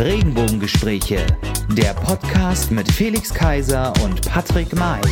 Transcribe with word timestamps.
Regenbogengespräche, 0.00 1.26
der 1.72 1.92
Podcast 1.92 2.70
mit 2.70 2.90
Felix 2.90 3.34
Kaiser 3.34 3.92
und 4.02 4.26
Patrick 4.26 4.74
May. 4.74 5.02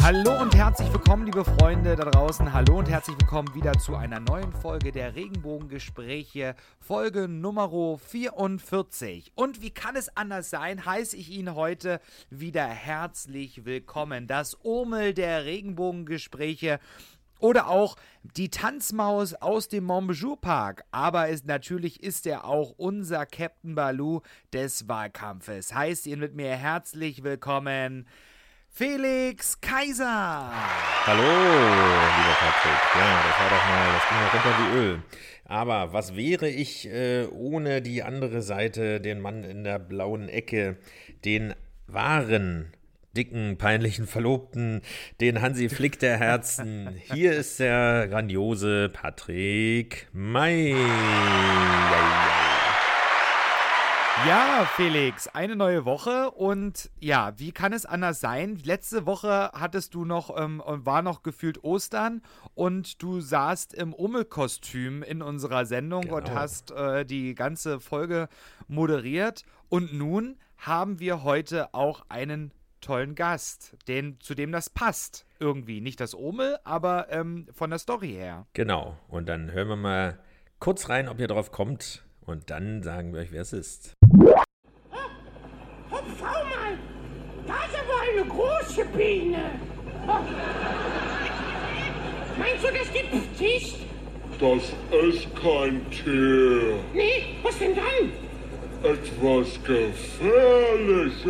Hallo 0.00 0.40
und 0.40 0.54
herzlich 0.54 0.92
willkommen, 0.92 1.24
liebe 1.24 1.44
Freunde 1.44 1.96
da 1.96 2.04
draußen. 2.04 2.52
Hallo 2.52 2.78
und 2.78 2.88
herzlich 2.88 3.18
willkommen 3.18 3.52
wieder 3.56 3.72
zu 3.72 3.96
einer 3.96 4.20
neuen 4.20 4.52
Folge 4.52 4.92
der 4.92 5.16
Regenbogengespräche, 5.16 6.54
Folge 6.78 7.26
Nummer 7.26 7.98
44. 7.98 9.32
Und 9.34 9.60
wie 9.60 9.70
kann 9.70 9.96
es 9.96 10.16
anders 10.16 10.50
sein, 10.50 10.86
heiße 10.86 11.16
ich 11.16 11.30
Ihnen 11.30 11.56
heute 11.56 12.00
wieder 12.30 12.66
herzlich 12.66 13.64
willkommen. 13.64 14.28
Das 14.28 14.58
Urmel 14.62 15.12
der 15.12 15.44
Regenbogengespräche 15.44 16.78
oder 17.38 17.68
auch 17.68 17.96
die 18.22 18.48
Tanzmaus 18.48 19.34
aus 19.34 19.68
dem 19.68 19.84
Montbijou 19.84 20.36
Park. 20.36 20.84
Aber 20.90 21.28
es, 21.28 21.44
natürlich 21.44 22.02
ist 22.02 22.26
er 22.26 22.44
auch 22.44 22.72
unser 22.76 23.26
Captain 23.26 23.74
Baloo 23.74 24.22
des 24.52 24.88
Wahlkampfes. 24.88 25.74
Heißt 25.74 26.06
ihn 26.06 26.20
mit 26.20 26.34
mir 26.34 26.56
herzlich 26.56 27.22
willkommen. 27.22 28.06
Felix 28.76 29.60
Kaiser. 29.60 30.50
Hallo, 31.06 31.22
lieber 31.22 32.36
Patrick. 32.40 32.80
Ja, 32.96 33.22
das 33.22 33.38
war 33.38 33.50
doch 33.50 33.68
mal, 33.68 33.92
das 33.92 34.08
ging 34.08 34.18
ja 34.18 34.28
runter 34.32 34.58
wie 34.58 34.78
Öl. 34.78 35.02
Aber 35.44 35.92
was 35.92 36.16
wäre 36.16 36.48
ich 36.48 36.88
äh, 36.88 37.26
ohne 37.26 37.82
die 37.82 38.02
andere 38.02 38.42
Seite, 38.42 39.00
den 39.00 39.20
Mann 39.20 39.44
in 39.44 39.62
der 39.62 39.78
blauen 39.78 40.28
Ecke, 40.28 40.78
den 41.24 41.54
wahren 41.86 42.72
dicken, 43.16 43.56
peinlichen 43.56 44.06
Verlobten, 44.06 44.82
den 45.20 45.40
Hansi 45.40 45.68
Flick 45.68 45.98
der 45.98 46.16
Herzen. 46.16 46.88
Hier 47.12 47.32
ist 47.34 47.60
der 47.60 48.08
grandiose 48.08 48.88
Patrick 48.88 50.08
May. 50.12 50.74
Ja, 54.26 54.66
Felix, 54.76 55.28
eine 55.28 55.54
neue 55.54 55.84
Woche 55.84 56.30
und 56.30 56.90
ja, 56.98 57.34
wie 57.36 57.52
kann 57.52 57.74
es 57.74 57.84
anders 57.84 58.20
sein? 58.20 58.56
Letzte 58.64 59.04
Woche 59.04 59.50
hattest 59.52 59.92
du 59.92 60.06
noch, 60.06 60.40
ähm, 60.40 60.62
war 60.64 61.02
noch 61.02 61.22
gefühlt 61.22 61.62
Ostern 61.62 62.22
und 62.54 63.02
du 63.02 63.20
saßt 63.20 63.74
im 63.74 63.92
Ummelkostüm 63.92 65.02
in 65.02 65.20
unserer 65.20 65.66
Sendung 65.66 66.02
genau. 66.02 66.16
und 66.16 66.32
hast 66.32 66.70
äh, 66.70 67.04
die 67.04 67.34
ganze 67.34 67.80
Folge 67.80 68.28
moderiert 68.66 69.44
und 69.68 69.92
nun 69.92 70.38
haben 70.56 71.00
wir 71.00 71.22
heute 71.22 71.74
auch 71.74 72.06
einen 72.08 72.50
tollen 72.84 73.14
Gast, 73.14 73.76
den, 73.88 74.20
zu 74.20 74.34
dem 74.34 74.52
das 74.52 74.70
passt. 74.70 75.26
Irgendwie. 75.40 75.80
Nicht 75.80 76.00
das 76.00 76.14
Omel, 76.14 76.58
aber 76.64 77.10
ähm, 77.10 77.48
von 77.52 77.70
der 77.70 77.78
Story 77.78 78.10
her. 78.12 78.46
Genau. 78.52 78.96
Und 79.08 79.28
dann 79.28 79.50
hören 79.52 79.68
wir 79.68 79.76
mal 79.76 80.18
kurz 80.58 80.88
rein, 80.88 81.08
ob 81.08 81.18
ihr 81.18 81.28
drauf 81.28 81.50
kommt. 81.50 82.04
Und 82.20 82.50
dann 82.50 82.82
sagen 82.82 83.12
wir 83.12 83.20
euch, 83.20 83.32
wer 83.32 83.42
es 83.42 83.52
ist. 83.52 83.94
Oh, 84.02 84.34
oh, 85.90 86.00
schau 86.18 86.26
mal. 86.26 86.78
Da 87.46 87.64
ist 87.64 87.74
aber 87.74 88.00
eine 88.12 88.24
große 88.28 88.84
Biene. 88.96 89.50
Oh. 90.06 90.20
Meinst 92.38 92.64
du, 92.64 92.68
das 92.68 92.92
gibt 92.92 93.38
Tisch? 93.38 93.74
Das 94.38 94.62
ist 95.02 95.34
kein 95.36 95.88
Tier. 95.90 96.78
Nee, 96.92 97.36
was 97.42 97.58
denn 97.58 97.74
dann? 97.76 98.12
Etwas 98.82 99.62
Gefährliches. 99.64 101.24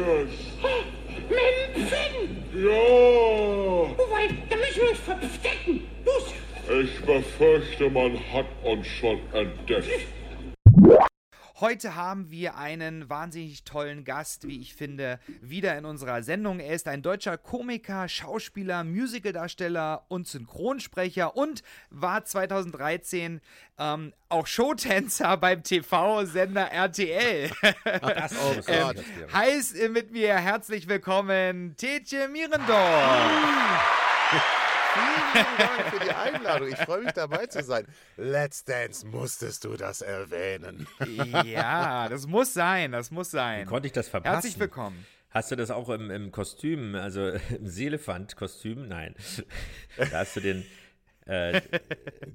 Menschen! 1.31 2.45
Ja! 2.55 2.71
Weit, 4.11 4.31
da 4.51 4.57
müssen 4.57 4.83
wir 4.83 4.91
uns 4.91 5.01
verstecken! 5.01 5.87
Los! 6.05 6.35
Ich 6.83 7.01
befürchte, 7.05 7.91
man 7.91 8.19
hat 8.33 8.47
uns 8.63 8.87
schon 8.87 9.19
entdeckt. 9.33 10.07
Heute 11.61 11.95
haben 11.95 12.33
wir 12.33 12.57
einen 12.57 13.09
wahnsinnig 13.09 13.63
tollen 13.63 14.05
Gast, 14.05 14.49
wie 14.49 14.61
ich 14.61 14.75
finde, 14.75 15.21
wieder 15.41 15.79
in 15.79 15.85
unserer 15.85 16.25
Sendung. 16.25 16.59
Er 16.59 16.75
ist 16.75 16.89
ein 16.89 17.01
deutscher 17.01 17.39
Komiker, 17.39 18.09
Schauspieler, 18.09 18.83
Musicaldarsteller 18.83 20.05
und 20.09 20.27
Synchronsprecher 20.27 21.37
und 21.37 21.63
war 21.91 22.25
2013 22.25 23.41
ähm, 23.79 24.13
auch 24.29 24.49
Showtänzer 24.49 25.37
beim 25.41 25.63
TV-Sender 25.63 26.73
RTL. 26.73 27.53
das 27.85 28.37
auch, 28.37 28.57
das 28.67 28.67
ähm, 28.67 29.05
heißt 29.33 29.77
mit 29.91 30.11
mir 30.11 30.35
herzlich 30.35 30.89
willkommen 30.89 31.77
Tetje 31.77 32.27
Mierendorf. 32.27 32.75
Vielen 34.95 35.59
Dank 35.59 35.89
für 35.89 36.05
die 36.05 36.11
Einladung. 36.11 36.69
Ich 36.69 36.79
freue 36.79 37.03
mich 37.03 37.13
dabei 37.13 37.47
zu 37.47 37.63
sein. 37.63 37.87
Let's 38.17 38.65
Dance, 38.65 39.07
musstest 39.07 39.65
du 39.65 39.77
das 39.77 40.01
erwähnen? 40.01 40.87
Ja, 41.45 42.09
das 42.09 42.27
muss 42.27 42.55
sein, 42.55 42.93
das 42.93 43.11
muss 43.11 43.31
sein. 43.31 43.63
Wie 43.67 43.69
konnte 43.69 43.87
ich 43.87 43.93
das 43.93 44.09
verpassen? 44.09 44.33
Herzlich 44.33 44.59
willkommen. 44.59 45.05
Hast 45.31 45.51
du 45.51 45.57
das 45.57 45.73
auch 45.73 45.89
im, 45.89 46.11
im 46.11 46.31
Kostüm, 46.31 46.95
also 46.95 47.29
im 47.51 47.67
Seelefant-Kostüm? 47.67 48.87
Nein. 48.89 49.17
Da 49.97 50.19
hast 50.19 50.37
du 50.37 50.41
den. 50.41 50.65
Äh, 51.27 51.63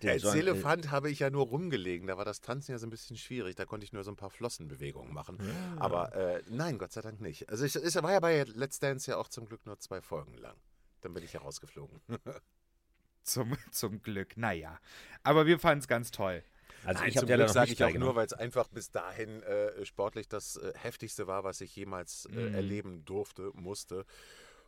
Als 0.06 0.24
Elefant 0.24 0.90
habe 0.92 1.10
ich 1.12 1.20
ja 1.20 1.30
nur 1.30 1.46
rumgelegen. 1.46 2.08
Da 2.08 2.18
war 2.18 2.26
das 2.26 2.42
Tanzen 2.42 2.72
ja 2.72 2.78
so 2.78 2.88
ein 2.88 2.90
bisschen 2.90 3.18
schwierig. 3.18 3.56
Da 3.56 3.66
konnte 3.66 3.86
ich 3.86 3.94
nur 3.94 4.04
so 4.04 4.12
ein 4.12 4.16
paar 4.16 4.30
Flossenbewegungen 4.32 5.14
machen. 5.14 5.38
Ja. 5.40 5.82
Aber 5.82 6.14
äh, 6.16 6.42
nein, 6.50 6.78
Gott 6.78 6.92
sei 6.92 7.02
Dank 7.02 7.22
nicht. 7.22 7.50
Also 7.50 7.66
ich, 7.66 7.76
ich 7.76 7.96
war 7.96 8.12
ja 8.12 8.20
bei 8.20 8.44
Let's 8.44 8.80
Dance 8.80 9.12
ja 9.12 9.18
auch 9.18 9.28
zum 9.30 9.46
Glück 9.46 9.66
nur 9.66 9.80
zwei 9.80 10.02
Folgen 10.02 10.34
lang. 10.38 10.56
Dann 11.02 11.14
bin 11.14 11.24
ich 11.24 11.34
ja 11.34 11.42
rausgeflogen. 11.42 12.00
zum, 13.24 13.58
zum 13.72 14.02
Glück, 14.02 14.38
naja. 14.38 14.80
Aber 15.24 15.46
wir 15.46 15.60
fanden 15.60 15.80
es 15.80 15.88
ganz 15.88 16.12
toll. 16.12 16.44
Also 16.86 17.02
Nein, 17.02 17.10
ich 17.10 17.18
habe 17.18 17.28
ja 17.28 17.36
Glück 17.36 17.50
sage 17.50 17.74
ich 17.74 17.84
auch 17.84 17.94
nur, 17.94 18.16
weil 18.16 18.26
es 18.26 18.34
einfach 18.34 18.68
bis 18.70 18.92
dahin 18.92 19.44
äh, 19.44 19.86
sportlich 19.86 20.30
das 20.30 20.56
äh, 20.56 20.74
heftigste 20.78 21.28
war, 21.28 21.44
was 21.44 21.62
ich 21.62 21.76
jemals 21.76 22.26
äh, 22.26 22.36
mm. 22.36 22.56
erleben 22.56 23.06
durfte, 23.06 23.52
musste. 23.54 24.06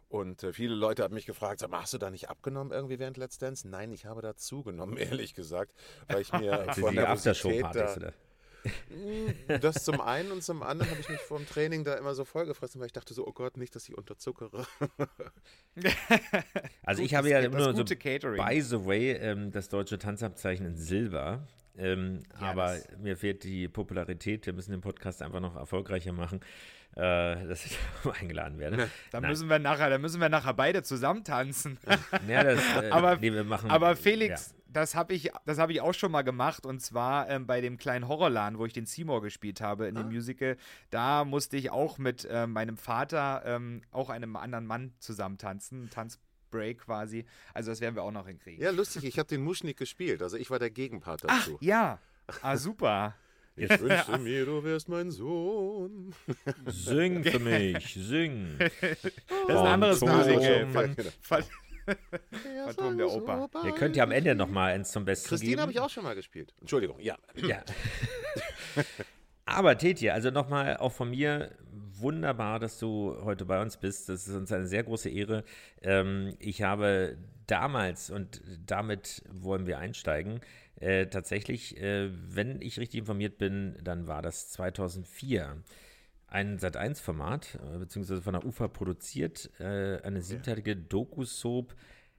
Und 0.10 0.44
äh, 0.44 0.52
viele 0.52 0.76
Leute 0.76 1.04
haben 1.04 1.14
mich 1.14 1.26
gefragt, 1.26 1.62
sag, 1.62 1.72
hast 1.72 1.94
du 1.94 1.98
da 1.98 2.12
nicht 2.12 2.30
abgenommen 2.30 2.74
irgendwie 2.74 3.00
während 3.00 3.16
Let's 3.16 3.38
Dance? 3.38 3.68
Nein, 3.68 3.92
ich 3.94 4.06
habe 4.06 4.22
da 4.22 4.36
zugenommen, 4.36 4.98
ehrlich 4.98 5.34
gesagt, 5.34 5.74
weil 6.08 6.22
ich 6.22 6.34
mir 6.34 6.74
von 6.74 6.94
der 6.96 7.16
da, 7.16 7.96
oder? 7.96 8.14
Das 9.62 9.84
zum 9.84 10.02
einen 10.02 10.32
und 10.32 10.44
zum 10.44 10.64
anderen 10.64 10.92
habe 10.92 11.02
ich 11.02 11.10
mich 11.10 11.20
vor 11.20 11.38
dem 11.38 11.48
Training 11.48 11.84
da 11.84 11.96
immer 11.96 12.14
so 12.14 12.26
vollgefressen, 12.26 12.80
weil 12.80 12.88
ich 12.88 12.94
dachte 12.94 13.14
so, 13.14 13.28
oh 13.28 13.32
Gott, 13.32 13.58
nicht, 13.58 13.76
dass 13.76 13.88
ich 13.90 13.98
unterzuckere. 13.98 14.66
also 16.84 17.02
ich 17.02 17.16
habe 17.16 17.30
ja 17.30 17.40
immer 17.40 17.74
nur 17.74 17.76
so, 17.76 17.96
Catering. 17.96 18.44
by 18.44 18.62
the 18.62 18.86
way, 18.86 19.12
ähm, 19.12 19.52
das 19.52 19.70
deutsche 19.70 19.98
Tanzabzeichen 19.98 20.66
in 20.66 20.76
Silber. 20.78 21.48
Ähm, 21.78 22.20
ja, 22.40 22.52
aber 22.52 22.78
mir 23.00 23.18
fehlt 23.18 23.44
die 23.44 23.68
Popularität. 23.68 24.46
Wir 24.46 24.54
müssen 24.54 24.72
den 24.72 24.82
Podcast 24.82 25.22
einfach 25.22 25.40
noch 25.40 25.56
erfolgreicher 25.56 26.12
machen, 26.12 26.42
äh, 26.96 27.48
dass 27.48 27.66
ich 27.66 27.78
eingeladen 28.22 28.60
werde. 28.60 28.90
Da 29.12 29.22
müssen 29.22 29.50
wir 29.50 29.60
nachher, 29.60 29.90
da 29.90 29.98
müssen 29.98 30.20
wir 30.20 30.30
nachher 30.30 30.54
beide 30.54 30.84
zusammen 30.84 31.24
tanzen. 31.24 31.80
ja, 32.28 32.44
das, 32.44 32.60
äh, 32.76 32.90
aber, 32.90 33.18
nee, 33.18 33.32
machen, 33.44 33.72
aber 33.72 33.96
Felix, 33.96 34.50
ja 34.50 34.61
das 34.72 34.96
habe 34.96 35.14
ich, 35.14 35.32
hab 35.34 35.70
ich 35.70 35.82
auch 35.82 35.94
schon 35.94 36.12
mal 36.12 36.22
gemacht 36.22 36.66
und 36.66 36.82
zwar 36.82 37.30
ähm, 37.30 37.46
bei 37.46 37.62
dem 37.62 37.78
kleinen 37.78 38.08
Horrorladen, 38.08 38.58
wo 38.58 38.66
ich 38.66 38.74
den 38.74 38.86
Seymour 38.86 39.22
gespielt 39.22 39.62
habe 39.62 39.88
in 39.88 39.98
ah. 39.98 40.04
dem 40.04 40.12
Musical. 40.12 40.58
Da 40.90 41.26
musste 41.26 41.58
ich 41.58 41.72
auch 41.72 41.98
mit 41.98 42.26
äh, 42.26 42.48
meinem 42.48 42.78
Vater, 42.78 43.44
ähm, 43.46 43.82
auch 43.92 44.10
einem 44.10 44.36
anderen 44.36 44.66
Mann 44.66 44.94
zusammen 45.00 45.38
tanzen, 45.38 45.90
Tanzbreak 45.90 46.80
quasi. 46.80 47.26
Also 47.54 47.72
das 47.72 47.82
werden 47.82 47.96
wir 47.96 48.04
auch 48.04 48.12
noch 48.12 48.28
hinkriegen. 48.28 48.62
Ja, 48.62 48.72
lustig, 48.72 49.04
ich 49.04 49.20
habe 49.20 49.28
den 49.28 49.44
Muschnik 49.44 49.78
gespielt, 49.78 50.22
also 50.22 50.38
ich 50.38 50.50
war 50.50 50.60
der 50.60 50.72
Gegenpart 50.72 51.24
dazu. 51.24 51.56
Ach, 51.58 51.62
ja, 51.62 52.00
ah, 52.42 52.58
super. 52.58 53.16
Ich 53.56 53.70
wünschte 53.80 54.18
mir, 54.18 54.46
du 54.46 54.64
wärst 54.64 54.88
mein 54.90 55.12
Sohn. 55.12 56.14
Sing 56.68 57.24
für 57.24 57.40
mich, 57.40 57.94
sing. 57.94 58.58
Das 58.58 58.72
ist 58.82 59.10
ein 59.50 59.58
anderes 59.58 60.02
Musical. 60.02 60.68
Von, 60.70 60.96
von, 61.22 61.44
Phantom 61.86 62.98
der 62.98 63.10
Oper. 63.10 63.50
Ihr 63.66 63.74
könnt 63.74 63.96
ja 63.96 64.04
am 64.04 64.12
Ende 64.12 64.36
noch 64.36 64.50
mal 64.50 64.74
eins 64.74 64.92
zum 64.92 65.06
Besten 65.06 65.30
Christine 65.30 65.52
Christine 65.52 65.62
habe 65.62 65.72
ich 65.72 65.80
auch 65.80 65.90
schon 65.90 66.04
mal 66.04 66.16
gespielt. 66.16 66.54
Entschuldigung, 66.60 67.00
ja. 67.00 67.18
Ja. 67.36 67.64
Aber 69.46 69.78
Tetje, 69.78 70.14
also 70.14 70.32
nochmal 70.32 70.78
auch 70.78 70.94
von 70.94 71.10
mir 71.10 71.52
wunderbar, 71.72 72.60
dass 72.60 72.80
du 72.80 73.18
heute 73.24 73.46
bei 73.46 73.62
uns 73.62 73.78
bist. 73.78 74.08
Das 74.08 74.28
ist 74.28 74.36
uns 74.36 74.52
eine 74.52 74.68
sehr 74.68 74.84
große 74.84 75.10
Ehre. 75.10 75.44
Ähm, 75.82 76.36
ich 76.40 76.62
habe 76.62 77.18
damals, 77.48 78.10
und 78.10 78.42
damit 78.66 79.24
wollen 79.30 79.66
wir 79.66 79.80
einsteigen, 79.80 80.40
äh, 80.80 81.08
tatsächlich, 81.08 81.78
äh, 81.82 82.10
wenn 82.12 82.62
ich 82.62 82.80
richtig 82.80 83.02
informiert 83.02 83.38
bin, 83.38 83.78
dann 83.84 84.08
war 84.08 84.22
das 84.22 84.50
2004 84.52 85.58
ein 86.32 86.58
Sat1-Format, 86.58 87.60
äh, 87.76 87.78
beziehungsweise 87.78 88.22
von 88.22 88.34
der 88.34 88.46
UFA 88.46 88.68
produziert, 88.68 89.52
äh, 89.60 90.02
eine 90.02 90.22
siebteilige 90.22 90.76
Doku-Soap 90.76 91.76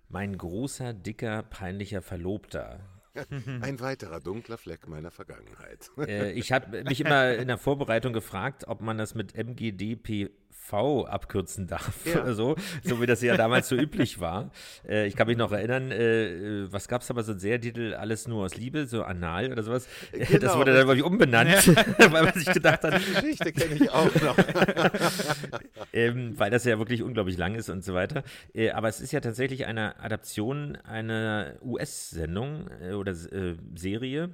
Mein 0.08 0.36
großer, 0.36 0.92
dicker, 0.92 1.42
peinlicher 1.42 2.02
Verlobter. 2.02 2.80
Ein 3.60 3.80
weiterer 3.80 4.20
dunkler 4.20 4.56
Fleck 4.56 4.88
meiner 4.88 5.10
Vergangenheit. 5.10 5.90
Äh, 5.98 6.32
ich 6.32 6.52
habe 6.52 6.84
mich 6.84 7.00
immer 7.00 7.34
in 7.34 7.48
der 7.48 7.58
Vorbereitung 7.58 8.12
gefragt, 8.12 8.68
ob 8.68 8.80
man 8.80 8.96
das 8.96 9.14
mit 9.14 9.34
MGDP 9.36 10.30
V 10.64 11.04
abkürzen 11.06 11.66
darf 11.66 12.06
ja. 12.06 12.32
so, 12.32 12.54
so 12.84 13.00
wie 13.00 13.06
das 13.06 13.20
ja 13.20 13.36
damals 13.36 13.68
so 13.68 13.76
üblich 13.76 14.20
war. 14.20 14.52
Äh, 14.88 15.06
ich 15.08 15.16
kann 15.16 15.26
mich 15.26 15.36
noch 15.36 15.50
erinnern, 15.50 15.90
äh, 15.90 16.72
was 16.72 16.86
gab 16.86 17.02
es 17.02 17.10
aber 17.10 17.24
so 17.24 17.32
ein 17.32 17.40
Sehrtitel, 17.40 17.94
alles 17.94 18.28
nur 18.28 18.44
aus 18.44 18.56
Liebe, 18.56 18.86
so 18.86 19.02
anal 19.02 19.50
oder 19.50 19.64
sowas. 19.64 19.88
Genau, 20.12 20.38
das 20.38 20.56
wurde 20.56 20.72
dann, 20.72 20.84
glaube 20.84 20.98
ich, 20.98 21.04
umbenannt, 21.04 21.66
ja. 21.66 21.84
weil 22.12 22.22
man 22.22 22.32
sich 22.32 22.50
gedacht 22.52 22.84
hat. 22.84 22.94
Die 22.94 23.12
Geschichte 23.12 23.52
kenne 23.52 23.74
ich 23.74 23.90
auch 23.90 24.14
noch. 24.22 24.36
ähm, 25.92 26.38
weil 26.38 26.50
das 26.50 26.64
ja 26.64 26.78
wirklich 26.78 27.02
unglaublich 27.02 27.36
lang 27.36 27.56
ist 27.56 27.68
und 27.68 27.84
so 27.84 27.92
weiter. 27.92 28.22
Äh, 28.54 28.70
aber 28.70 28.88
es 28.88 29.00
ist 29.00 29.12
ja 29.12 29.20
tatsächlich 29.20 29.66
eine 29.66 29.98
Adaption 30.00 30.76
einer 30.76 31.54
US-Sendung 31.62 32.68
äh, 32.80 32.92
oder 32.92 33.12
äh, 33.12 33.56
Serie. 33.74 34.30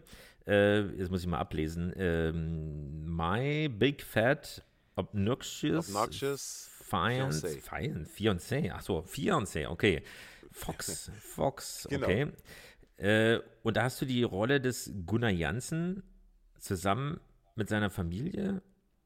Äh, 0.46 0.82
jetzt 0.98 1.10
muss 1.10 1.22
ich 1.22 1.26
mal 1.26 1.38
ablesen. 1.38 1.92
Ähm, 1.96 3.16
My 3.16 3.68
Big 3.68 4.02
Fat 4.02 4.62
Obnoxious. 4.98 5.88
Obnoxious. 5.88 6.70
Fiance. 6.82 7.60
Fiance. 8.06 8.70
Ach 8.72 8.80
so, 8.80 9.02
Fiance, 9.02 9.68
okay. 9.68 10.02
Fox. 10.50 11.10
Fox, 11.20 11.86
genau. 11.88 12.06
okay. 12.06 12.32
Äh, 12.96 13.40
und 13.62 13.76
da 13.76 13.84
hast 13.84 14.00
du 14.00 14.06
die 14.06 14.24
Rolle 14.24 14.60
des 14.60 14.92
Gunnar 15.06 15.30
Jansen 15.30 16.02
zusammen 16.58 17.20
mit 17.54 17.68
seiner 17.68 17.90
Familie, 17.90 18.60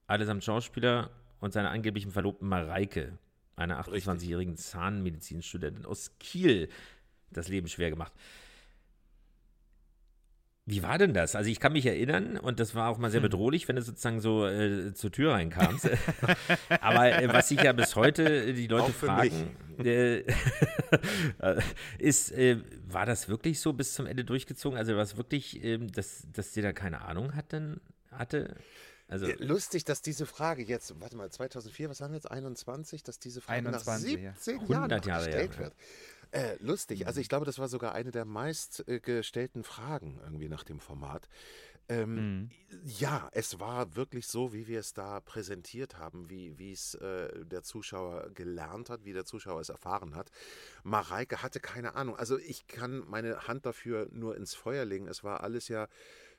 allesamt 0.07 0.45
Schauspieler 0.45 1.11
und 1.41 1.53
seiner 1.53 1.71
angeblichen 1.71 2.11
Verlobten 2.11 2.49
Mareike, 2.49 3.19
einer 3.57 3.79
28-jährigen 3.85 4.57
Zahnmedizinstudentin 4.57 5.85
aus 5.85 6.19
Kiel, 6.19 6.71
das 7.31 7.49
Leben 7.49 7.69
schwer 7.69 7.91
gemacht. 7.91 8.13
Wie 10.65 10.85
war 10.85 10.97
denn 10.97 11.13
das? 11.13 11.35
Also 11.35 11.51
ich 11.51 11.59
kann 11.59 11.73
mich 11.73 11.87
erinnern 11.87 12.39
und 12.39 12.61
das 12.61 12.77
war 12.77 12.89
auch 12.89 12.97
mal 12.97 13.11
sehr 13.11 13.21
hm. 13.21 13.29
bedrohlich, 13.29 13.67
wenn 13.67 13.75
du 13.75 13.83
sozusagen 13.83 14.21
so 14.21 14.47
äh, 14.47 14.95
zur 14.95 15.11
Tür 15.11 15.33
reinkamst. 15.33 15.91
Aber 16.81 17.11
äh, 17.11 17.33
was 17.33 17.49
sich 17.49 17.61
ja 17.61 17.73
bis 17.73 17.97
heute 17.97 18.23
äh, 18.23 18.53
die 18.53 18.69
Leute 18.69 18.93
fragen, 18.93 19.57
äh, 19.79 20.23
ist, 21.99 22.31
äh, 22.31 22.61
war 22.87 23.07
das 23.07 23.29
wirklich 23.29 23.61
so 23.61 23.73
bis 23.73 23.95
zum 23.95 24.07
Ende 24.07 24.25
durchgezogen? 24.25 24.79
Also 24.79 24.95
war 24.95 25.03
es 25.03 25.17
wirklich, 25.17 25.65
ähm, 25.65 25.91
dass, 25.91 26.29
dass 26.33 26.53
dir 26.53 26.63
da 26.63 26.73
keine 26.73 27.03
Ahnung 27.03 27.35
hatten, 27.35 27.81
hatte? 28.13 28.55
Also, 29.09 29.27
Lustig, 29.41 29.85
dass 29.85 30.01
diese 30.01 30.25
Frage 30.25 30.63
jetzt, 30.63 30.99
warte 31.01 31.17
mal, 31.17 31.31
2004, 31.31 31.91
was 31.91 32.01
haben 32.01 32.13
wir 32.13 32.17
jetzt, 32.17 32.31
21, 32.31 33.03
dass 33.03 33.19
diese 33.19 33.43
Frage 33.43 33.59
21, 33.59 34.23
nach 34.23 34.37
17 34.37 34.61
ja. 34.61 34.73
Jahren 34.73 35.03
Jahre, 35.03 35.25
gestellt 35.25 35.55
ja. 35.55 35.59
wird. 35.59 35.75
Äh, 36.33 36.57
lustig. 36.61 37.07
Also 37.07 37.21
ich 37.21 37.29
glaube, 37.29 37.45
das 37.45 37.59
war 37.59 37.69
sogar 37.69 37.93
eine 37.93 38.11
der 38.11 38.25
meistgestellten 38.25 39.65
Fragen 39.65 40.19
irgendwie 40.25 40.49
nach 40.49 40.65
dem 40.65 40.81
Format. 40.81 41.29
Ähm, 41.89 42.15
mhm. 42.15 42.51
Ja, 42.85 43.29
es 43.33 43.61
war 43.61 43.97
wirklich 43.97 44.27
so, 44.27 44.55
wie 44.55 44.67
wir 44.67 44.81
es 44.81 44.95
da 44.95 45.21
präsentiert 45.21 45.99
haben, 45.99 46.31
wie 46.31 46.73
es 46.73 46.95
äh, 46.95 47.45
der 47.45 47.63
Zuschauer 47.63 48.31
gelernt 48.35 48.89
hat, 48.89 49.05
wie 49.05 49.13
der 49.13 49.27
Zuschauer 49.27 49.61
es 49.61 49.69
erfahren 49.69 50.15
hat. 50.15 50.31
Mareike 50.85 51.43
hatte 51.43 51.61
keine 51.61 51.97
Ahnung. 51.97 52.17
Also 52.17 52.39
ich 52.39 52.67
kann 52.67 53.05
meine 53.09 53.47
Hand 53.47 53.67
dafür 53.67 54.09
nur 54.11 54.37
ins 54.37 54.55
Feuer 54.55 54.87
legen. 54.87 55.09
Es 55.09 55.23
war 55.23 55.43
alles 55.43 55.69
ja 55.69 55.87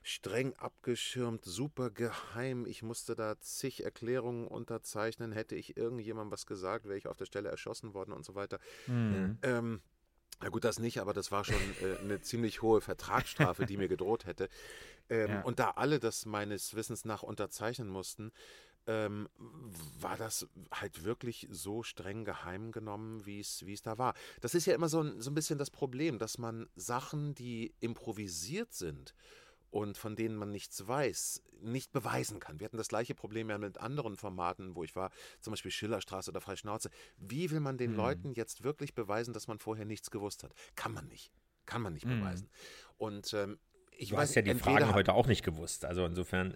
streng 0.03 0.53
abgeschirmt, 0.53 1.45
super 1.45 1.89
geheim. 1.89 2.65
Ich 2.65 2.83
musste 2.83 3.15
da 3.15 3.39
zig 3.39 3.83
Erklärungen 3.83 4.47
unterzeichnen. 4.47 5.31
Hätte 5.31 5.55
ich 5.55 5.77
irgendjemandem 5.77 6.31
was 6.31 6.45
gesagt, 6.45 6.85
wäre 6.85 6.97
ich 6.97 7.07
auf 7.07 7.17
der 7.17 7.25
Stelle 7.25 7.49
erschossen 7.49 7.93
worden 7.93 8.11
und 8.11 8.25
so 8.25 8.35
weiter. 8.35 8.59
Mhm. 8.87 9.37
Ähm, 9.41 9.81
na 10.41 10.49
gut, 10.49 10.65
das 10.65 10.77
nicht, 10.77 10.99
aber 10.99 11.13
das 11.13 11.31
war 11.31 11.45
schon 11.45 11.55
äh, 11.81 11.97
eine 11.99 12.21
ziemlich 12.21 12.61
hohe 12.61 12.81
Vertragsstrafe, 12.81 13.65
die 13.65 13.77
mir 13.77 13.87
gedroht 13.87 14.25
hätte. 14.25 14.49
Ähm, 15.09 15.29
ja. 15.29 15.41
Und 15.43 15.59
da 15.59 15.71
alle 15.71 15.99
das 15.99 16.25
meines 16.25 16.75
Wissens 16.75 17.05
nach 17.05 17.23
unterzeichnen 17.23 17.87
mussten, 17.87 18.31
ähm, 18.85 19.29
war 19.99 20.17
das 20.17 20.47
halt 20.71 21.05
wirklich 21.05 21.47
so 21.49 21.83
streng 21.83 22.25
geheim 22.25 22.73
genommen, 22.73 23.25
wie 23.25 23.39
es 23.39 23.63
da 23.83 23.97
war. 23.97 24.13
Das 24.41 24.55
ist 24.55 24.65
ja 24.65 24.75
immer 24.75 24.89
so 24.89 25.01
ein, 25.01 25.21
so 25.21 25.31
ein 25.31 25.35
bisschen 25.35 25.57
das 25.57 25.69
Problem, 25.69 26.19
dass 26.19 26.37
man 26.37 26.67
Sachen, 26.75 27.33
die 27.35 27.73
improvisiert 27.79 28.73
sind, 28.73 29.15
und 29.73 29.97
von 29.97 30.15
denen 30.15 30.35
man 30.35 30.51
nichts 30.51 30.87
weiß, 30.87 31.41
nicht 31.61 31.91
beweisen 31.91 32.39
kann. 32.39 32.59
Wir 32.59 32.65
hatten 32.65 32.77
das 32.77 32.89
gleiche 32.89 33.15
Problem 33.15 33.49
ja 33.49 33.57
mit 33.57 33.79
anderen 33.79 34.15
Formaten, 34.15 34.75
wo 34.75 34.83
ich 34.83 34.95
war, 34.95 35.09
zum 35.41 35.51
Beispiel 35.51 35.71
Schillerstraße 35.71 36.29
oder 36.29 36.41
Freischnauze. 36.41 36.91
Wie 37.17 37.49
will 37.49 37.59
man 37.59 37.79
den 37.79 37.91
hm. 37.91 37.97
Leuten 37.97 38.33
jetzt 38.33 38.63
wirklich 38.63 38.93
beweisen, 38.93 39.33
dass 39.33 39.47
man 39.47 39.57
vorher 39.57 39.85
nichts 39.85 40.11
gewusst 40.11 40.43
hat? 40.43 40.53
Kann 40.75 40.93
man 40.93 41.07
nicht. 41.07 41.31
Kann 41.65 41.81
man 41.81 41.93
nicht 41.93 42.05
hm. 42.05 42.19
beweisen. 42.19 42.49
Und 42.97 43.33
ähm, 43.33 43.57
ich 43.97 44.09
du 44.09 44.15
weiß 44.15 44.29
hast 44.29 44.35
ja 44.35 44.41
die 44.43 44.53
Fragen 44.53 44.93
heute 44.93 45.13
auch 45.13 45.25
nicht 45.25 45.43
gewusst. 45.43 45.85
Also 45.85 46.05
insofern 46.05 46.53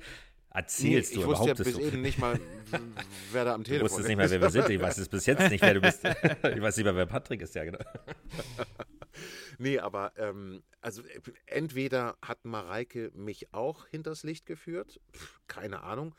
erzählst 0.48 1.10
nee, 1.10 1.16
du 1.16 1.20
ich 1.20 1.26
überhaupt 1.26 1.58
wusste 1.58 1.70
ja 1.70 1.80
bis 1.80 1.86
eben 1.86 2.00
nicht 2.00 2.18
mal, 2.18 2.40
wer 3.32 3.44
da 3.44 3.52
am 3.52 3.64
Telefon 3.64 3.84
ist. 3.84 3.92
Du 3.92 3.96
wusstest 3.98 4.08
nicht 4.08 4.16
mal, 4.16 4.30
wer 4.30 4.40
wir 4.40 4.50
sind. 4.50 4.70
Ich 4.70 4.80
weiß 4.80 4.96
es 4.96 5.10
bis 5.10 5.26
jetzt 5.26 5.50
nicht, 5.50 5.60
wer 5.60 5.74
du 5.74 5.82
bist. 5.82 6.02
ich 6.02 6.62
weiß 6.62 6.78
nicht 6.78 6.86
mal, 6.86 6.96
wer 6.96 7.04
Patrick 7.04 7.42
ist, 7.42 7.54
ja 7.54 7.64
genau. 7.64 7.80
nee, 9.58 9.78
aber 9.78 10.12
ähm, 10.16 10.62
also 10.80 11.02
entweder 11.46 12.16
hat 12.22 12.44
Mareike 12.44 13.10
mich 13.14 13.52
auch 13.52 13.86
hinters 13.86 14.22
Licht 14.22 14.46
geführt, 14.46 15.00
Pff, 15.12 15.40
keine 15.46 15.82
Ahnung. 15.82 16.14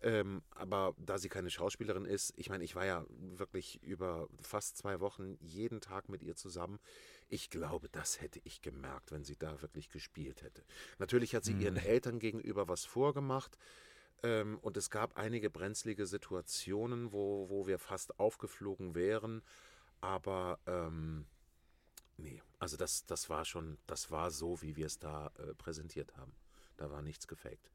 Ähm, 0.00 0.42
aber 0.50 0.94
da 0.98 1.18
sie 1.18 1.28
keine 1.28 1.50
Schauspielerin 1.50 2.04
ist, 2.04 2.32
ich 2.36 2.50
meine, 2.50 2.62
ich 2.62 2.76
war 2.76 2.86
ja 2.86 3.04
wirklich 3.10 3.82
über 3.82 4.28
fast 4.40 4.76
zwei 4.76 5.00
Wochen 5.00 5.36
jeden 5.40 5.80
Tag 5.80 6.08
mit 6.08 6.22
ihr 6.22 6.36
zusammen. 6.36 6.78
Ich 7.28 7.50
glaube, 7.50 7.88
das 7.88 8.20
hätte 8.20 8.40
ich 8.44 8.62
gemerkt, 8.62 9.10
wenn 9.10 9.24
sie 9.24 9.36
da 9.36 9.60
wirklich 9.60 9.88
gespielt 9.90 10.42
hätte. 10.42 10.64
Natürlich 10.98 11.34
hat 11.34 11.44
sie 11.44 11.54
mhm. 11.54 11.60
ihren 11.62 11.76
Eltern 11.76 12.20
gegenüber 12.20 12.68
was 12.68 12.84
vorgemacht. 12.84 13.58
Ähm, 14.22 14.58
und 14.62 14.76
es 14.76 14.90
gab 14.90 15.16
einige 15.16 15.50
brenzlige 15.50 16.06
Situationen, 16.06 17.12
wo, 17.12 17.48
wo 17.50 17.66
wir 17.66 17.80
fast 17.80 18.20
aufgeflogen 18.20 18.94
wären. 18.94 19.42
Aber 20.00 20.60
ähm, 20.66 21.26
Nee, 22.18 22.42
also 22.58 22.76
das, 22.76 23.06
das 23.06 23.30
war 23.30 23.44
schon, 23.44 23.78
das 23.86 24.10
war 24.10 24.30
so, 24.30 24.60
wie 24.60 24.76
wir 24.76 24.86
es 24.86 24.98
da 24.98 25.30
äh, 25.38 25.54
präsentiert 25.54 26.16
haben. 26.16 26.32
Da 26.76 26.90
war 26.90 27.00
nichts 27.00 27.26
gefaked. 27.28 27.70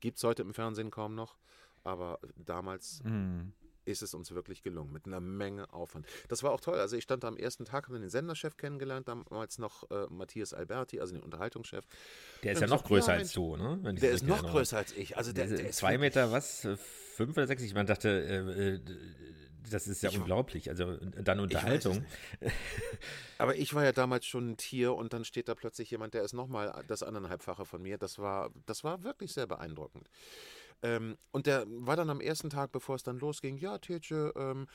Gibt 0.00 0.18
es 0.18 0.24
heute 0.24 0.42
im 0.42 0.52
Fernsehen 0.52 0.90
kaum 0.90 1.14
noch, 1.14 1.36
aber 1.84 2.18
damals 2.36 3.02
mm. 3.04 3.52
Ist 3.84 4.02
es 4.02 4.14
uns 4.14 4.32
wirklich 4.32 4.62
gelungen, 4.62 4.92
mit 4.92 5.06
einer 5.06 5.20
Menge 5.20 5.72
Aufwand. 5.72 6.06
Das 6.28 6.42
war 6.42 6.52
auch 6.52 6.60
toll. 6.60 6.78
Also 6.78 6.96
ich 6.96 7.04
stand 7.04 7.24
da 7.24 7.28
am 7.28 7.36
ersten 7.36 7.64
Tag, 7.64 7.88
habe 7.88 7.98
den 7.98 8.10
Senderchef 8.10 8.56
kennengelernt, 8.56 9.08
damals 9.08 9.58
noch 9.58 9.90
äh, 9.90 10.06
Matthias 10.08 10.54
Alberti, 10.54 11.00
also 11.00 11.14
den 11.14 11.22
Unterhaltungschef. 11.22 11.84
Der 12.42 12.52
ist 12.52 12.60
ja 12.60 12.66
noch 12.66 12.84
größer 12.84 13.12
ja, 13.12 13.18
als 13.18 13.32
du, 13.32 13.56
ne? 13.56 13.94
der 13.94 14.10
ist 14.10 14.26
noch 14.26 14.42
größer 14.42 14.78
als 14.78 14.92
ich. 14.92 15.16
Also 15.16 15.32
der, 15.32 15.46
der 15.46 15.68
ist 15.68 15.78
zwei 15.78 15.98
Meter 15.98 16.32
was? 16.32 16.66
Fünf 17.14 17.36
oder 17.36 17.46
sechs? 17.46 17.62
Ich 17.62 17.74
meine, 17.74 17.86
dachte, 17.86 18.08
äh, 18.08 18.74
äh 18.74 18.80
das 19.70 19.86
ist 19.86 20.02
ja 20.02 20.10
ich 20.10 20.18
unglaublich. 20.18 20.68
Also 20.68 20.96
dann 20.96 21.40
Unterhaltung. 21.40 22.04
Aber 23.38 23.56
ich 23.56 23.74
war 23.74 23.84
ja 23.84 23.92
damals 23.92 24.26
schon 24.26 24.50
ein 24.50 24.56
Tier 24.56 24.94
und 24.94 25.12
dann 25.12 25.24
steht 25.24 25.48
da 25.48 25.54
plötzlich 25.54 25.90
jemand, 25.90 26.14
der 26.14 26.22
ist 26.22 26.32
nochmal 26.32 26.84
das 26.86 27.02
anderthalbfache 27.02 27.64
von 27.64 27.82
mir. 27.82 27.98
Das 27.98 28.18
war, 28.18 28.50
das 28.66 28.84
war 28.84 29.02
wirklich 29.04 29.32
sehr 29.32 29.46
beeindruckend. 29.46 30.08
Ähm, 30.82 31.16
und 31.32 31.46
der 31.46 31.64
war 31.68 31.96
dann 31.96 32.10
am 32.10 32.20
ersten 32.20 32.50
Tag, 32.50 32.72
bevor 32.72 32.96
es 32.96 33.02
dann 33.02 33.18
losging, 33.18 33.56
ja, 33.56 33.78
Tetsche, 33.78 34.32
ähm, 34.36 34.66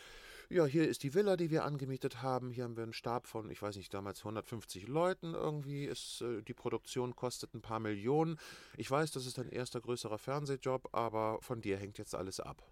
ja, 0.51 0.65
hier 0.65 0.87
ist 0.87 1.03
die 1.03 1.13
Villa, 1.13 1.37
die 1.37 1.51
wir 1.51 1.63
angemietet 1.63 2.23
haben. 2.23 2.49
Hier 2.49 2.63
haben 2.63 2.75
wir 2.75 2.81
einen 2.81 2.93
Stab 2.93 3.27
von, 3.27 3.51
ich 3.51 3.61
weiß 3.61 3.75
nicht, 3.75 3.93
damals 3.93 4.21
150 4.21 4.87
Leuten 4.87 5.35
irgendwie. 5.35 5.85
Ist, 5.85 6.21
äh, 6.21 6.41
die 6.41 6.55
Produktion 6.55 7.15
kostet 7.15 7.53
ein 7.53 7.61
paar 7.61 7.79
Millionen. 7.79 8.39
Ich 8.75 8.89
weiß, 8.89 9.11
das 9.11 9.27
ist 9.27 9.37
dein 9.37 9.49
erster 9.49 9.79
größerer 9.79 10.17
Fernsehjob, 10.17 10.89
aber 10.91 11.37
von 11.41 11.61
dir 11.61 11.77
hängt 11.77 11.99
jetzt 11.99 12.15
alles 12.15 12.39
ab. 12.39 12.63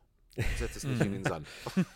Setz 0.58 0.78
es 0.78 0.84
nicht 0.86 1.02
in 1.02 1.14
den 1.14 1.24
Sand. 1.24 1.48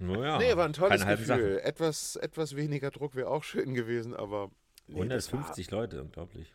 naja, 0.00 0.38
nee, 0.38 0.56
war 0.56 0.64
ein 0.64 0.72
tolles 0.72 1.04
Gefühl. 1.04 1.60
Etwas, 1.62 2.16
etwas 2.16 2.56
weniger 2.56 2.90
Druck 2.90 3.14
wäre 3.14 3.28
auch 3.28 3.44
schön 3.44 3.74
gewesen, 3.74 4.14
aber. 4.14 4.50
Nee, 4.88 4.96
150 4.96 5.70
war, 5.70 5.80
Leute, 5.80 6.02
unglaublich. 6.02 6.52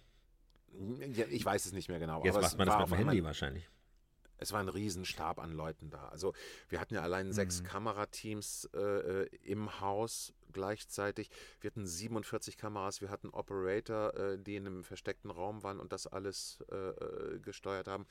Ich 1.29 1.45
weiß 1.45 1.65
es 1.65 1.73
nicht 1.73 1.89
mehr 1.89 1.99
genau. 1.99 2.23
Jetzt 2.23 2.39
macht 2.39 2.57
man 2.57 2.67
das 2.67 2.89
mit 2.89 2.99
dem 2.99 3.07
Handy 3.07 3.23
wahrscheinlich. 3.23 3.69
Es 4.39 4.51
war 4.53 4.59
ein 4.59 4.69
Riesenstab 4.69 5.39
an 5.39 5.51
Leuten 5.51 5.89
da. 5.89 6.09
Also 6.09 6.33
wir 6.69 6.79
hatten 6.79 6.93
ja 6.93 7.01
allein 7.01 7.27
mhm. 7.27 7.33
sechs 7.33 7.63
Kamerateams 7.63 8.69
äh, 8.73 8.79
äh, 8.79 9.29
im 9.43 9.81
Haus 9.81 10.33
gleichzeitig. 10.53 11.29
Wir 11.59 11.71
hatten 11.71 11.87
47 11.87 12.57
Kameras, 12.57 13.01
wir 13.01 13.09
hatten 13.09 13.29
Operator, 13.29 14.13
äh, 14.15 14.37
die 14.37 14.55
in 14.55 14.67
einem 14.67 14.83
versteckten 14.83 15.31
Raum 15.31 15.63
waren 15.63 15.79
und 15.79 15.91
das 15.91 16.07
alles 16.07 16.63
äh, 16.71 16.75
äh 16.75 17.39
gesteuert 17.39 17.87
haben. 17.87 18.05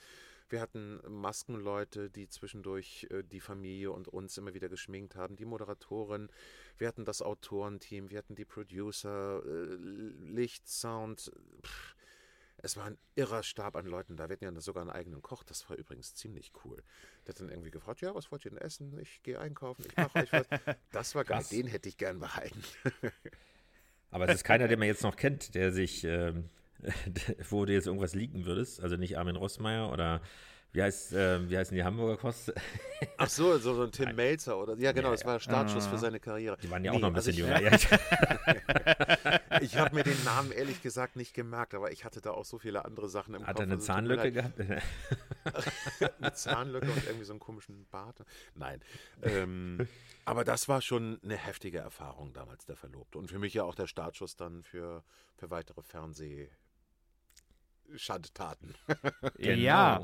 Wir 0.48 0.60
hatten 0.60 1.00
Maskenleute, 1.08 2.08
die 2.10 2.28
zwischendurch 2.28 3.06
äh, 3.10 3.22
die 3.22 3.40
Familie 3.40 3.92
und 3.92 4.08
uns 4.08 4.36
immer 4.36 4.54
wieder 4.54 4.68
geschminkt 4.68 5.16
haben, 5.16 5.36
die 5.36 5.44
Moderatorin, 5.44 6.28
wir 6.78 6.88
hatten 6.88 7.04
das 7.04 7.22
Autorenteam, 7.22 8.10
wir 8.10 8.18
hatten 8.18 8.34
die 8.34 8.44
Producer, 8.44 9.42
Licht, 9.44 10.68
Sound. 10.68 11.32
Pff. 11.62 11.96
Es 12.58 12.76
war 12.76 12.84
ein 12.86 12.98
irrer 13.14 13.42
Stab 13.42 13.76
an 13.76 13.86
Leuten 13.86 14.16
da. 14.16 14.28
Wir 14.28 14.36
hatten 14.36 14.44
ja 14.44 14.60
sogar 14.60 14.82
einen 14.82 14.90
eigenen 14.90 15.22
Koch. 15.22 15.44
Das 15.44 15.68
war 15.68 15.76
übrigens 15.76 16.14
ziemlich 16.14 16.52
cool. 16.64 16.82
Der 17.26 17.34
hat 17.34 17.40
dann 17.40 17.50
irgendwie 17.50 17.70
gefragt: 17.70 18.00
Ja, 18.00 18.14
was 18.14 18.32
wollt 18.32 18.44
ihr 18.44 18.50
denn 18.50 18.60
essen? 18.60 18.98
Ich 18.98 19.22
gehe 19.22 19.38
einkaufen, 19.38 19.84
ich 19.86 19.96
mache 19.96 20.18
euch 20.20 20.32
was. 20.32 20.46
Das 20.92 21.14
war 21.14 21.24
geil. 21.24 21.44
Den 21.50 21.66
hätte 21.66 21.88
ich 21.88 21.96
gern 21.96 22.18
behalten. 22.18 22.62
Aber 24.10 24.28
es 24.28 24.36
ist 24.36 24.44
keiner, 24.44 24.68
den 24.68 24.78
man 24.78 24.88
jetzt 24.88 25.02
noch 25.02 25.16
kennt, 25.16 25.54
der 25.54 25.72
sich 25.72 26.04
ähm, 26.04 26.48
wo 27.50 27.64
du 27.64 27.72
jetzt 27.72 27.86
irgendwas 27.86 28.14
liegen 28.14 28.46
würdest. 28.46 28.80
Also 28.82 28.96
nicht 28.96 29.18
Armin 29.18 29.36
Rossmeier 29.36 29.90
oder 29.92 30.20
wie 30.72 30.82
heißt, 30.82 31.12
äh, 31.14 31.48
wie 31.48 31.56
heißen 31.56 31.74
die 31.74 31.84
Hamburger 31.84 32.18
Kost? 32.18 32.52
Ach 33.16 33.28
so, 33.28 33.56
so, 33.58 33.74
so 33.74 33.84
ein 33.84 33.92
Tim 33.92 34.14
Melzer 34.14 34.58
oder 34.58 34.76
ja 34.76 34.92
genau, 34.92 35.10
das 35.10 35.24
war 35.24 35.40
Startschuss 35.40 35.86
für 35.86 35.96
seine 35.96 36.20
Karriere. 36.20 36.58
Die 36.62 36.70
waren 36.70 36.84
ja 36.84 36.90
auch 36.90 36.96
nee, 36.96 37.00
noch 37.00 37.08
ein 37.08 37.14
bisschen 37.14 37.50
also 37.50 37.64
jünger. 37.64 39.35
Ich 39.60 39.76
habe 39.76 39.94
mir 39.94 40.04
den 40.04 40.22
Namen 40.24 40.52
ehrlich 40.52 40.82
gesagt 40.82 41.16
nicht 41.16 41.34
gemerkt, 41.34 41.74
aber 41.74 41.92
ich 41.92 42.04
hatte 42.04 42.20
da 42.20 42.30
auch 42.32 42.44
so 42.44 42.58
viele 42.58 42.84
andere 42.84 43.08
Sachen 43.08 43.34
im 43.34 43.46
Hat 43.46 43.56
Kopf. 43.56 43.56
Hat 43.56 43.60
er 43.60 43.62
eine 43.64 43.74
also, 43.74 43.86
Zahnlücke 43.86 44.32
gehabt? 44.32 44.60
eine 46.20 46.32
Zahnlücke 46.32 46.90
und 46.90 47.04
irgendwie 47.06 47.24
so 47.24 47.32
einen 47.32 47.40
komischen 47.40 47.86
Bart. 47.90 48.24
Nein. 48.54 48.80
Ähm, 49.22 49.86
aber 50.24 50.44
das 50.44 50.68
war 50.68 50.80
schon 50.82 51.20
eine 51.22 51.36
heftige 51.36 51.78
Erfahrung 51.78 52.32
damals, 52.32 52.66
der 52.66 52.76
Verlobte. 52.76 53.18
Und 53.18 53.30
für 53.30 53.38
mich 53.38 53.54
ja 53.54 53.64
auch 53.64 53.74
der 53.74 53.86
Startschuss 53.86 54.36
dann 54.36 54.62
für, 54.62 55.04
für 55.36 55.50
weitere 55.50 55.82
Fernseh- 55.82 56.48
Schandtaten. 57.94 58.74
genau. 59.38 59.56
Ja, 59.56 60.00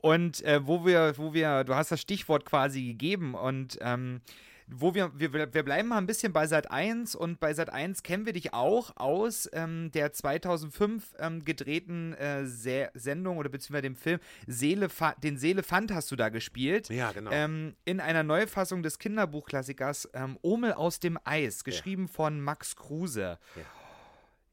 und 0.00 0.42
äh, 0.42 0.64
wo 0.66 0.86
wir, 0.86 1.18
wo 1.18 1.34
wir, 1.34 1.64
du 1.64 1.74
hast 1.74 1.90
das 1.90 2.00
Stichwort 2.00 2.44
quasi 2.44 2.84
gegeben 2.84 3.34
und 3.34 3.78
ähm, 3.80 4.20
wo 4.70 4.94
wir, 4.94 5.12
wir, 5.18 5.32
wir 5.32 5.62
bleiben 5.62 5.88
mal 5.88 5.98
ein 5.98 6.06
bisschen 6.06 6.32
bei 6.32 6.46
Sat 6.46 6.70
1 6.70 7.14
und 7.14 7.40
bei 7.40 7.54
Sat 7.54 7.70
1 7.70 8.02
kennen 8.02 8.26
wir 8.26 8.32
dich 8.32 8.52
auch 8.52 8.96
aus 8.96 9.48
ähm, 9.52 9.90
der 9.92 10.12
2005 10.12 11.14
ähm, 11.18 11.44
gedrehten 11.44 12.14
äh, 12.14 12.44
Se 12.44 12.90
Sendung 12.94 13.38
oder 13.38 13.48
beziehungsweise 13.48 13.82
dem 13.82 13.96
Film 13.96 14.20
Seele, 14.46 14.88
den 15.22 15.38
Seelefant 15.38 15.92
hast 15.92 16.10
du 16.10 16.16
da 16.16 16.28
gespielt. 16.28 16.88
Ja, 16.90 17.12
genau. 17.12 17.30
Ähm, 17.30 17.74
in 17.84 18.00
einer 18.00 18.22
Neufassung 18.22 18.82
des 18.82 18.98
Kinderbuchklassikers 18.98 20.10
ähm, 20.12 20.38
Omel 20.42 20.72
aus 20.72 21.00
dem 21.00 21.18
Eis, 21.24 21.64
geschrieben 21.64 22.06
ja. 22.06 22.12
von 22.12 22.40
Max 22.40 22.76
Kruse. 22.76 23.38
Ja. 23.56 23.62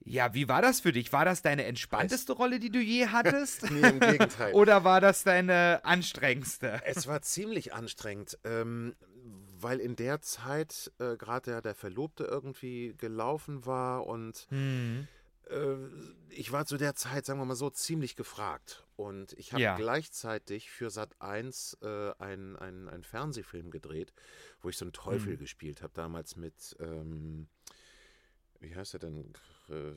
Ja, 0.08 0.36
wie 0.36 0.48
war 0.48 0.62
das 0.62 0.82
für 0.82 0.92
dich? 0.92 1.12
War 1.14 1.26
das 1.26 1.42
deine 1.42 1.66
entspannteste 1.66 2.34
Rolle, 2.34 2.60
die 2.60 2.70
du 2.70 2.80
je 2.80 3.08
hattest? 3.08 3.70
nee, 3.72 3.90
im 3.90 4.00
Gegenteil. 4.00 4.54
Oder 4.54 4.84
war 4.84 5.02
das 5.02 5.24
deine 5.24 5.82
anstrengendste? 5.84 6.80
Es 6.86 7.08
war 7.08 7.24
ziemlich 7.24 7.74
anstrengend, 7.74 8.38
ähm, 8.44 8.96
weil 9.62 9.80
in 9.80 9.96
der 9.96 10.22
Zeit 10.22 10.92
äh, 11.00 11.16
gerade 11.18 11.52
der, 11.52 11.62
der 11.62 11.76
Verlobte 11.76 12.26
irgendwie 12.26 12.94
gelaufen 12.98 13.66
war 13.66 14.06
und 14.06 14.48
mhm. 14.50 15.08
äh, 15.50 15.76
ich 16.30 16.52
war 16.52 16.66
zu 16.66 16.78
der 16.78 16.96
Zeit, 16.96 17.26
sagen 17.26 17.40
wir 17.40 17.46
mal 17.46 17.56
so, 17.56 17.70
ziemlich 17.70 18.16
gefragt. 18.16 18.86
Und 18.96 19.34
ich 19.34 19.52
habe 19.52 19.62
ja. 19.62 19.76
gleichzeitig 19.76 20.70
für 20.70 20.90
Sat 20.90 21.22
1 21.22 21.80
äh, 21.82 22.12
einen 22.18 22.56
ein 22.58 23.04
Fernsehfilm 23.04 23.72
gedreht, 23.72 24.14
wo 24.62 24.70
ich 24.70 24.78
so 24.78 24.86
einen 24.86 24.94
Teufel 24.94 25.34
mhm. 25.34 25.40
gespielt 25.40 25.82
habe, 25.82 25.94
damals 25.94 26.36
mit, 26.36 26.76
ähm, 26.80 27.48
wie 28.60 28.76
heißt 28.76 28.94
er 28.94 29.00
denn? 29.00 29.34
Äh, 29.70 29.94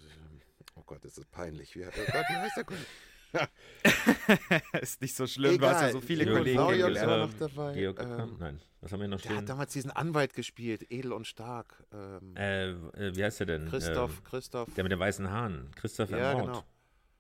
oh 0.75 0.83
Gott, 0.85 1.05
ist 1.05 1.19
das 1.19 1.27
peinlich. 1.27 1.77
Wie, 1.77 1.85
oh 1.85 1.91
Gott, 1.91 2.27
wie 2.29 2.37
heißt 2.37 2.57
der? 2.57 2.67
ist 4.81 5.01
nicht 5.01 5.15
so 5.15 5.27
schlimm, 5.27 5.55
Egal. 5.55 5.71
du 5.71 5.75
hast 5.75 5.83
ja 5.83 5.93
so 5.93 6.01
viele 6.01 6.25
Georg 6.25 6.39
Kollegen 6.39 6.67
kennengelernt. 6.67 7.11
war 7.11 7.19
noch 7.19 7.35
dabei. 7.35 7.75
Georg, 7.75 8.01
ähm, 8.01 8.37
nein, 8.39 8.61
was 8.81 8.93
haben 8.93 9.01
wir 9.01 9.09
noch 9.09 9.19
stehen? 9.19 9.31
Der 9.31 9.39
hat 9.39 9.49
damals 9.49 9.73
diesen 9.73 9.91
Anwalt 9.91 10.35
gespielt, 10.35 10.91
edel 10.91 11.13
und 11.13 11.27
stark. 11.27 11.85
Ähm, 11.93 12.37
äh, 12.37 12.71
äh, 12.71 13.17
wie 13.17 13.25
heißt 13.25 13.41
der 13.41 13.47
denn? 13.47 13.69
Christoph, 13.69 14.19
äh, 14.19 14.29
Christoph. 14.29 14.75
Der 14.75 14.85
mit 14.85 14.93
den 14.93 14.99
weißen 14.99 15.31
Haaren. 15.31 15.71
Christoph 15.75 16.11
ja, 16.11 16.19
Ermord. 16.19 16.47
Genau. 16.47 16.65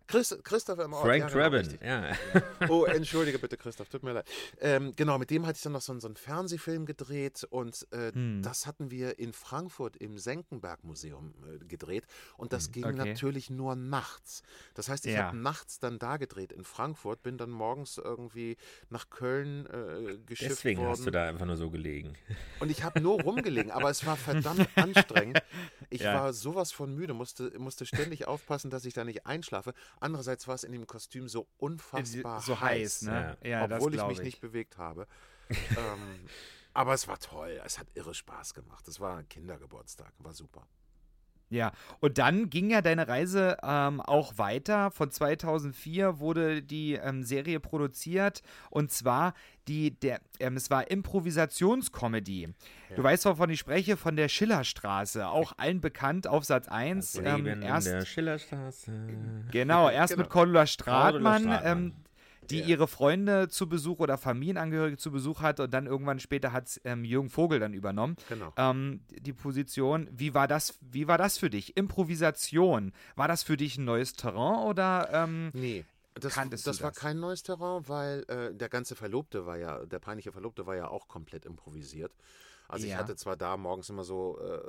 Chris, 0.08 0.36
Christoph 0.42 0.78
im 0.78 0.94
Ort. 0.94 1.04
Frank 1.04 1.18
ja, 1.18 1.28
genau, 1.28 1.38
Drabin, 1.38 1.78
ja. 1.84 2.12
Oh, 2.70 2.86
entschuldige 2.86 3.38
bitte, 3.38 3.58
Christoph, 3.58 3.90
tut 3.90 4.02
mir 4.02 4.14
leid. 4.14 4.28
Ähm, 4.58 4.94
genau, 4.96 5.18
mit 5.18 5.28
dem 5.30 5.46
hatte 5.46 5.58
ich 5.58 5.62
dann 5.62 5.72
noch 5.72 5.82
so, 5.82 5.98
so 6.00 6.08
einen 6.08 6.16
Fernsehfilm 6.16 6.86
gedreht 6.86 7.46
und 7.50 7.86
äh, 7.90 8.12
hm. 8.12 8.40
das 8.42 8.66
hatten 8.66 8.90
wir 8.90 9.18
in 9.18 9.34
Frankfurt 9.34 9.98
im 9.98 10.18
Senckenberg-Museum 10.18 11.34
äh, 11.44 11.64
gedreht 11.66 12.06
und 12.38 12.54
das 12.54 12.66
hm, 12.66 12.72
ging 12.72 12.84
okay. 12.84 12.96
natürlich 12.96 13.50
nur 13.50 13.76
nachts. 13.76 14.42
Das 14.74 14.88
heißt, 14.88 15.04
ich 15.04 15.12
ja. 15.12 15.24
habe 15.24 15.36
nachts 15.36 15.78
dann 15.78 15.98
da 15.98 16.16
gedreht 16.16 16.52
in 16.52 16.64
Frankfurt, 16.64 17.22
bin 17.22 17.36
dann 17.36 17.50
morgens 17.50 17.98
irgendwie 17.98 18.56
nach 18.88 19.10
Köln 19.10 19.66
äh, 19.66 20.16
geschifft 20.24 20.52
Deswegen 20.52 20.80
worden. 20.80 20.90
hast 20.90 21.06
du 21.06 21.10
da 21.10 21.28
einfach 21.28 21.44
nur 21.44 21.58
so 21.58 21.68
gelegen. 21.68 22.14
Und 22.60 22.70
ich 22.70 22.82
habe 22.82 23.00
nur 23.02 23.20
rumgelegen, 23.20 23.70
aber 23.70 23.90
es 23.90 24.06
war 24.06 24.16
verdammt 24.28 24.70
anstrengend. 24.74 25.42
Ich 25.90 26.00
ja. 26.00 26.14
war 26.14 26.32
sowas 26.32 26.72
von 26.72 26.94
müde, 26.94 27.12
musste, 27.12 27.52
musste 27.58 27.84
ständig 27.84 28.26
aufpassen, 28.26 28.70
dass 28.70 28.86
ich 28.86 28.94
da 28.94 29.04
nicht 29.04 29.26
einschlafe. 29.26 29.74
Andererseits 30.00 30.46
war 30.48 30.54
es 30.54 30.64
in 30.64 30.72
dem 30.72 30.86
Kostüm 30.86 31.28
so 31.28 31.48
unfassbar 31.58 32.40
so 32.40 32.60
heiß, 32.60 32.70
heiß 32.70 33.02
ne? 33.02 33.36
ja. 33.42 33.64
obwohl 33.64 33.94
ich 33.94 34.02
mich 34.04 34.18
ich. 34.18 34.24
nicht 34.24 34.40
bewegt 34.40 34.78
habe. 34.78 35.06
ähm, 35.50 36.28
aber 36.74 36.94
es 36.94 37.08
war 37.08 37.18
toll, 37.18 37.60
es 37.64 37.78
hat 37.78 37.88
irre 37.94 38.14
Spaß 38.14 38.54
gemacht. 38.54 38.86
Es 38.86 39.00
war 39.00 39.16
ein 39.16 39.28
Kindergeburtstag, 39.28 40.12
war 40.18 40.32
super. 40.32 40.66
Ja, 41.50 41.72
und 42.00 42.18
dann 42.18 42.50
ging 42.50 42.70
ja 42.70 42.82
deine 42.82 43.08
Reise 43.08 43.56
ähm, 43.62 44.00
auch 44.00 44.36
weiter. 44.36 44.90
Von 44.90 45.10
2004 45.10 46.18
wurde 46.18 46.62
die 46.62 46.94
ähm, 46.94 47.22
Serie 47.22 47.58
produziert 47.58 48.42
und 48.70 48.90
zwar 48.90 49.32
die, 49.66 49.90
der, 49.90 50.20
ähm, 50.40 50.56
es 50.56 50.70
war 50.70 50.90
Improvisationscomedy. 50.90 52.42
Ja. 52.90 52.96
Du 52.96 53.02
weißt, 53.02 53.24
wovon 53.26 53.50
ich 53.50 53.60
spreche, 53.60 53.96
von 53.96 54.16
der 54.16 54.28
Schillerstraße, 54.28 55.26
auch 55.28 55.52
allen 55.56 55.80
bekannt 55.80 56.26
auf 56.26 56.44
Satz 56.44 56.68
1. 56.68 57.12
Das 57.12 57.22
Leben 57.22 57.46
ähm, 57.46 57.62
erst, 57.62 57.86
in 57.86 57.92
der 57.94 58.04
Schillerstraße. 58.04 58.92
Genau, 59.50 59.90
erst 59.90 60.14
genau. 60.14 60.22
mit 60.22 60.30
Cordula 60.30 60.66
Stratmann. 60.66 61.92
Die 62.50 62.60
ja. 62.60 62.66
ihre 62.66 62.88
Freunde 62.88 63.48
zu 63.48 63.68
Besuch 63.68 64.00
oder 64.00 64.18
Familienangehörige 64.18 64.96
zu 64.96 65.10
Besuch 65.10 65.40
hatte 65.40 65.64
und 65.64 65.74
dann 65.74 65.86
irgendwann 65.86 66.18
später 66.20 66.52
hat 66.52 66.80
ähm, 66.84 67.04
Jürgen 67.04 67.30
Vogel 67.30 67.60
dann 67.60 67.74
übernommen. 67.74 68.16
Genau. 68.28 68.52
Ähm, 68.56 69.00
die 69.10 69.32
Position. 69.32 70.08
Wie 70.12 70.34
war 70.34 70.48
das? 70.48 70.78
Wie 70.80 71.08
war 71.08 71.18
das 71.18 71.38
für 71.38 71.50
dich? 71.50 71.76
Improvisation. 71.76 72.92
War 73.16 73.28
das 73.28 73.42
für 73.42 73.56
dich 73.56 73.78
ein 73.78 73.84
neues 73.84 74.14
Terrain 74.14 74.66
oder? 74.66 75.08
Ähm, 75.12 75.50
nee. 75.52 75.84
Das, 76.14 76.34
das, 76.50 76.62
das, 76.62 76.82
war 76.82 76.90
kein 76.90 77.20
neues 77.20 77.44
Terrain, 77.44 77.88
weil 77.88 78.24
äh, 78.26 78.52
der 78.52 78.68
ganze 78.68 78.96
Verlobte 78.96 79.46
war 79.46 79.56
ja, 79.56 79.86
der 79.86 80.00
peinliche 80.00 80.32
Verlobte 80.32 80.66
war 80.66 80.74
ja 80.74 80.88
auch 80.88 81.06
komplett 81.06 81.44
improvisiert. 81.44 82.12
Also 82.68 82.86
ja. 82.86 82.92
ich 82.92 82.98
hatte 82.98 83.16
zwar 83.16 83.36
da 83.36 83.56
morgens 83.56 83.88
immer 83.88 84.04
so 84.04 84.38
äh, 84.38 84.60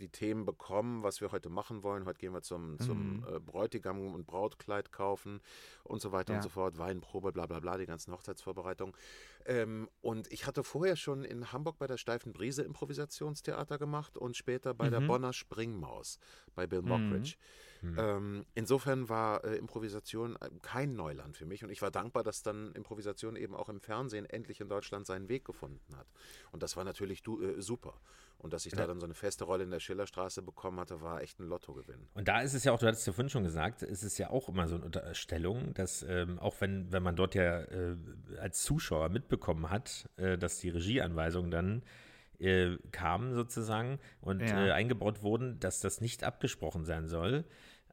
die 0.00 0.08
Themen 0.08 0.44
bekommen, 0.44 1.04
was 1.04 1.20
wir 1.20 1.30
heute 1.30 1.48
machen 1.48 1.84
wollen. 1.84 2.04
Heute 2.04 2.18
gehen 2.18 2.32
wir 2.32 2.42
zum, 2.42 2.72
mhm. 2.72 2.80
zum 2.80 3.26
äh, 3.32 3.38
Bräutigam 3.38 4.12
und 4.12 4.26
Brautkleid 4.26 4.90
kaufen 4.90 5.40
und 5.84 6.02
so 6.02 6.10
weiter 6.10 6.32
ja. 6.32 6.38
und 6.38 6.42
so 6.42 6.48
fort. 6.48 6.78
Weinprobe, 6.78 7.32
bla 7.32 7.46
bla 7.46 7.60
bla, 7.60 7.78
die 7.78 7.86
ganzen 7.86 8.12
Hochzeitsvorbereitungen. 8.12 8.94
Ähm, 9.46 9.88
und 10.00 10.30
ich 10.32 10.46
hatte 10.46 10.64
vorher 10.64 10.96
schon 10.96 11.22
in 11.22 11.52
Hamburg 11.52 11.78
bei 11.78 11.86
der 11.86 11.96
Steifen 11.96 12.32
Brise 12.32 12.62
Improvisationstheater 12.62 13.78
gemacht 13.78 14.18
und 14.18 14.36
später 14.36 14.74
bei 14.74 14.86
mhm. 14.86 14.90
der 14.90 15.00
Bonner 15.00 15.32
Springmaus 15.32 16.18
bei 16.54 16.66
Bill 16.66 16.82
Mockridge. 16.82 17.34
Mhm. 17.36 17.64
Mhm. 17.84 17.98
Ähm, 17.98 18.46
insofern 18.54 19.08
war 19.08 19.44
äh, 19.44 19.56
Improvisation 19.56 20.36
äh, 20.36 20.48
kein 20.62 20.94
Neuland 20.94 21.36
für 21.36 21.44
mich 21.44 21.62
und 21.62 21.70
ich 21.70 21.82
war 21.82 21.90
dankbar, 21.90 22.22
dass 22.22 22.42
dann 22.42 22.72
Improvisation 22.72 23.36
eben 23.36 23.54
auch 23.54 23.68
im 23.68 23.80
Fernsehen 23.80 24.24
endlich 24.24 24.60
in 24.60 24.68
Deutschland 24.68 25.06
seinen 25.06 25.28
Weg 25.28 25.44
gefunden 25.44 25.96
hat. 25.96 26.06
Und 26.50 26.62
das 26.62 26.76
war 26.76 26.84
natürlich 26.84 27.22
du, 27.22 27.42
äh, 27.42 27.60
super. 27.60 28.00
Und 28.38 28.52
dass 28.52 28.66
ich 28.66 28.72
ja. 28.72 28.78
da 28.78 28.86
dann 28.86 29.00
so 29.00 29.06
eine 29.06 29.14
feste 29.14 29.44
Rolle 29.44 29.64
in 29.64 29.70
der 29.70 29.80
Schillerstraße 29.80 30.42
bekommen 30.42 30.80
hatte, 30.80 31.00
war 31.00 31.22
echt 31.22 31.40
ein 31.40 31.48
Lottogewinn. 31.48 32.08
Und 32.14 32.28
da 32.28 32.40
ist 32.40 32.54
es 32.54 32.64
ja 32.64 32.72
auch, 32.72 32.78
du 32.78 32.86
hattest 32.86 33.06
ja 33.06 33.12
vorhin 33.12 33.30
schon 33.30 33.44
gesagt, 33.44 33.82
ist 33.82 34.02
es 34.02 34.18
ja 34.18 34.30
auch 34.30 34.48
immer 34.48 34.66
so 34.66 34.76
eine 34.76 34.84
Unterstellung, 34.84 35.74
dass 35.74 36.02
ähm, 36.02 36.38
auch 36.38 36.60
wenn, 36.60 36.90
wenn 36.90 37.02
man 37.02 37.16
dort 37.16 37.34
ja 37.34 37.60
äh, 37.60 37.96
als 38.38 38.62
Zuschauer 38.62 39.08
mitbekommen 39.10 39.70
hat, 39.70 40.08
äh, 40.16 40.36
dass 40.36 40.58
die 40.58 40.70
Regieanweisungen 40.70 41.50
dann 41.50 41.82
äh, 42.40 42.76
kamen 42.92 43.34
sozusagen 43.34 43.98
und 44.20 44.40
ja. 44.40 44.66
äh, 44.66 44.70
eingebaut 44.72 45.22
wurden, 45.22 45.58
dass 45.60 45.80
das 45.80 46.00
nicht 46.00 46.24
abgesprochen 46.24 46.84
sein 46.84 47.08
soll. 47.08 47.44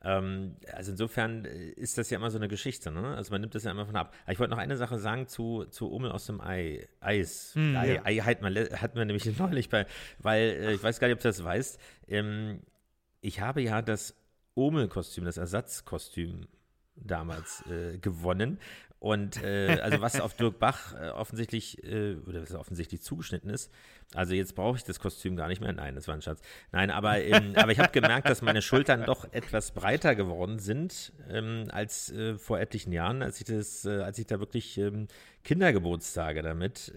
Ähm, 0.03 0.55
also 0.73 0.91
insofern 0.91 1.45
äh, 1.45 1.69
ist 1.69 1.97
das 1.97 2.09
ja 2.09 2.17
immer 2.17 2.31
so 2.31 2.37
eine 2.37 2.47
Geschichte, 2.47 2.91
ne? 2.91 3.15
Also 3.15 3.31
man 3.31 3.41
nimmt 3.41 3.53
das 3.53 3.63
ja 3.63 3.71
immer 3.71 3.85
von 3.85 3.95
ab. 3.95 4.13
Aber 4.23 4.33
ich 4.33 4.39
wollte 4.39 4.51
noch 4.51 4.57
eine 4.57 4.77
Sache 4.77 4.97
sagen 4.97 5.27
zu, 5.27 5.65
zu 5.65 5.91
Omel 5.91 6.11
aus 6.11 6.25
dem 6.25 6.41
Ei. 6.41 6.87
Eis. 6.99 7.51
Hm, 7.53 7.75
Ei, 7.75 7.93
ja. 7.93 8.05
Ei 8.05 8.15
hat, 8.17 8.41
man, 8.41 8.55
hat 8.55 8.95
man 8.95 9.07
nämlich 9.07 9.25
neulich 9.37 9.69
bei, 9.69 9.85
weil 10.19 10.41
äh, 10.41 10.73
ich 10.73 10.81
weiß 10.81 10.99
gar 10.99 11.07
nicht, 11.07 11.15
ob 11.15 11.21
du 11.21 11.27
das 11.27 11.43
weißt. 11.43 11.79
Ähm, 12.07 12.61
ich 13.21 13.41
habe 13.41 13.61
ja 13.61 13.81
das 13.83 14.15
Omel-Kostüm, 14.55 15.23
das 15.23 15.37
Ersatzkostüm 15.37 16.47
damals 16.95 17.63
äh, 17.67 17.99
gewonnen. 17.99 18.59
Und 19.01 19.41
äh, 19.41 19.79
also 19.81 19.99
was 19.99 20.21
auf 20.21 20.35
Dirk 20.35 20.59
Bach 20.59 20.93
äh, 20.93 21.09
offensichtlich, 21.09 21.83
äh, 21.83 22.17
oder 22.27 22.43
was 22.43 22.53
offensichtlich 22.53 23.01
zugeschnitten 23.01 23.49
ist, 23.49 23.71
also 24.13 24.35
jetzt 24.35 24.53
brauche 24.53 24.77
ich 24.77 24.83
das 24.83 24.99
Kostüm 24.99 25.35
gar 25.35 25.47
nicht 25.47 25.59
mehr. 25.59 25.73
Nein, 25.73 25.95
das 25.95 26.07
war 26.07 26.13
ein 26.13 26.21
Schatz. 26.21 26.39
Nein, 26.71 26.91
aber, 26.91 27.19
ähm, 27.19 27.53
aber 27.55 27.71
ich 27.71 27.79
habe 27.79 27.91
gemerkt, 27.91 28.29
dass 28.29 28.43
meine 28.43 28.61
Schultern 28.61 29.03
doch 29.05 29.25
etwas 29.33 29.71
breiter 29.71 30.13
geworden 30.13 30.59
sind 30.59 31.13
ähm, 31.31 31.65
als 31.71 32.11
äh, 32.11 32.37
vor 32.37 32.59
etlichen 32.59 32.93
Jahren, 32.93 33.23
als 33.23 33.39
ich 33.39 33.47
das, 33.47 33.85
äh, 33.85 34.01
als 34.01 34.19
ich 34.19 34.27
da 34.27 34.39
wirklich 34.39 34.77
ähm, 34.77 35.07
Kindergeburtstage 35.43 36.43
damit 36.43 36.93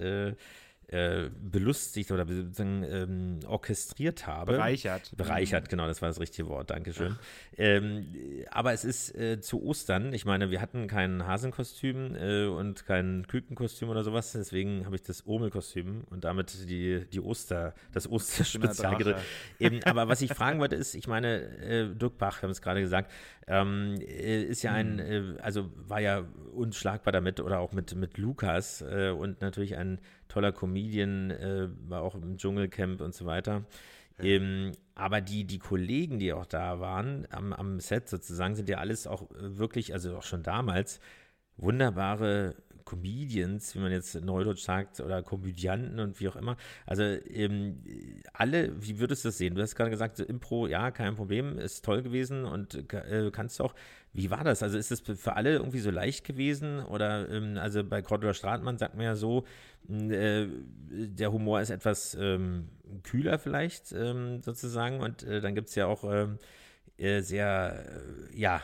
äh, 0.88 1.30
belustigt 1.40 2.12
oder 2.12 2.26
ähm, 2.28 3.40
orchestriert 3.46 4.26
habe. 4.26 4.52
Bereichert. 4.52 5.12
Bereichert, 5.16 5.68
genau, 5.68 5.86
das 5.86 6.02
war 6.02 6.08
das 6.08 6.20
richtige 6.20 6.48
Wort, 6.48 6.70
Dankeschön. 6.70 7.16
Ähm, 7.56 8.06
aber 8.50 8.72
es 8.72 8.84
ist 8.84 9.14
äh, 9.14 9.40
zu 9.40 9.62
Ostern, 9.62 10.12
ich 10.12 10.24
meine, 10.24 10.50
wir 10.50 10.60
hatten 10.60 10.86
kein 10.86 11.26
Hasenkostüm 11.26 12.14
äh, 12.16 12.46
und 12.46 12.84
kein 12.86 13.26
Kükenkostüm 13.26 13.88
oder 13.88 14.04
sowas, 14.04 14.32
deswegen 14.32 14.84
habe 14.84 14.96
ich 14.96 15.02
das 15.02 15.26
Omelkostüm 15.26 16.04
und 16.10 16.24
damit 16.24 16.68
die, 16.68 17.06
die 17.10 17.20
Oster, 17.20 17.74
das 17.92 18.10
Osterspezial 18.10 18.96
gedreht. 18.96 19.16
Eben, 19.58 19.82
aber 19.84 20.08
was 20.08 20.20
ich 20.20 20.34
fragen 20.34 20.60
wollte 20.60 20.76
ist, 20.76 20.94
ich 20.94 21.08
meine, 21.08 21.40
äh, 21.60 21.94
Dirk 21.94 22.18
Bach, 22.18 22.42
wir 22.42 22.42
haben 22.42 22.50
es 22.50 22.60
gerade 22.60 22.82
gesagt, 22.82 23.10
ähm, 23.46 23.94
äh, 24.00 24.42
ist 24.42 24.62
ja 24.62 24.72
ein, 24.72 24.96
mhm. 24.96 25.38
also 25.40 25.70
war 25.76 26.00
ja 26.00 26.24
unschlagbar 26.54 27.12
damit 27.12 27.40
oder 27.40 27.58
auch 27.58 27.72
mit, 27.72 27.94
mit 27.94 28.18
Lukas 28.18 28.82
und 28.82 29.40
natürlich 29.40 29.76
ein 29.76 29.98
toller 30.34 30.52
Comedian, 30.52 31.30
äh, 31.30 31.68
war 31.88 32.02
auch 32.02 32.16
im 32.16 32.36
Dschungelcamp 32.36 33.00
und 33.00 33.14
so 33.14 33.24
weiter. 33.24 33.64
Ja. 34.18 34.24
Ähm, 34.24 34.72
aber 34.96 35.20
die, 35.20 35.44
die 35.44 35.60
Kollegen, 35.60 36.18
die 36.18 36.32
auch 36.32 36.46
da 36.46 36.80
waren, 36.80 37.26
am, 37.30 37.52
am 37.52 37.78
Set 37.78 38.08
sozusagen, 38.08 38.56
sind 38.56 38.68
ja 38.68 38.78
alles 38.78 39.06
auch 39.06 39.28
wirklich, 39.30 39.92
also 39.92 40.16
auch 40.16 40.22
schon 40.24 40.42
damals, 40.42 41.00
wunderbare 41.56 42.56
Comedians, 42.84 43.74
wie 43.74 43.78
man 43.78 43.92
jetzt 43.92 44.14
neudeutsch 44.20 44.62
sagt, 44.62 45.00
oder 45.00 45.22
Komödianten 45.22 46.00
und 46.00 46.20
wie 46.20 46.28
auch 46.28 46.36
immer. 46.36 46.56
Also 46.84 47.02
ähm, 47.02 47.82
alle, 48.32 48.72
wie 48.82 48.98
würdest 48.98 49.24
du 49.24 49.28
das 49.28 49.38
sehen? 49.38 49.54
Du 49.54 49.62
hast 49.62 49.76
gerade 49.76 49.90
gesagt, 49.90 50.18
Impro, 50.18 50.66
ja, 50.66 50.90
kein 50.90 51.14
Problem, 51.14 51.58
ist 51.58 51.84
toll 51.84 52.02
gewesen 52.02 52.44
und 52.44 52.92
äh, 52.92 53.30
kannst 53.32 53.60
auch. 53.60 53.74
Wie 54.14 54.30
war 54.30 54.44
das? 54.44 54.62
Also 54.62 54.78
ist 54.78 54.92
es 54.92 55.00
für 55.00 55.35
alle 55.35 55.54
irgendwie 55.54 55.80
so 55.80 55.90
leicht 55.90 56.25
gewesen? 56.25 56.80
Oder 56.85 57.28
ähm, 57.28 57.59
also 57.59 57.83
bei 57.83 58.00
Cordula 58.00 58.33
Stratmann 58.33 58.78
sagt 58.78 58.94
man 58.94 59.04
ja 59.04 59.16
so, 59.16 59.44
äh, 59.90 60.47
der 60.88 61.33
Humor 61.33 61.61
ist 61.61 61.71
etwas 61.71 62.16
ähm, 62.18 62.68
kühler 63.02 63.38
vielleicht 63.38 63.92
ähm, 63.92 64.40
sozusagen 64.40 65.00
und 65.00 65.25
äh, 65.25 65.40
dann 65.40 65.56
gibt 65.56 65.68
es 65.68 65.75
ja 65.75 65.87
auch 65.87 66.04
ähm, 66.04 66.38
äh, 66.97 67.23
sehr, 67.23 67.85
äh, 68.33 68.38
ja, 68.38 68.62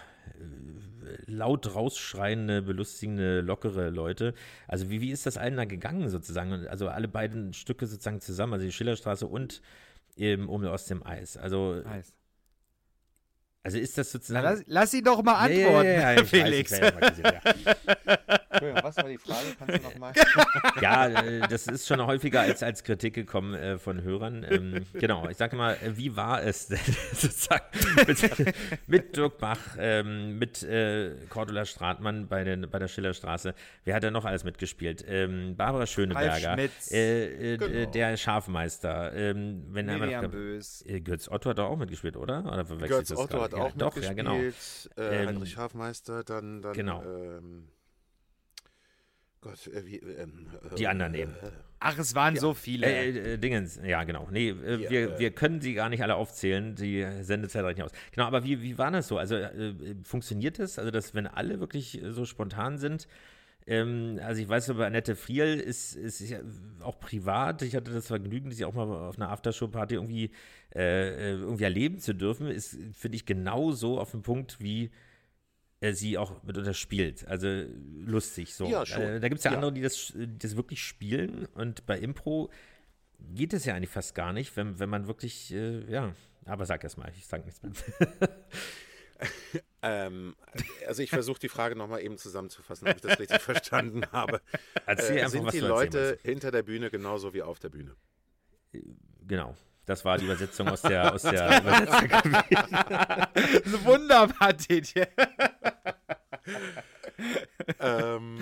laut 1.27 1.75
rausschreiende, 1.75 2.63
belustigende, 2.63 3.41
lockere 3.41 3.91
Leute. 3.91 4.35
Also 4.69 4.89
wie, 4.91 5.01
wie 5.01 5.11
ist 5.11 5.27
das 5.27 5.37
allen 5.37 5.57
da 5.57 5.65
gegangen 5.65 6.09
sozusagen? 6.09 6.67
Also 6.69 6.89
alle 6.89 7.09
beiden 7.09 7.53
Stücke 7.53 7.87
sozusagen 7.87 8.21
zusammen, 8.21 8.53
also 8.55 8.65
die 8.65 8.73
Schillerstraße 8.73 9.27
und 9.27 9.63
eben 10.17 10.49
um 10.49 10.65
aus 10.65 10.87
dem 10.87 11.05
Eis. 11.05 11.37
Also 11.37 11.83
Eis. 11.85 12.15
Also 13.63 13.79
ist 13.79 13.99
das 13.99 14.11
sozusagen. 14.11 14.45
lass, 14.45 14.63
lass 14.67 14.95
ihn 14.95 15.05
doch 15.05 15.23
mal 15.23 15.35
antworten, 15.35 15.87
ja, 15.87 16.13
ja, 16.13 16.13
ja, 16.13 16.25
Felix. 16.25 16.73
Weiß, 16.73 16.93
Entschuldigung, 18.51 18.83
was 18.83 18.97
war 18.97 19.09
die 19.09 19.19
Frage? 19.19 19.47
Kannst 19.59 19.79
du 19.79 19.89
nochmal? 19.89 20.13
ja, 20.81 21.07
äh, 21.07 21.41
das 21.49 21.69
ist 21.69 21.87
schon 21.87 22.05
häufiger 22.05 22.41
als, 22.41 22.65
als 22.65 22.83
Kritik 22.83 23.15
gekommen 23.15 23.55
äh, 23.55 23.79
von 23.79 24.03
Hörern. 24.03 24.45
Ähm, 24.49 24.87
genau, 24.93 25.29
ich 25.29 25.37
sage 25.37 25.55
mal, 25.55 25.75
äh, 25.75 25.97
wie 25.97 26.17
war 26.17 26.43
es 26.43 26.67
denn 26.67 26.81
sozusagen 27.13 27.65
mit, 28.07 28.55
mit 28.89 29.17
Dirk 29.17 29.39
Bach, 29.39 29.77
ähm, 29.79 30.39
mit 30.39 30.65
äh, 30.65 31.15
Cordula 31.29 31.65
Stratmann 31.65 32.27
bei, 32.27 32.43
den, 32.43 32.69
bei 32.69 32.81
der 32.81 32.89
Schillerstraße? 32.89 33.55
Wer 33.85 33.95
hat 33.95 34.03
da 34.03 34.11
noch 34.11 34.25
alles 34.25 34.43
mitgespielt? 34.43 35.05
Ähm, 35.07 35.55
Barbara 35.57 35.87
Schöneberger, 35.87 36.59
äh, 36.91 37.53
äh, 37.55 37.57
genau. 37.57 37.91
der 37.93 38.17
Schafmeister, 38.17 39.13
ähm, 39.15 39.65
wenn 39.69 39.87
Miriam 39.87 40.29
Bös. 40.29 40.85
Götz 41.05 41.29
Otto 41.29 41.51
hat 41.51 41.59
da 41.59 41.65
auch 41.65 41.77
mitgespielt, 41.77 42.17
oder? 42.17 42.45
oder 42.45 42.65
Götz 42.89 43.13
Otto 43.13 43.43
hat 43.43 43.55
auch 43.55 43.69
ja, 43.69 43.75
doch, 43.77 43.95
mitgespielt. 43.95 44.57
Ja, 44.97 45.11
genau. 45.11 45.29
Heinrich 45.29 45.53
Schafmeister, 45.53 46.25
dann, 46.25 46.63
dann 46.63 46.73
genau. 46.73 47.03
Ähm, 47.05 47.69
Gott, 49.41 49.67
äh, 49.69 49.87
wie, 49.87 49.97
ähm, 49.97 50.47
äh, 50.71 50.75
die 50.75 50.87
anderen 50.87 51.15
eben. 51.15 51.33
Äh, 51.33 51.51
Ach, 51.79 51.99
es 51.99 52.15
waren 52.15 52.35
ja. 52.35 52.41
so 52.41 52.53
viele. 52.53 52.87
Äh, 52.87 53.35
äh, 53.35 53.39
Dingens, 53.39 53.81
ja, 53.83 54.05
genau. 54.05 54.29
Nee, 54.31 54.51
äh, 54.51 54.83
ja, 54.83 54.91
wir, 54.91 55.19
wir 55.19 55.31
können 55.31 55.61
sie 55.61 55.73
gar 55.75 55.89
nicht 55.89 56.03
alle 56.03 56.15
aufzählen. 56.15 56.75
Die 56.75 57.07
Sendezeit 57.23 57.65
reicht 57.65 57.79
nicht 57.79 57.87
aus. 57.87 57.93
Genau, 58.13 58.27
aber 58.27 58.45
wie, 58.45 58.61
wie 58.61 58.77
war 58.77 58.91
das 58.91 59.09
so? 59.09 59.17
Also, 59.17 59.39
funktioniert 60.05 60.59
das? 60.59 60.79
Also, 60.79 60.91
dass, 60.91 61.15
wenn 61.15 61.27
alle 61.27 61.59
wirklich 61.59 62.03
so 62.11 62.27
spontan 62.27 62.77
sind, 62.77 63.09
ähm, 63.67 64.19
also 64.23 64.43
ich 64.43 64.49
weiß 64.49 64.71
aber, 64.71 64.87
Annette 64.87 65.17
Friel 65.17 65.59
ist, 65.59 65.95
ist 65.95 66.21
ja 66.21 66.41
auch 66.83 66.99
privat. 66.99 67.63
Ich 67.63 67.77
hatte 67.77 67.93
das 67.93 68.09
Vergnügen, 68.09 68.51
sie 68.51 68.65
auch 68.65 68.75
mal 68.75 68.87
auf 68.87 69.17
einer 69.17 69.31
Aftershow-Party 69.31 69.95
irgendwie, 69.95 70.31
äh, 70.75 71.33
irgendwie 71.33 71.65
erleben 71.65 71.99
zu 71.99 72.15
dürfen. 72.15 72.49
Ist, 72.49 72.79
finde 72.93 73.17
ich, 73.17 73.27
genauso 73.27 73.99
auf 73.99 74.11
dem 74.11 74.23
Punkt 74.23 74.61
wie 74.61 74.91
er 75.81 75.95
sie 75.95 76.19
auch 76.19 76.43
mitunter 76.43 76.75
spielt. 76.75 77.27
Also 77.27 77.65
lustig 78.05 78.55
so. 78.55 78.67
Ja, 78.67 78.85
schon. 78.85 79.03
Äh, 79.03 79.21
da 79.21 79.29
gibt 79.29 79.39
es 79.39 79.45
ja, 79.45 79.53
ja, 79.53 79.57
andere, 79.57 79.73
die 79.73 79.83
das, 79.83 80.13
das 80.15 80.57
wirklich 80.57 80.83
spielen 80.83 81.47
und 81.55 81.87
bei 81.87 81.99
Impro 81.99 82.51
geht 83.35 83.53
es 83.53 83.65
ja 83.65 83.75
eigentlich 83.75 83.91
fast 83.91 84.15
gar 84.15 84.33
nicht, 84.33 84.57
wenn, 84.57 84.79
wenn 84.79 84.89
man 84.89 85.07
wirklich, 85.07 85.53
äh, 85.53 85.91
ja, 85.91 86.15
aber 86.45 86.67
sag 86.67 86.85
erst 86.85 86.99
mal, 86.99 87.11
ich 87.17 87.27
sag 87.27 87.45
nichts 87.45 87.63
mehr. 87.63 87.73
ähm, 89.83 90.37
also 90.87 91.03
ich 91.03 91.11
versuche 91.11 91.39
die 91.39 91.49
Frage 91.49 91.77
nochmal 91.77 92.03
eben 92.03 92.19
zusammenzufassen, 92.19 92.89
ob 92.89 92.97
ich 92.97 93.03
das 93.03 93.19
richtig 93.19 93.41
verstanden 93.43 94.05
habe. 94.13 94.41
Erzähl 94.87 95.19
äh, 95.19 95.23
einfach, 95.23 95.31
sind 95.33 95.53
die 95.53 95.61
Leute 95.61 96.19
hinter 96.23 96.51
der 96.51 96.63
Bühne 96.63 96.91
genauso 96.91 97.35
wie 97.35 97.43
auf 97.43 97.59
der 97.59 97.69
Bühne? 97.71 97.95
Genau. 99.27 99.57
Das 99.91 100.05
war 100.05 100.19
die 100.19 100.25
Übersetzung 100.25 100.69
aus 100.69 100.83
der, 100.83 101.13
aus 101.13 101.23
der 101.23 101.63
Übersetzerkabine. 101.63 103.29
Wunderbar, 103.83 104.57
Tietje. 104.57 105.09
ähm. 107.81 108.39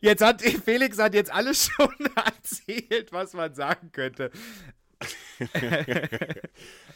Jetzt 0.00 0.22
hat 0.24 0.40
Felix 0.40 0.98
hat 0.98 1.12
jetzt 1.12 1.30
alles 1.30 1.66
schon 1.66 1.94
erzählt, 2.16 3.12
was 3.12 3.34
man 3.34 3.52
sagen 3.52 3.92
könnte. 3.92 4.30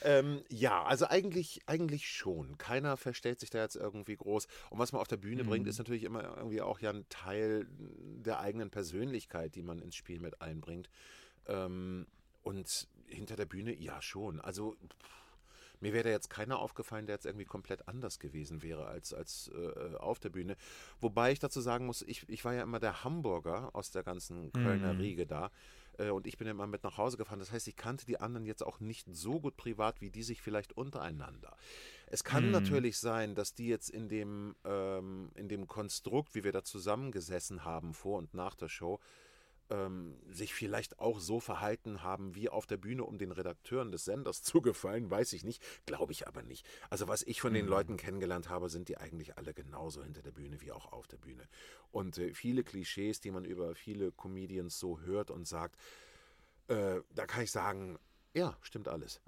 ähm, 0.03 0.43
ja, 0.49 0.83
also 0.83 1.07
eigentlich, 1.07 1.61
eigentlich 1.66 2.09
schon. 2.09 2.57
Keiner 2.57 2.97
verstellt 2.97 3.40
sich 3.40 3.51
da 3.51 3.59
jetzt 3.59 3.77
irgendwie 3.77 4.16
groß. 4.16 4.47
Und 4.71 4.79
was 4.79 4.93
man 4.93 5.03
auf 5.03 5.09
der 5.09 5.19
Bühne 5.19 5.45
mhm. 5.45 5.49
bringt, 5.49 5.69
ist 5.69 5.77
natürlich 5.77 6.05
immer 6.05 6.23
irgendwie 6.38 6.62
auch 6.62 6.81
ja 6.81 6.88
ein 6.88 7.05
Teil 7.11 7.66
der 7.69 8.40
eigenen 8.40 8.71
Persönlichkeit, 8.71 9.55
die 9.55 9.62
man 9.62 9.83
ins 9.83 9.97
Spiel 9.97 10.19
mit 10.19 10.40
einbringt. 10.40 10.88
Ähm, 11.47 12.07
und 12.42 12.88
hinter 13.07 13.37
der 13.37 13.46
Bühne, 13.46 13.74
ja 13.74 14.00
schon. 14.00 14.40
Also 14.40 14.76
mir 15.81 15.92
wäre 15.92 16.11
jetzt 16.11 16.29
keiner 16.29 16.59
aufgefallen, 16.59 17.07
der 17.07 17.16
jetzt 17.16 17.26
irgendwie 17.26 17.46
komplett 17.46 17.88
anders 17.88 18.18
gewesen 18.18 18.62
wäre 18.62 18.87
als, 18.87 19.14
als 19.14 19.50
äh, 19.55 19.96
auf 19.96 20.18
der 20.18 20.29
Bühne. 20.29 20.57
Wobei 21.00 21.33
ich 21.33 21.38
dazu 21.38 21.61
sagen 21.61 21.87
muss, 21.87 22.03
ich, 22.03 22.29
ich 22.29 22.44
war 22.44 22.55
ja 22.55 22.62
immer 22.62 22.81
der 22.81 23.03
Hamburger 23.03 23.70
aus 23.74 23.90
der 23.90 24.03
ganzen 24.03 24.53
Kölner 24.53 24.92
mhm. 24.92 25.00
Riege 25.00 25.26
da. 25.26 25.50
Äh, 25.98 26.11
und 26.11 26.26
ich 26.26 26.37
bin 26.37 26.46
immer 26.48 26.66
mit 26.66 26.83
nach 26.83 26.98
Hause 26.98 27.16
gefahren. 27.16 27.38
Das 27.38 27.50
heißt, 27.50 27.66
ich 27.66 27.76
kannte 27.76 28.05
die 28.05 28.20
anderen 28.20 28.44
jetzt 28.44 28.62
auch 28.62 28.81
nicht 28.81 29.07
so 29.11 29.40
gut 29.40 29.57
privat, 29.57 30.00
wie 30.00 30.11
die 30.11 30.22
sich 30.22 30.42
vielleicht 30.42 30.74
untereinander. 30.74 31.57
Es 32.07 32.24
kann 32.24 32.46
mhm. 32.46 32.53
natürlich 32.53 32.98
sein, 32.98 33.35
dass 33.35 33.55
die 33.55 33.68
jetzt 33.68 33.88
in 33.88 34.09
dem, 34.09 34.55
ähm, 34.64 35.31
in 35.35 35.48
dem 35.48 35.66
Konstrukt, 35.66 36.35
wie 36.35 36.44
wir 36.44 36.53
da 36.53 36.62
zusammengesessen 36.62 37.64
haben, 37.64 37.94
vor 37.94 38.18
und 38.18 38.35
nach 38.35 38.55
der 38.55 38.68
Show, 38.68 39.00
ähm, 39.71 40.17
sich 40.29 40.53
vielleicht 40.53 40.99
auch 40.99 41.21
so 41.21 41.41
verhalten 41.41 42.03
haben 42.03 42.35
wie 42.35 42.49
auf 42.49 42.67
der 42.67 42.77
Bühne, 42.77 43.05
um 43.05 43.19
den 43.19 43.33
Redakteuren 43.33 43.91
des 43.91 44.05
Senders 44.05 44.43
zu 44.43 44.61
gefallen, 44.61 45.11
weiß 45.11 45.33
ich 45.33 45.45
nicht, 45.45 45.63
glaube 45.87 46.13
ich 46.13 46.29
aber 46.29 46.43
nicht. 46.43 46.67
Also 46.91 47.09
was 47.09 47.23
ich 47.23 47.41
von 47.41 47.55
den 47.55 47.67
mhm. 47.67 47.71
Leuten 47.71 47.97
kennengelernt 47.97 48.49
habe, 48.49 48.69
sind 48.69 48.89
die 48.89 48.99
eigentlich 48.99 49.39
alle 49.39 49.55
genauso 49.55 50.03
hinter 50.03 50.23
der 50.23 50.33
Bühne 50.33 50.61
wie 50.61 50.73
auch 50.73 50.93
auf 50.93 51.07
der 51.07 51.19
Bühne. 51.19 51.49
Und 51.91 52.19
äh, 52.19 52.35
viele 52.35 52.65
Klischees, 52.65 53.21
die 53.21 53.31
man 53.31 53.45
über 53.45 53.75
viele 53.75 54.13
Comedians 54.13 54.79
so 54.79 55.01
hört 55.01 55.31
und 55.31 55.47
sagt, 55.47 55.77
äh, 56.69 57.01
da 57.15 57.27
kann 57.27 57.45
ich 57.45 57.51
sagen, 57.51 57.99
ja, 58.33 58.57
stimmt 58.63 58.87
alles. 58.87 59.21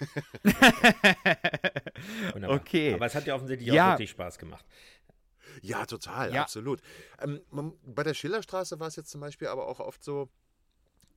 okay. 2.46 2.92
Aber 2.92 3.06
es 3.06 3.14
hat 3.14 3.26
ja 3.26 3.34
offensichtlich 3.34 3.72
ja. 3.72 3.86
auch 3.86 3.92
wirklich 3.92 4.10
Spaß 4.10 4.38
gemacht. 4.38 4.66
Ja, 5.62 5.86
total, 5.86 6.32
ja. 6.34 6.42
absolut. 6.42 6.80
Ähm, 7.20 7.40
bei 7.84 8.02
der 8.02 8.14
Schillerstraße 8.14 8.80
war 8.80 8.88
es 8.88 8.96
jetzt 8.96 9.10
zum 9.10 9.20
Beispiel 9.20 9.48
aber 9.48 9.66
auch 9.66 9.80
oft 9.80 10.02
so, 10.02 10.28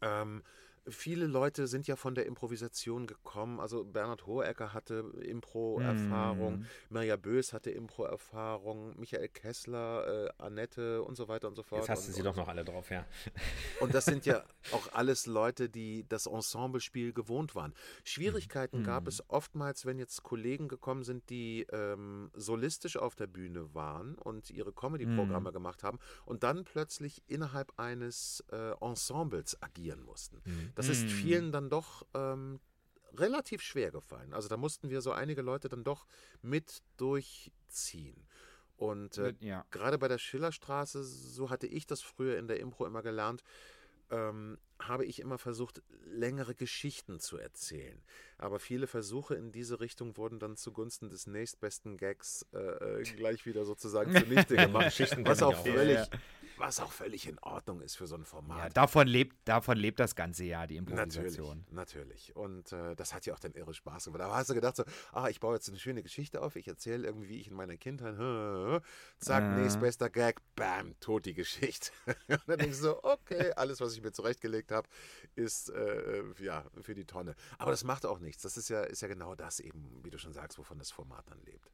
ähm, 0.01 0.43
viele 0.87 1.27
Leute 1.27 1.67
sind 1.67 1.87
ja 1.87 1.95
von 1.95 2.15
der 2.15 2.25
Improvisation 2.25 3.07
gekommen. 3.07 3.59
Also 3.59 3.83
Bernhard 3.85 4.25
Hohecker 4.25 4.73
hatte 4.73 5.05
Impro-Erfahrung, 5.21 6.59
mm. 6.59 6.65
Mirja 6.89 7.15
Bös 7.15 7.53
hatte 7.53 7.71
Impro-Erfahrung, 7.71 8.99
Michael 8.99 9.29
Kessler, 9.29 10.27
äh, 10.27 10.43
Annette 10.43 11.01
und 11.03 11.15
so 11.15 11.27
weiter 11.27 11.47
und 11.47 11.55
so 11.55 11.63
fort. 11.63 11.81
Jetzt 11.81 11.89
hast 11.89 12.07
du 12.07 12.11
sie 12.11 12.21
und, 12.21 12.25
doch 12.25 12.35
noch 12.35 12.47
alle 12.47 12.65
drauf, 12.65 12.89
ja. 12.89 13.05
Und 13.79 13.93
das 13.93 14.05
sind 14.05 14.25
ja 14.25 14.43
auch 14.71 14.93
alles 14.93 15.25
Leute, 15.25 15.69
die 15.69 16.05
das 16.07 16.25
Ensemblespiel 16.25 17.13
gewohnt 17.13 17.55
waren. 17.55 17.73
Schwierigkeiten 18.03 18.81
mm. 18.81 18.83
gab 18.83 19.07
es 19.07 19.27
oftmals, 19.29 19.85
wenn 19.85 19.99
jetzt 19.99 20.23
Kollegen 20.23 20.67
gekommen 20.67 21.03
sind, 21.03 21.29
die 21.29 21.65
ähm, 21.71 22.29
solistisch 22.33 22.97
auf 22.97 23.15
der 23.15 23.27
Bühne 23.27 23.73
waren 23.73 24.15
und 24.15 24.49
ihre 24.49 24.73
Comedy-Programme 24.73 25.51
mm. 25.51 25.53
gemacht 25.53 25.83
haben 25.83 25.99
und 26.25 26.43
dann 26.43 26.63
plötzlich 26.63 27.23
innerhalb 27.27 27.73
eines 27.77 28.43
äh, 28.51 28.71
Ensembles 28.81 29.61
agieren 29.61 30.01
mussten. 30.03 30.41
Das 30.75 30.89
ist 30.89 31.05
vielen 31.05 31.51
dann 31.51 31.69
doch 31.69 32.05
ähm, 32.13 32.59
relativ 33.15 33.61
schwer 33.61 33.91
gefallen. 33.91 34.33
Also 34.33 34.49
da 34.49 34.57
mussten 34.57 34.89
wir 34.89 35.01
so 35.01 35.11
einige 35.11 35.41
Leute 35.41 35.69
dann 35.69 35.83
doch 35.83 36.05
mit 36.41 36.81
durchziehen. 36.97 38.27
Und 38.77 39.17
äh, 39.17 39.33
ja. 39.39 39.65
gerade 39.71 39.97
bei 39.97 40.07
der 40.07 40.17
Schillerstraße, 40.17 41.03
so 41.03 41.49
hatte 41.49 41.67
ich 41.67 41.85
das 41.85 42.01
früher 42.01 42.37
in 42.37 42.47
der 42.47 42.59
Impro 42.59 42.85
immer 42.85 43.03
gelernt, 43.03 43.43
ähm, 44.09 44.57
habe 44.79 45.05
ich 45.05 45.19
immer 45.19 45.37
versucht, 45.37 45.81
längere 46.05 46.55
Geschichten 46.55 47.19
zu 47.19 47.37
erzählen. 47.37 48.01
Aber 48.37 48.59
viele 48.59 48.87
Versuche 48.87 49.35
in 49.35 49.51
diese 49.51 49.79
Richtung 49.79 50.17
wurden 50.17 50.39
dann 50.39 50.57
zugunsten 50.57 51.09
des 51.09 51.27
nächstbesten 51.27 51.97
Gags 51.97 52.45
äh, 52.53 53.01
äh 53.01 53.03
gleich 53.03 53.45
wieder 53.45 53.63
sozusagen 53.63 54.13
zunichte 54.13 54.55
gemacht. 54.55 54.99
was 55.25 55.41
auch 55.41 55.63
völlig, 55.63 55.95
ja, 55.95 56.03
ja 56.03 56.19
was 56.57 56.79
auch 56.79 56.91
völlig 56.91 57.27
in 57.27 57.39
Ordnung 57.39 57.81
ist 57.81 57.95
für 57.95 58.07
so 58.07 58.15
ein 58.15 58.25
Format. 58.25 58.57
Ja, 58.57 58.69
davon, 58.69 59.07
lebt, 59.07 59.35
davon 59.45 59.77
lebt 59.77 59.99
das 59.99 60.15
ganze 60.15 60.45
Jahr, 60.45 60.67
die 60.67 60.77
Improvisation. 60.77 61.65
Natürlich, 61.71 62.33
natürlich. 62.33 62.35
Und 62.35 62.71
äh, 62.71 62.95
das 62.95 63.13
hat 63.13 63.25
ja 63.25 63.33
auch 63.33 63.39
dann 63.39 63.53
irre 63.53 63.73
Spaß 63.73 64.05
gemacht. 64.05 64.21
Da 64.21 64.33
hast 64.33 64.49
du 64.49 64.53
gedacht 64.53 64.75
so, 64.75 64.83
ah, 65.11 65.29
ich 65.29 65.39
baue 65.39 65.55
jetzt 65.55 65.69
eine 65.69 65.79
schöne 65.79 66.03
Geschichte 66.03 66.41
auf, 66.41 66.55
ich 66.55 66.67
erzähle 66.67 67.07
irgendwie, 67.07 67.29
wie 67.29 67.39
ich 67.39 67.47
in 67.47 67.55
meiner 67.55 67.77
Kindheit, 67.77 68.15
zack, 69.19 69.43
äh. 69.43 69.61
nächstbester 69.61 70.09
Gag, 70.09 70.41
bam, 70.55 70.99
tot 70.99 71.25
die 71.25 71.33
Geschichte. 71.33 71.91
Und 72.27 72.41
dann 72.47 72.59
denkst 72.59 72.77
du 72.77 72.83
so, 72.83 73.03
okay, 73.03 73.51
alles, 73.55 73.79
was 73.81 73.93
ich 73.93 74.01
mir 74.01 74.11
zurechtgelegt 74.11 74.71
habe, 74.71 74.87
ist 75.35 75.69
äh, 75.69 76.23
ja 76.39 76.65
für 76.81 76.93
die 76.93 77.05
Tonne. 77.05 77.35
Aber 77.57 77.71
das 77.71 77.83
macht 77.83 78.05
auch 78.05 78.19
nichts. 78.19 78.43
Das 78.43 78.57
ist 78.57 78.69
ja, 78.69 78.81
ist 78.83 79.01
ja 79.01 79.07
genau 79.07 79.35
das 79.35 79.59
eben, 79.59 79.99
wie 80.03 80.09
du 80.09 80.17
schon 80.17 80.33
sagst, 80.33 80.57
wovon 80.57 80.79
das 80.79 80.91
Format 80.91 81.29
dann 81.29 81.41
lebt. 81.43 81.71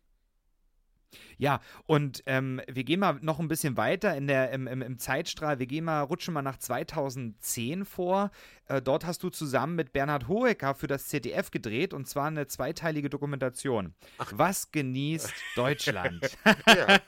Ja, 1.38 1.62
und 1.86 2.24
ähm, 2.26 2.62
wir 2.68 2.84
gehen 2.84 3.00
mal 3.00 3.18
noch 3.22 3.40
ein 3.40 3.48
bisschen 3.48 3.78
weiter 3.78 4.16
in 4.16 4.28
der, 4.28 4.52
im, 4.52 4.68
im, 4.68 4.82
im, 4.82 5.00
Zeitstrahl. 5.00 5.60
Wir 5.60 5.68
gehen 5.68 5.86
mal, 5.86 6.02
rutschen 6.02 6.34
mal 6.34 6.42
nach 6.42 6.58
2010 6.58 7.86
vor. 7.86 8.32
Äh, 8.68 8.82
dort 8.82 9.06
hast 9.06 9.24
du 9.24 9.30
zusammen 9.30 9.76
mit 9.76 9.94
Bernhard 9.94 10.28
Hohecker 10.28 10.76
für 10.76 10.88
das 10.88 11.08
ZDF 11.08 11.52
gedreht 11.52 11.94
und 11.94 12.08
zwar 12.08 12.28
eine 12.28 12.48
zweiteilige 12.48 13.10
Dokumentation. 13.10 13.94
Ach. 14.18 14.32
Was 14.36 14.72
genießt 14.72 15.34
Deutschland? 15.56 16.38
ja, 16.68 17.00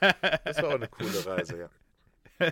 das 0.45 0.57
war 0.61 0.69
auch 0.69 0.75
eine 0.75 0.87
coole 0.87 1.25
Reise, 1.25 1.59
ja. 1.59 1.69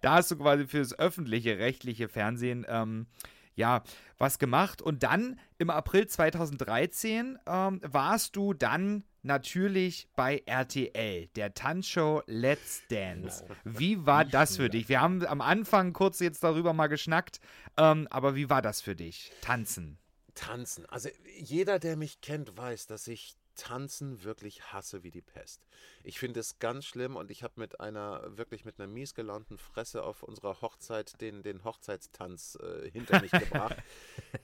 da 0.00 0.14
hast 0.14 0.30
du 0.30 0.36
quasi 0.36 0.66
für 0.66 0.78
das 0.78 0.98
öffentliche, 0.98 1.58
rechtliche 1.58 2.08
Fernsehen 2.08 2.66
ähm, 2.68 3.06
ja, 3.54 3.82
was 4.18 4.38
gemacht. 4.38 4.82
Und 4.82 5.02
dann 5.02 5.38
im 5.58 5.70
April 5.70 6.06
2013 6.06 7.38
ähm, 7.46 7.80
warst 7.84 8.36
du 8.36 8.54
dann 8.54 9.04
natürlich 9.22 10.08
bei 10.16 10.42
RTL, 10.46 11.28
der 11.28 11.54
Tanzshow 11.54 12.22
Let's 12.26 12.82
Dance. 12.88 13.44
Wie 13.64 14.04
war 14.04 14.24
das 14.24 14.56
für 14.56 14.68
dich? 14.68 14.88
Wir 14.88 15.00
haben 15.00 15.24
am 15.26 15.40
Anfang 15.40 15.92
kurz 15.92 16.18
jetzt 16.20 16.42
darüber 16.42 16.72
mal 16.72 16.88
geschnackt, 16.88 17.40
ähm, 17.76 18.08
aber 18.10 18.34
wie 18.34 18.50
war 18.50 18.62
das 18.62 18.80
für 18.80 18.96
dich? 18.96 19.32
Tanzen. 19.40 19.98
Tanzen. 20.34 20.86
Also 20.86 21.08
jeder, 21.38 21.78
der 21.78 21.96
mich 21.96 22.20
kennt, 22.20 22.56
weiß, 22.56 22.86
dass 22.86 23.06
ich 23.06 23.36
Tanzen 23.54 24.24
wirklich 24.24 24.72
hasse 24.72 25.02
wie 25.02 25.10
die 25.10 25.22
Pest. 25.22 25.66
Ich 26.02 26.18
finde 26.18 26.40
es 26.40 26.58
ganz 26.58 26.84
schlimm 26.84 27.16
und 27.16 27.30
ich 27.30 27.42
habe 27.42 27.54
mit 27.56 27.80
einer, 27.80 28.36
wirklich 28.36 28.64
mit 28.64 28.78
einer 28.78 28.88
mies 28.88 29.14
gelaunten 29.14 29.58
Fresse 29.58 30.02
auf 30.02 30.22
unserer 30.22 30.60
Hochzeit 30.60 31.20
den, 31.20 31.42
den 31.42 31.64
Hochzeitstanz 31.64 32.58
äh, 32.60 32.90
hinter 32.90 33.20
mich 33.20 33.30
gebracht. 33.30 33.76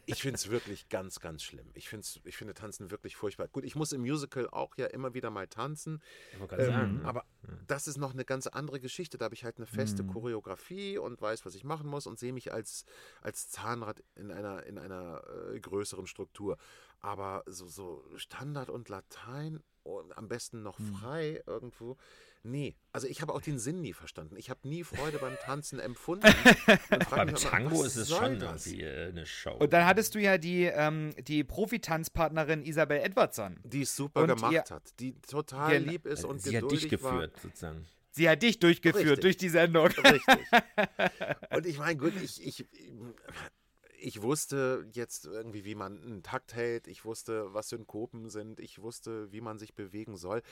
Ich 0.06 0.22
finde 0.22 0.36
es 0.36 0.48
wirklich 0.48 0.88
ganz, 0.88 1.20
ganz 1.20 1.42
schlimm. 1.42 1.70
Ich, 1.74 1.92
ich 2.24 2.36
finde 2.36 2.54
Tanzen 2.54 2.90
wirklich 2.90 3.16
furchtbar. 3.16 3.46
Gut, 3.48 3.64
ich 3.64 3.76
muss 3.76 3.92
im 3.92 4.00
Musical 4.00 4.48
auch 4.48 4.74
ja 4.78 4.86
immer 4.86 5.12
wieder 5.12 5.28
mal 5.30 5.46
tanzen. 5.48 6.02
Ähm, 6.50 6.66
sagen, 6.66 7.00
aber 7.04 7.24
ja. 7.42 7.54
das 7.66 7.86
ist 7.88 7.98
noch 7.98 8.14
eine 8.14 8.24
ganz 8.24 8.46
andere 8.46 8.80
Geschichte. 8.80 9.18
Da 9.18 9.26
habe 9.26 9.34
ich 9.34 9.44
halt 9.44 9.58
eine 9.58 9.66
feste 9.66 10.02
mhm. 10.02 10.12
Choreografie 10.12 10.96
und 10.96 11.20
weiß, 11.20 11.44
was 11.44 11.54
ich 11.54 11.64
machen 11.64 11.88
muss 11.88 12.06
und 12.06 12.18
sehe 12.18 12.32
mich 12.32 12.52
als, 12.52 12.86
als 13.20 13.50
Zahnrad 13.50 14.02
in 14.14 14.30
einer, 14.30 14.64
in 14.64 14.78
einer 14.78 15.22
äh, 15.52 15.60
größeren 15.60 16.06
Struktur. 16.06 16.56
Aber 17.00 17.44
so, 17.46 17.66
so 17.68 18.04
Standard 18.16 18.70
und 18.70 18.88
Latein 18.88 19.62
und 19.82 20.16
am 20.16 20.28
besten 20.28 20.62
noch 20.62 20.78
hm. 20.78 20.94
frei 20.94 21.34
hm. 21.34 21.42
irgendwo. 21.46 21.96
Nee, 22.44 22.76
also 22.92 23.06
ich 23.06 23.20
habe 23.20 23.34
auch 23.34 23.40
den 23.40 23.58
Sinn 23.58 23.80
nie 23.80 23.92
verstanden. 23.92 24.36
Ich 24.36 24.48
habe 24.48 24.66
nie 24.66 24.84
Freude 24.84 25.18
beim 25.18 25.36
Tanzen 25.38 25.80
empfunden. 25.80 26.26
beim 27.10 27.34
Tango 27.34 27.82
ist 27.82 27.96
es 27.96 28.10
schon 28.10 28.40
irgendwie 28.40 28.82
äh, 28.82 29.08
eine 29.08 29.26
Show. 29.26 29.54
Und 29.58 29.72
dann 29.72 29.84
hattest 29.84 30.14
du 30.14 30.20
ja 30.20 30.38
die, 30.38 30.64
ähm, 30.64 31.14
die 31.18 31.42
Profitanzpartnerin 31.42 32.64
Isabel 32.64 32.98
Edwardson. 32.98 33.58
Die 33.64 33.82
es 33.82 33.94
super 33.94 34.22
und 34.22 34.28
gemacht 34.28 34.52
ihr, 34.52 34.64
hat, 34.70 35.00
die 35.00 35.20
total 35.20 35.78
lieb 35.78 36.06
ist 36.06 36.24
und 36.24 36.40
sie 36.40 36.52
geduldig 36.52 36.78
hat 36.78 36.82
dich 36.84 36.90
geführt, 36.90 37.34
war. 37.34 37.42
sozusagen. 37.42 37.86
Sie 38.10 38.28
hat 38.28 38.42
dich 38.42 38.58
durchgeführt 38.58 39.04
Richtig. 39.04 39.20
durch 39.20 39.36
die 39.36 39.48
Sendung. 39.48 39.86
Richtig. 39.86 40.22
Und 41.50 41.66
ich 41.66 41.78
meine, 41.78 41.96
gut, 41.96 42.14
ich, 42.20 42.44
ich, 42.44 42.66
ich 44.00 44.22
wusste 44.22 44.86
jetzt 44.92 45.26
irgendwie, 45.26 45.64
wie 45.64 45.74
man 45.74 46.02
einen 46.02 46.22
Takt 46.22 46.54
hält, 46.54 46.86
ich 46.88 47.04
wusste, 47.04 47.52
was 47.52 47.68
Synkopen 47.68 48.28
sind, 48.28 48.60
ich 48.60 48.80
wusste, 48.80 49.30
wie 49.32 49.40
man 49.40 49.58
sich 49.58 49.74
bewegen 49.74 50.16
soll. 50.16 50.42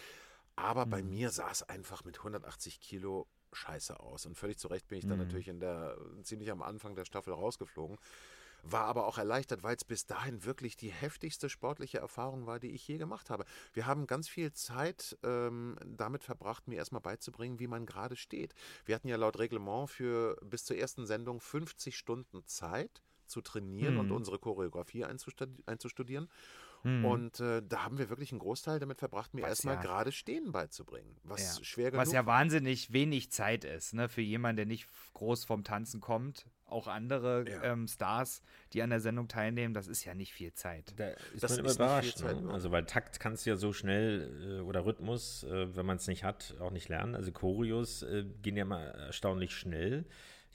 Aber 0.56 0.86
mhm. 0.86 0.90
bei 0.90 1.02
mir 1.02 1.30
sah 1.30 1.50
es 1.50 1.62
einfach 1.62 2.04
mit 2.04 2.18
180 2.18 2.80
Kilo 2.80 3.26
scheiße 3.52 4.00
aus. 4.00 4.26
Und 4.26 4.36
völlig 4.36 4.58
zu 4.58 4.68
Recht 4.68 4.88
bin 4.88 4.98
ich 4.98 5.06
dann 5.06 5.18
mhm. 5.18 5.24
natürlich 5.24 5.48
in 5.48 5.60
der, 5.60 5.96
ziemlich 6.22 6.50
am 6.50 6.62
Anfang 6.62 6.94
der 6.94 7.04
Staffel 7.04 7.32
rausgeflogen. 7.32 7.98
War 8.62 8.84
aber 8.86 9.06
auch 9.06 9.18
erleichtert, 9.18 9.62
weil 9.62 9.76
es 9.76 9.84
bis 9.84 10.06
dahin 10.06 10.44
wirklich 10.44 10.76
die 10.76 10.90
heftigste 10.90 11.48
sportliche 11.48 11.98
Erfahrung 11.98 12.46
war, 12.46 12.58
die 12.58 12.72
ich 12.72 12.88
je 12.88 12.98
gemacht 12.98 13.30
habe. 13.30 13.44
Wir 13.72 13.86
haben 13.86 14.08
ganz 14.08 14.28
viel 14.28 14.52
Zeit 14.52 15.16
ähm, 15.22 15.76
damit 15.84 16.24
verbracht, 16.24 16.66
mir 16.66 16.76
erstmal 16.76 17.02
beizubringen, 17.02 17.60
wie 17.60 17.68
man 17.68 17.86
gerade 17.86 18.16
steht. 18.16 18.54
Wir 18.84 18.96
hatten 18.96 19.08
ja 19.08 19.16
laut 19.16 19.38
Reglement 19.38 19.88
für 19.88 20.36
bis 20.42 20.64
zur 20.64 20.76
ersten 20.76 21.06
Sendung 21.06 21.40
50 21.40 21.96
Stunden 21.96 22.44
Zeit 22.46 23.02
zu 23.26 23.40
trainieren 23.40 23.94
mhm. 23.94 24.00
und 24.00 24.12
unsere 24.12 24.38
Choreografie 24.38 25.04
einzustudieren. 25.04 26.28
Mhm. 26.86 27.04
Und 27.04 27.40
äh, 27.40 27.62
da 27.68 27.82
haben 27.82 27.98
wir 27.98 28.08
wirklich 28.10 28.30
einen 28.30 28.38
Großteil 28.38 28.78
damit 28.78 28.98
verbracht, 28.98 29.34
mir 29.34 29.44
erstmal 29.44 29.74
ja, 29.74 29.82
gerade 29.82 30.12
Stehen 30.12 30.52
beizubringen. 30.52 31.16
Was 31.24 31.58
ja. 31.58 31.64
schwer 31.64 31.90
genug 31.90 32.06
Was 32.06 32.12
ja 32.12 32.26
wahnsinnig 32.26 32.92
wenig 32.92 33.32
Zeit 33.32 33.64
ist, 33.64 33.94
ne? 33.94 34.08
Für 34.08 34.20
jemanden, 34.20 34.56
der 34.56 34.66
nicht 34.66 34.88
groß 35.14 35.44
vom 35.44 35.64
Tanzen 35.64 36.00
kommt. 36.00 36.46
Auch 36.64 36.88
andere 36.88 37.44
ja. 37.48 37.62
ähm, 37.62 37.86
Stars, 37.86 38.42
die 38.72 38.82
an 38.82 38.90
der 38.90 39.00
Sendung 39.00 39.28
teilnehmen, 39.28 39.72
das 39.72 39.86
ist 39.86 40.04
ja 40.04 40.14
nicht 40.14 40.32
viel 40.32 40.52
Zeit. 40.52 40.94
Da 40.96 41.08
ist 41.32 41.42
das 41.42 41.52
man 41.52 41.60
immer 41.60 41.72
überrascht. 41.72 42.22
Ne? 42.22 42.50
Also, 42.52 42.72
weil 42.72 42.84
Takt 42.84 43.20
kannst 43.20 43.46
du 43.46 43.50
ja 43.50 43.56
so 43.56 43.72
schnell 43.72 44.58
äh, 44.58 44.60
oder 44.60 44.84
Rhythmus, 44.84 45.44
äh, 45.44 45.74
wenn 45.76 45.86
man 45.86 45.96
es 45.96 46.06
nicht 46.06 46.24
hat, 46.24 46.56
auch 46.60 46.72
nicht 46.72 46.88
lernen. 46.88 47.16
Also, 47.16 47.32
Choreos 47.32 48.02
äh, 48.02 48.24
gehen 48.42 48.56
ja 48.56 48.64
mal 48.64 48.84
erstaunlich 48.84 49.54
schnell. 49.54 50.06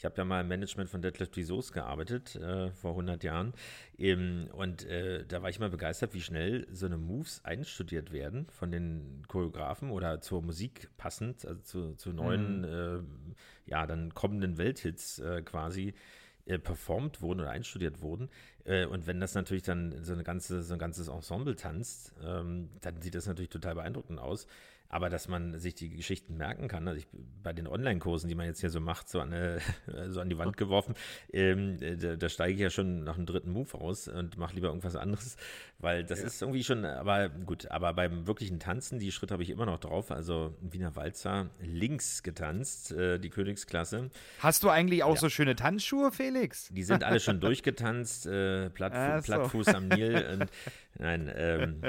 Ich 0.01 0.05
habe 0.05 0.17
ja 0.17 0.25
mal 0.25 0.41
im 0.41 0.47
Management 0.47 0.89
von 0.89 1.03
Deadlift 1.03 1.35
Vsauce 1.35 1.73
gearbeitet, 1.73 2.35
äh, 2.35 2.71
vor 2.71 2.93
100 2.93 3.23
Jahren. 3.23 3.53
Ähm, 3.99 4.49
und 4.51 4.83
äh, 4.87 5.27
da 5.27 5.43
war 5.43 5.51
ich 5.51 5.59
mal 5.59 5.69
begeistert, 5.69 6.15
wie 6.15 6.21
schnell 6.21 6.65
so 6.71 6.87
eine 6.87 6.97
Moves 6.97 7.45
einstudiert 7.45 8.11
werden 8.11 8.47
von 8.49 8.71
den 8.71 9.21
Choreografen 9.27 9.91
oder 9.91 10.19
zur 10.19 10.41
Musik 10.41 10.89
passend, 10.97 11.45
also 11.45 11.61
zu, 11.61 11.93
zu 11.97 12.13
neuen, 12.13 12.61
mhm. 12.61 13.35
äh, 13.35 13.69
ja, 13.69 13.85
dann 13.85 14.11
kommenden 14.15 14.57
Welthits 14.57 15.19
äh, 15.19 15.43
quasi 15.43 15.93
äh, 16.45 16.57
performt 16.57 17.21
wurden 17.21 17.41
oder 17.41 17.51
einstudiert 17.51 18.01
wurden. 18.01 18.29
Äh, 18.63 18.87
und 18.87 19.05
wenn 19.05 19.19
das 19.19 19.35
natürlich 19.35 19.61
dann 19.61 20.03
so, 20.03 20.13
eine 20.13 20.23
ganze, 20.23 20.63
so 20.63 20.73
ein 20.73 20.79
ganzes 20.79 21.09
Ensemble 21.09 21.55
tanzt, 21.55 22.15
ähm, 22.23 22.71
dann 22.81 22.99
sieht 23.03 23.13
das 23.13 23.27
natürlich 23.27 23.51
total 23.51 23.75
beeindruckend 23.75 24.19
aus. 24.19 24.47
Aber 24.91 25.09
dass 25.09 25.29
man 25.29 25.57
sich 25.57 25.73
die 25.73 25.89
Geschichten 25.89 26.35
merken 26.35 26.67
kann, 26.67 26.85
also 26.85 26.99
ich, 26.99 27.07
bei 27.41 27.53
den 27.53 27.65
Online-Kursen, 27.65 28.27
die 28.27 28.35
man 28.35 28.45
jetzt 28.45 28.59
hier 28.59 28.69
so 28.69 28.81
macht, 28.81 29.07
so 29.07 29.21
an, 29.21 29.31
eine, 29.31 29.59
so 30.09 30.19
an 30.19 30.27
die 30.27 30.37
Wand 30.37 30.57
geworfen, 30.57 30.95
ähm, 31.31 31.77
da, 31.79 32.17
da, 32.17 32.27
steige 32.27 32.55
ich 32.55 32.59
ja 32.59 32.69
schon 32.69 33.05
nach 33.05 33.15
dem 33.15 33.25
dritten 33.25 33.53
Move 33.53 33.73
aus 33.75 34.09
und 34.09 34.37
mache 34.37 34.53
lieber 34.53 34.67
irgendwas 34.67 34.97
anderes, 34.97 35.37
weil 35.79 36.03
das 36.03 36.19
ja. 36.19 36.25
ist 36.27 36.41
irgendwie 36.41 36.65
schon, 36.65 36.83
aber 36.83 37.29
gut, 37.29 37.71
aber 37.71 37.93
beim 37.93 38.27
wirklichen 38.27 38.59
Tanzen, 38.59 38.99
die 38.99 39.13
Schritte 39.13 39.33
habe 39.33 39.43
ich 39.43 39.49
immer 39.49 39.65
noch 39.65 39.79
drauf, 39.79 40.11
also 40.11 40.57
Wiener 40.59 40.93
Walzer 40.97 41.49
links 41.61 42.21
getanzt, 42.21 42.91
äh, 42.91 43.17
die 43.17 43.29
Königsklasse. 43.29 44.09
Hast 44.39 44.61
du 44.63 44.69
eigentlich 44.69 45.03
auch 45.03 45.15
ja. 45.15 45.21
so 45.21 45.29
schöne 45.29 45.55
Tanzschuhe, 45.55 46.11
Felix? 46.11 46.67
Die 46.67 46.83
sind 46.83 47.05
alle 47.05 47.21
schon 47.21 47.39
durchgetanzt, 47.39 48.25
äh, 48.25 48.69
Plattfu 48.69 49.21
so. 49.21 49.23
Plattfuß 49.23 49.67
am 49.69 49.87
Nil 49.87 50.27
und 50.33 50.51
nein, 50.99 51.31
ähm, 51.33 51.81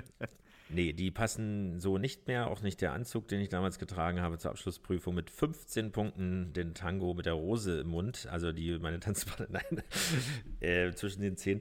Nee, 0.72 0.92
die 0.92 1.10
passen 1.10 1.80
so 1.80 1.98
nicht 1.98 2.26
mehr. 2.26 2.48
Auch 2.48 2.62
nicht 2.62 2.80
der 2.80 2.92
Anzug, 2.92 3.28
den 3.28 3.40
ich 3.40 3.48
damals 3.48 3.78
getragen 3.78 4.20
habe 4.20 4.38
zur 4.38 4.50
Abschlussprüfung 4.50 5.14
mit 5.14 5.30
15 5.30 5.92
Punkten, 5.92 6.52
den 6.52 6.74
Tango 6.74 7.14
mit 7.14 7.26
der 7.26 7.34
Rose 7.34 7.80
im 7.80 7.88
Mund. 7.88 8.26
Also 8.30 8.52
die 8.52 8.78
meine 8.78 9.00
Tanzpartner 9.00 9.60
äh, 10.60 10.92
zwischen 10.92 11.22
den 11.22 11.36
Zehen. 11.36 11.60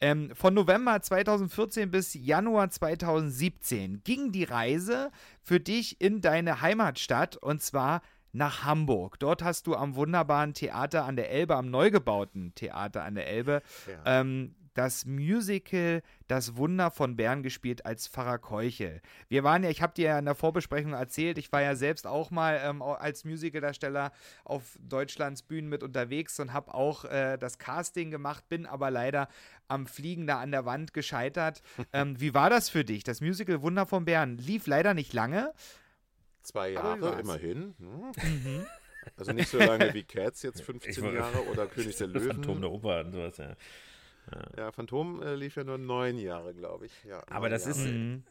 Ähm, 0.00 0.34
von 0.34 0.54
November 0.54 1.00
2014 1.00 1.90
bis 1.90 2.14
Januar 2.14 2.70
2017 2.70 4.02
ging 4.02 4.32
die 4.32 4.44
Reise 4.44 5.10
für 5.42 5.60
dich 5.60 6.00
in 6.00 6.22
deine 6.22 6.62
Heimatstadt 6.62 7.36
und 7.36 7.60
zwar 7.60 8.00
nach 8.32 8.64
Hamburg. 8.64 9.18
Dort 9.18 9.42
hast 9.42 9.66
du 9.66 9.74
am 9.74 9.94
wunderbaren 9.94 10.54
Theater 10.54 11.04
an 11.04 11.16
der 11.16 11.30
Elbe, 11.30 11.56
am 11.56 11.70
neu 11.70 11.90
gebauten 11.90 12.54
Theater 12.54 13.04
an 13.04 13.14
der 13.14 13.26
Elbe, 13.26 13.62
ja. 13.86 14.20
ähm, 14.20 14.54
das 14.78 15.06
Musical 15.06 16.02
Das 16.28 16.56
Wunder 16.56 16.92
von 16.92 17.16
Bern 17.16 17.42
gespielt 17.42 17.84
als 17.84 18.06
Pfarrer 18.06 18.38
Keuchel. 18.38 19.02
Wir 19.28 19.42
waren 19.42 19.64
ja, 19.64 19.70
ich 19.70 19.82
habe 19.82 19.92
dir 19.92 20.10
ja 20.10 20.18
in 20.20 20.24
der 20.24 20.36
Vorbesprechung 20.36 20.92
erzählt, 20.92 21.36
ich 21.36 21.50
war 21.50 21.62
ja 21.62 21.74
selbst 21.74 22.06
auch 22.06 22.30
mal 22.30 22.60
ähm, 22.62 22.80
als 22.80 23.24
Musicaldarsteller 23.24 24.12
auf 24.44 24.78
Deutschlands 24.80 25.42
Bühnen 25.42 25.68
mit 25.68 25.82
unterwegs 25.82 26.38
und 26.38 26.52
habe 26.52 26.72
auch 26.74 27.04
äh, 27.06 27.38
das 27.38 27.58
Casting 27.58 28.12
gemacht, 28.12 28.48
bin 28.48 28.66
aber 28.66 28.92
leider 28.92 29.28
am 29.66 29.88
Fliegen 29.88 30.28
da 30.28 30.38
an 30.38 30.52
der 30.52 30.64
Wand 30.64 30.94
gescheitert. 30.94 31.60
ähm, 31.92 32.20
wie 32.20 32.32
war 32.32 32.48
das 32.48 32.68
für 32.68 32.84
dich? 32.84 33.02
Das 33.02 33.20
Musical 33.20 33.62
Wunder 33.62 33.84
von 33.84 34.04
Bern 34.04 34.36
lief 34.36 34.68
leider 34.68 34.94
nicht 34.94 35.12
lange. 35.12 35.52
Zwei 36.42 36.70
Jahre, 36.70 37.18
immerhin. 37.18 37.74
Hm. 37.78 38.12
Mhm. 38.22 38.66
Also 39.16 39.32
nicht 39.32 39.48
so 39.48 39.58
lange 39.58 39.92
wie 39.94 40.04
Cats, 40.04 40.42
jetzt 40.42 40.62
15 40.62 41.04
ich, 41.04 41.12
Jahre 41.14 41.44
oder 41.46 41.66
König 41.66 41.96
der 41.96 42.06
Löwen. 42.06 42.28
Phantom 42.28 42.60
der 42.60 42.70
Oper 42.70 43.00
und 43.00 43.12
sowas, 43.12 43.36
ja. 43.38 43.56
Ja, 44.56 44.72
Phantom 44.72 45.22
äh, 45.22 45.34
lief 45.34 45.56
ja 45.56 45.64
nur 45.64 45.78
neun 45.78 46.18
Jahre, 46.18 46.54
glaube 46.54 46.86
ich. 46.86 47.04
Ja, 47.04 47.22
Aber 47.28 47.48
das 47.48 47.66
Jahre. 47.66 47.78
ist 47.78 47.86
mhm. 47.86 48.24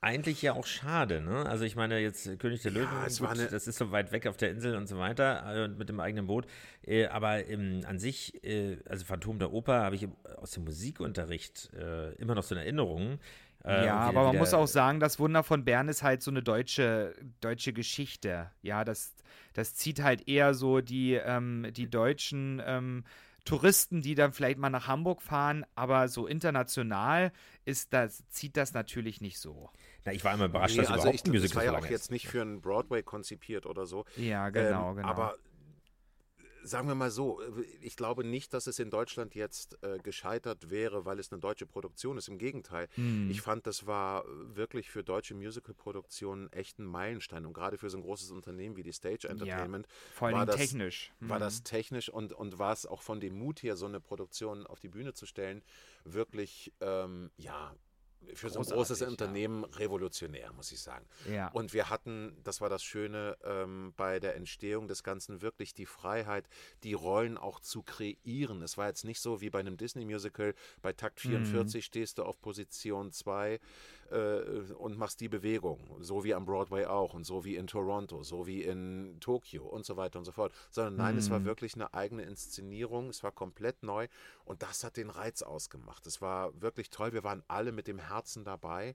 eigentlich 0.00 0.42
ja 0.42 0.54
auch 0.54 0.66
schade, 0.66 1.20
ne? 1.20 1.46
Also 1.46 1.64
ich 1.64 1.76
meine, 1.76 1.98
jetzt 1.98 2.38
König 2.38 2.62
der 2.62 2.72
Löwen, 2.72 2.88
ja, 2.92 3.08
gut, 3.08 3.28
eine... 3.28 3.46
das 3.46 3.66
ist 3.66 3.78
so 3.78 3.90
weit 3.90 4.12
weg 4.12 4.26
auf 4.26 4.36
der 4.36 4.50
Insel 4.50 4.76
und 4.76 4.86
so 4.86 4.98
weiter, 4.98 5.64
äh, 5.64 5.68
mit 5.68 5.88
dem 5.88 6.00
eigenen 6.00 6.26
Boot. 6.26 6.46
Äh, 6.82 7.06
aber 7.06 7.46
ähm, 7.46 7.82
an 7.86 7.98
sich, 7.98 8.42
äh, 8.44 8.78
also 8.88 9.04
Phantom 9.04 9.38
der 9.38 9.52
Oper 9.52 9.82
habe 9.82 9.96
ich 9.96 10.08
aus 10.36 10.52
dem 10.52 10.64
Musikunterricht 10.64 11.70
immer 12.18 12.34
noch 12.34 12.42
so 12.42 12.54
eine 12.54 12.64
Erinnerung. 12.64 13.18
Äh, 13.64 13.86
ja, 13.86 13.96
aber 13.96 14.24
man 14.24 14.36
muss 14.36 14.52
auch 14.52 14.66
sagen, 14.66 15.00
das 15.00 15.18
Wunder 15.18 15.42
von 15.42 15.64
Bern 15.64 15.88
ist 15.88 16.02
halt 16.02 16.22
so 16.22 16.30
eine 16.30 16.42
deutsche, 16.42 17.14
deutsche 17.40 17.72
Geschichte. 17.72 18.50
Ja, 18.60 18.84
das, 18.84 19.14
das 19.54 19.74
zieht 19.74 20.02
halt 20.02 20.28
eher 20.28 20.52
so 20.52 20.82
die, 20.82 21.14
ähm, 21.14 21.68
die 21.72 21.88
deutschen 21.88 22.62
ähm, 22.64 23.04
Touristen, 23.44 24.00
die 24.00 24.14
dann 24.14 24.32
vielleicht 24.32 24.58
mal 24.58 24.70
nach 24.70 24.88
Hamburg 24.88 25.20
fahren, 25.20 25.66
aber 25.74 26.08
so 26.08 26.26
international 26.26 27.32
ist 27.64 27.92
das, 27.92 28.26
zieht 28.28 28.56
das 28.56 28.72
natürlich 28.72 29.20
nicht 29.20 29.38
so. 29.38 29.70
Na, 30.04 30.12
ich 30.12 30.24
war 30.24 30.34
immer 30.34 30.46
überrascht, 30.46 30.76
nee, 30.76 30.82
dass 30.82 30.90
also 30.90 31.02
überhaupt 31.02 31.20
ich, 31.20 31.24
ein 31.24 31.30
Musical 31.32 31.48
Das 31.48 31.56
war 31.56 31.64
ja 31.64 31.78
auch 31.78 31.90
jetzt 31.90 32.10
nicht 32.10 32.26
für 32.26 32.40
einen 32.40 32.62
Broadway 32.62 33.02
konzipiert 33.02 33.66
oder 33.66 33.86
so. 33.86 34.06
Ja, 34.16 34.48
genau, 34.48 34.90
ähm, 34.90 34.96
genau. 34.96 35.08
Aber 35.08 35.36
sagen 36.64 36.88
wir 36.88 36.94
mal 36.94 37.10
so, 37.10 37.40
ich 37.80 37.96
glaube 37.96 38.24
nicht, 38.24 38.52
dass 38.54 38.66
es 38.66 38.78
in 38.78 38.90
Deutschland 38.90 39.34
jetzt 39.34 39.78
äh, 39.82 39.98
gescheitert 39.98 40.70
wäre, 40.70 41.04
weil 41.04 41.18
es 41.18 41.30
eine 41.30 41.40
deutsche 41.40 41.66
Produktion 41.66 42.18
ist. 42.18 42.28
Im 42.28 42.38
Gegenteil. 42.38 42.88
Hm. 42.94 43.30
Ich 43.30 43.40
fand, 43.40 43.66
das 43.66 43.86
war 43.86 44.24
wirklich 44.26 44.90
für 44.90 45.04
deutsche 45.04 45.34
Musical-Produktionen 45.34 46.52
echt 46.52 46.78
ein 46.78 46.86
Meilenstein. 46.86 47.46
Und 47.46 47.52
gerade 47.52 47.78
für 47.78 47.90
so 47.90 47.98
ein 47.98 48.02
großes 48.02 48.30
Unternehmen 48.30 48.76
wie 48.76 48.82
die 48.82 48.92
Stage 48.92 49.28
Entertainment 49.28 49.86
ja, 49.86 49.92
vor 50.14 50.28
allem 50.28 50.38
war 50.38 50.46
das, 50.46 50.56
technisch. 50.56 51.12
Hm. 51.20 51.28
War 51.28 51.38
das 51.38 51.62
technisch 51.62 52.08
und, 52.08 52.32
und 52.32 52.58
war 52.58 52.72
es 52.72 52.86
auch 52.86 53.02
von 53.02 53.20
dem 53.20 53.38
Mut 53.38 53.62
her, 53.62 53.76
so 53.76 53.86
eine 53.86 54.00
Produktion 54.00 54.66
auf 54.66 54.80
die 54.80 54.88
Bühne 54.88 55.12
zu 55.12 55.26
stellen, 55.26 55.62
wirklich, 56.04 56.72
ähm, 56.80 57.30
ja, 57.36 57.74
für 58.34 58.50
so 58.50 58.60
ein 58.60 58.64
großes 58.64 59.02
Unternehmen 59.02 59.62
ja. 59.62 59.78
revolutionär, 59.78 60.52
muss 60.52 60.72
ich 60.72 60.80
sagen. 60.80 61.06
Ja. 61.30 61.48
Und 61.48 61.72
wir 61.72 61.90
hatten, 61.90 62.36
das 62.44 62.60
war 62.60 62.68
das 62.68 62.82
Schöne 62.82 63.36
ähm, 63.44 63.92
bei 63.96 64.20
der 64.20 64.36
Entstehung 64.36 64.88
des 64.88 65.02
Ganzen, 65.02 65.42
wirklich 65.42 65.74
die 65.74 65.86
Freiheit, 65.86 66.48
die 66.82 66.94
Rollen 66.94 67.36
auch 67.36 67.60
zu 67.60 67.82
kreieren. 67.82 68.62
Es 68.62 68.76
war 68.76 68.88
jetzt 68.88 69.04
nicht 69.04 69.20
so 69.20 69.40
wie 69.40 69.50
bei 69.50 69.60
einem 69.60 69.76
Disney-Musical, 69.76 70.54
bei 70.82 70.92
Takt 70.92 71.20
44 71.20 71.74
mhm. 71.74 71.82
stehst 71.82 72.18
du 72.18 72.24
auf 72.24 72.40
Position 72.40 73.12
2 73.12 73.60
äh, 74.10 74.72
und 74.74 74.96
machst 74.98 75.20
die 75.20 75.28
Bewegung, 75.28 75.96
so 76.00 76.24
wie 76.24 76.34
am 76.34 76.44
Broadway 76.44 76.86
auch 76.86 77.14
und 77.14 77.24
so 77.24 77.44
wie 77.44 77.56
in 77.56 77.66
Toronto, 77.66 78.22
so 78.22 78.46
wie 78.46 78.62
in 78.62 79.18
Tokio 79.20 79.64
und 79.64 79.84
so 79.84 79.96
weiter 79.96 80.18
und 80.18 80.24
so 80.24 80.32
fort. 80.32 80.52
Sondern 80.70 80.96
nein, 80.96 81.14
mhm. 81.14 81.18
es 81.18 81.30
war 81.30 81.40
mhm. 81.40 81.44
wirklich 81.44 81.74
eine 81.74 81.92
eigene 81.94 82.22
Inszenierung, 82.22 83.08
es 83.08 83.22
war 83.22 83.32
komplett 83.32 83.82
neu 83.82 84.08
und 84.44 84.62
das 84.62 84.84
hat 84.84 84.96
den 84.96 85.10
Reiz 85.10 85.42
ausgemacht. 85.42 86.06
Es 86.06 86.20
war 86.20 86.60
wirklich 86.60 86.90
toll, 86.90 87.12
wir 87.12 87.24
waren 87.24 87.42
alle 87.48 87.72
mit 87.72 87.86
dem 87.86 87.98
Herzen 87.98 88.44
dabei 88.44 88.94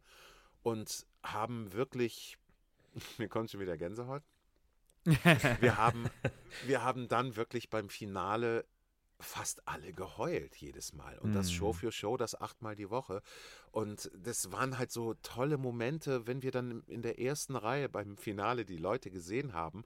und 0.63 1.05
haben 1.23 1.73
wirklich, 1.73 2.37
mir 3.17 3.27
kommt 3.27 3.51
schon 3.51 3.59
wieder 3.61 3.77
Gänsehaut. 3.77 4.23
wir, 5.05 5.77
haben, 5.77 6.09
wir 6.65 6.83
haben 6.83 7.07
dann 7.07 7.35
wirklich 7.35 7.69
beim 7.69 7.89
Finale 7.89 8.65
fast 9.19 9.67
alle 9.67 9.93
geheult 9.93 10.55
jedes 10.55 10.93
Mal. 10.93 11.17
Und 11.19 11.33
das 11.33 11.51
Show 11.51 11.69
mhm. 11.69 11.77
für 11.77 11.91
Show, 11.91 12.17
das 12.17 12.39
achtmal 12.39 12.75
die 12.75 12.89
Woche. 12.89 13.21
Und 13.71 14.09
das 14.15 14.51
waren 14.51 14.77
halt 14.77 14.91
so 14.91 15.13
tolle 15.21 15.57
Momente, 15.57 16.25
wenn 16.25 16.41
wir 16.41 16.51
dann 16.51 16.83
in 16.87 17.01
der 17.01 17.19
ersten 17.19 17.55
Reihe 17.55 17.89
beim 17.89 18.17
Finale 18.17 18.65
die 18.65 18.77
Leute 18.77 19.11
gesehen 19.11 19.53
haben. 19.53 19.83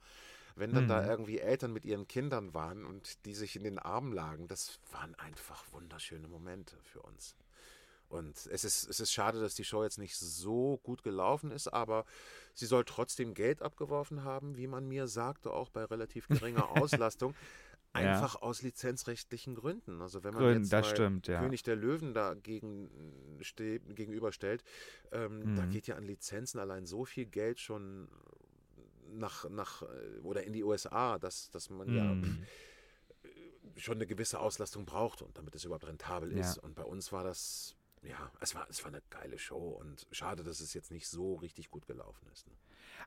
Wenn 0.56 0.72
dann 0.72 0.84
mhm. 0.84 0.90
da 0.90 1.06
irgendwie 1.08 1.40
Eltern 1.40 1.74
mit 1.74 1.84
ihren 1.84 2.08
Kindern 2.08 2.54
waren 2.54 2.86
und 2.86 3.26
die 3.26 3.34
sich 3.34 3.56
in 3.56 3.64
den 3.64 3.80
Armen 3.80 4.14
lagen, 4.14 4.48
das 4.48 4.80
waren 4.92 5.16
einfach 5.16 5.64
wunderschöne 5.72 6.28
Momente 6.28 6.78
für 6.84 7.02
uns. 7.02 7.36
Und 8.14 8.46
es 8.52 8.64
ist, 8.64 8.88
es 8.88 9.00
ist 9.00 9.12
schade, 9.12 9.42
dass 9.42 9.56
die 9.56 9.64
Show 9.64 9.82
jetzt 9.84 9.98
nicht 9.98 10.16
so 10.16 10.80
gut 10.84 11.02
gelaufen 11.02 11.50
ist, 11.50 11.68
aber 11.68 12.06
sie 12.54 12.68
soll 12.68 12.86
trotzdem 12.86 13.34
Geld 13.34 13.64
abgeworfen 13.64 14.24
haben, 14.24 14.56
wie 14.56 14.68
man 14.68 14.88
mir 14.88 15.08
sagte, 15.08 15.52
auch 15.52 15.72
bei 15.72 15.84
relativ 15.84 16.28
geringer 16.28 16.70
Auslastung. 16.80 17.34
Einfach 17.94 18.36
ja. 18.36 18.42
aus 18.42 18.64
lizenzrechtlichen 18.64 19.56
Gründen. 19.56 20.02
Also 20.02 20.24
wenn 20.24 20.34
man 20.34 20.44
Gründen, 20.44 20.68
jetzt 20.68 20.90
stimmt, 20.90 21.28
ja. 21.28 21.40
König 21.40 21.62
der 21.64 21.76
Löwen 21.76 22.14
dagegen 22.14 22.90
ste 23.42 23.80
gegenüberstellt, 23.80 24.64
ähm, 25.12 25.52
mhm. 25.52 25.56
da 25.56 25.66
geht 25.68 25.88
ja 25.88 25.96
an 25.96 26.04
Lizenzen 26.04 26.60
allein 26.60 26.86
so 26.86 27.06
viel 27.06 27.28
Geld 27.28 27.60
schon 27.60 28.08
nach, 29.12 29.48
nach 29.50 29.84
äh, 29.84 30.20
oder 30.24 30.44
in 30.44 30.54
die 30.54 30.64
USA, 30.64 31.20
dass, 31.20 31.52
dass 31.52 31.70
man 31.70 31.88
mhm. 31.88 31.96
ja 31.96 32.38
schon 33.78 33.96
eine 33.96 34.08
gewisse 34.08 34.40
Auslastung 34.40 34.86
braucht 34.86 35.22
und 35.22 35.38
damit 35.38 35.56
es 35.56 35.66
überhaupt 35.66 35.88
rentabel 35.88 36.32
ist. 36.32 36.58
Und 36.58 36.76
bei 36.76 36.84
uns 36.84 37.12
war 37.12 37.24
das 37.24 37.76
ja, 38.04 38.32
es 38.40 38.54
war, 38.56 38.68
es 38.70 38.84
war 38.84 38.92
eine 38.92 39.02
geile 39.10 39.40
Show 39.40 39.78
und 39.80 40.08
schade, 40.12 40.44
dass 40.44 40.60
es 40.60 40.74
jetzt 40.74 40.92
nicht 40.92 41.08
so 41.08 41.36
richtig 41.36 41.70
gut 41.70 41.88
gelaufen 41.88 42.28
ist. 42.32 42.48
Ne? 42.48 42.54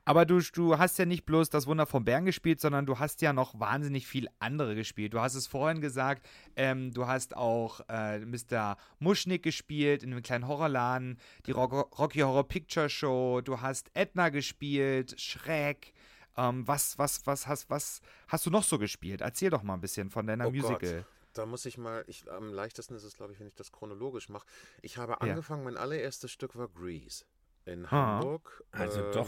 Aber 0.05 0.25
du, 0.25 0.39
du 0.39 0.77
hast 0.77 0.97
ja 0.97 1.05
nicht 1.05 1.25
bloß 1.25 1.49
das 1.49 1.67
Wunder 1.67 1.85
vom 1.85 2.05
Bären 2.05 2.25
gespielt, 2.25 2.59
sondern 2.59 2.85
du 2.85 2.99
hast 2.99 3.21
ja 3.21 3.33
noch 3.33 3.59
wahnsinnig 3.59 4.07
viel 4.07 4.27
andere 4.39 4.75
gespielt. 4.75 5.13
Du 5.13 5.19
hast 5.19 5.35
es 5.35 5.47
vorhin 5.47 5.81
gesagt, 5.81 6.27
ähm, 6.55 6.93
du 6.93 7.07
hast 7.07 7.35
auch 7.35 7.81
äh, 7.89 8.19
Mr. 8.19 8.77
Muschnick 8.99 9.43
gespielt 9.43 10.03
in 10.03 10.11
einem 10.11 10.23
kleinen 10.23 10.47
Horrorladen, 10.47 11.19
die 11.45 11.51
Rock 11.51 11.97
Rocky 11.97 12.19
Horror 12.19 12.47
Picture 12.47 12.89
Show, 12.89 13.41
du 13.41 13.61
hast 13.61 13.91
Edna 13.93 14.29
gespielt, 14.29 15.19
Schreck. 15.19 15.93
Ähm, 16.37 16.67
was, 16.67 16.97
was, 16.99 17.25
was, 17.25 17.47
hast, 17.47 17.69
was 17.69 18.01
hast 18.27 18.45
du 18.45 18.51
noch 18.51 18.63
so 18.63 18.77
gespielt? 18.77 19.21
Erzähl 19.21 19.49
doch 19.49 19.63
mal 19.63 19.73
ein 19.73 19.81
bisschen 19.81 20.11
von 20.11 20.27
deiner 20.27 20.47
oh 20.47 20.51
Musical. 20.51 20.97
Gott 20.97 21.16
da 21.37 21.45
muss 21.45 21.65
ich 21.65 21.77
mal, 21.77 22.03
ich, 22.07 22.29
am 22.31 22.53
leichtesten 22.53 22.95
ist 22.95 23.03
es, 23.03 23.15
glaube 23.15 23.33
ich, 23.33 23.39
wenn 23.39 23.47
ich 23.47 23.55
das 23.55 23.71
chronologisch 23.71 24.29
mache. 24.29 24.45
Ich 24.81 24.97
habe 24.97 25.21
angefangen, 25.21 25.63
ja. 25.63 25.71
mein 25.71 25.77
allererstes 25.77 26.31
Stück 26.31 26.55
war 26.55 26.67
Grease 26.67 27.25
in 27.65 27.85
ah. 27.85 27.91
Hamburg. 27.91 28.63
Also 28.71 29.01
ähm, 29.01 29.11
doch. 29.11 29.27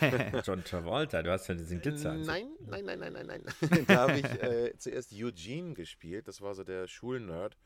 John 0.46 0.64
Travolta, 0.64 1.22
du 1.22 1.30
hast 1.30 1.48
ja 1.48 1.54
diesen 1.54 1.80
Glitzer. 1.80 2.14
Nein, 2.14 2.48
nein, 2.60 2.84
nein, 2.84 2.98
nein, 2.98 3.12
nein, 3.12 3.26
nein. 3.26 3.84
da 3.86 4.08
habe 4.08 4.18
ich 4.18 4.24
äh, 4.24 4.76
zuerst 4.78 5.12
Eugene 5.12 5.74
gespielt, 5.74 6.28
das 6.28 6.40
war 6.40 6.54
so 6.54 6.64
der 6.64 6.86
Schulnerd. 6.88 7.58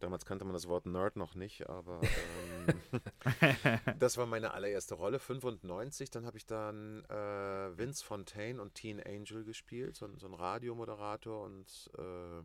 Damals 0.00 0.24
kannte 0.24 0.46
man 0.46 0.54
das 0.54 0.66
Wort 0.66 0.86
Nerd 0.86 1.16
noch 1.16 1.34
nicht, 1.34 1.68
aber 1.68 2.00
ähm, 2.02 3.00
das 3.98 4.16
war 4.16 4.24
meine 4.26 4.54
allererste 4.54 4.94
Rolle, 4.94 5.18
95. 5.18 6.10
Dann 6.10 6.24
habe 6.24 6.38
ich 6.38 6.46
dann 6.46 7.04
äh, 7.04 7.78
Vince 7.78 8.04
Fontaine 8.04 8.60
und 8.62 8.74
Teen 8.74 9.00
Angel 9.00 9.44
gespielt, 9.44 9.96
so, 9.96 10.08
so 10.16 10.26
ein 10.26 10.34
Radiomoderator 10.34 11.44
und 11.44 11.90
äh, 11.98 12.42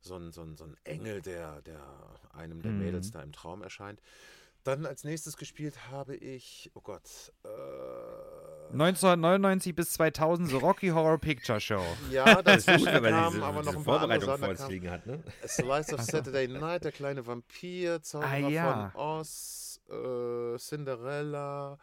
so, 0.00 0.16
ein, 0.16 0.32
so, 0.32 0.42
ein, 0.42 0.56
so 0.56 0.64
ein 0.64 0.76
Engel, 0.82 1.22
der, 1.22 1.62
der 1.62 1.80
einem 2.32 2.62
der 2.62 2.72
mhm. 2.72 2.80
Mädels 2.80 3.12
da 3.12 3.22
im 3.22 3.32
Traum 3.32 3.62
erscheint. 3.62 4.02
Dann 4.64 4.86
als 4.86 5.02
nächstes 5.02 5.36
gespielt 5.36 5.90
habe 5.90 6.14
ich, 6.14 6.70
oh 6.74 6.80
Gott, 6.80 7.32
äh, 7.44 7.48
1999 8.72 9.74
bis 9.74 9.92
2000 9.94 10.48
The 10.48 10.56
Rocky 10.56 10.88
Horror 10.88 11.18
Picture 11.18 11.60
Show. 11.60 11.82
Ja, 12.10 12.42
das 12.42 12.68
ist 12.68 12.78
gut, 12.78 12.86
weil 12.86 13.10
kam 13.10 13.32
diese, 13.32 13.44
aber 13.44 13.62
noch 13.62 13.76
ein 13.76 13.84
paar 13.84 13.98
Vorbereitung 13.98 14.38
vor 14.38 14.48
uns 14.48 14.68
liegen 14.68 14.90
hat, 14.90 15.04
ne? 15.06 15.22
Slice 15.46 15.94
of 15.94 16.00
Saturday 16.02 16.46
Night, 16.46 16.84
der 16.84 16.92
kleine 16.92 17.26
Vampir, 17.26 18.02
Zauberer 18.02 18.30
ah, 18.30 18.48
ja. 18.48 18.90
von 18.92 19.00
Oz, 19.00 19.80
äh, 19.90 20.58
Cinderella, 20.58 21.78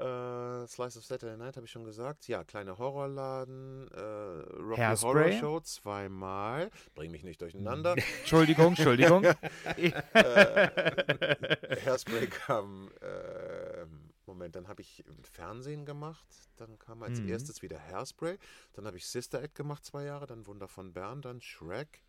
äh, 0.00 0.66
Slice 0.66 0.98
of 0.98 1.04
Saturday 1.04 1.36
Night 1.36 1.56
habe 1.56 1.66
ich 1.66 1.72
schon 1.72 1.84
gesagt. 1.84 2.26
Ja, 2.28 2.44
kleine 2.44 2.78
Horrorladen, 2.78 3.88
äh, 3.92 4.00
Rocky 4.00 4.80
Hairspray? 4.80 5.12
Horror 5.12 5.32
Show 5.32 5.60
zweimal. 5.60 6.70
Bring 6.94 7.10
mich 7.10 7.22
nicht 7.22 7.40
durcheinander. 7.40 7.94
Entschuldigung, 8.20 8.68
Entschuldigung. 8.68 9.24
äh, 9.76 10.70
Hairspray 11.84 12.26
kam, 12.26 12.90
äh, 13.00 13.86
Moment, 14.26 14.56
dann 14.56 14.68
habe 14.68 14.80
ich 14.80 15.04
Fernsehen 15.22 15.84
gemacht. 15.84 16.26
Dann 16.56 16.78
kam 16.78 17.02
als 17.02 17.20
mhm. 17.20 17.28
erstes 17.28 17.62
wieder 17.62 17.80
Hairspray. 17.80 18.38
Dann 18.72 18.86
habe 18.86 18.96
ich 18.96 19.06
Sister 19.06 19.42
Act 19.42 19.54
gemacht, 19.54 19.84
zwei 19.84 20.04
Jahre. 20.04 20.26
Dann 20.26 20.46
Wunder 20.46 20.68
von 20.68 20.92
Bern, 20.92 21.20
dann 21.20 21.40
Shrek. 21.40 22.02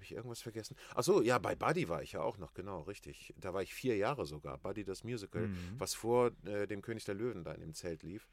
Habe 0.00 0.06
ich 0.06 0.14
irgendwas 0.14 0.40
vergessen? 0.40 0.76
Achso, 0.94 1.20
ja, 1.20 1.36
bei 1.36 1.54
Buddy 1.54 1.90
war 1.90 2.02
ich 2.02 2.12
ja 2.12 2.22
auch 2.22 2.38
noch, 2.38 2.54
genau, 2.54 2.80
richtig. 2.80 3.34
Da 3.36 3.52
war 3.52 3.60
ich 3.60 3.74
vier 3.74 3.98
Jahre 3.98 4.24
sogar. 4.24 4.56
Buddy 4.56 4.82
das 4.82 5.04
Musical, 5.04 5.48
mhm. 5.48 5.74
was 5.76 5.92
vor 5.92 6.30
äh, 6.46 6.66
dem 6.66 6.80
König 6.80 7.04
der 7.04 7.14
Löwen 7.14 7.44
da 7.44 7.52
in 7.52 7.60
dem 7.60 7.74
Zelt 7.74 8.02
lief. 8.02 8.26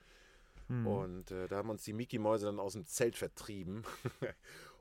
Mhm. 0.70 0.88
Und 0.88 1.32
äh, 1.32 1.50
da 1.50 1.58
haben 1.58 1.70
uns 1.70 1.84
die 1.84 1.92
Mickey-Mäuse 1.92 2.46
dann 2.46 2.62
aus 2.62 2.72
dem 2.72 2.86
Zelt 2.86 3.18
vertrieben. 3.18 3.84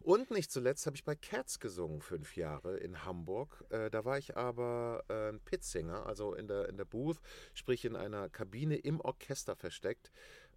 Und 0.04 0.30
nicht 0.30 0.52
zuletzt 0.52 0.86
habe 0.86 0.94
ich 0.94 1.02
bei 1.02 1.16
Cats 1.16 1.58
gesungen, 1.58 2.02
fünf 2.02 2.36
Jahre 2.36 2.76
in 2.76 3.04
Hamburg. 3.04 3.64
Äh, 3.70 3.90
da 3.90 4.04
war 4.04 4.16
ich 4.16 4.36
aber 4.36 5.02
äh, 5.08 5.32
Pitsinger, 5.44 6.06
also 6.06 6.34
in 6.34 6.46
der, 6.46 6.68
in 6.68 6.76
der 6.76 6.84
Booth, 6.84 7.18
sprich 7.52 7.84
in 7.84 7.96
einer 7.96 8.28
Kabine 8.28 8.76
im 8.76 9.00
Orchester 9.00 9.56
versteckt, 9.56 10.12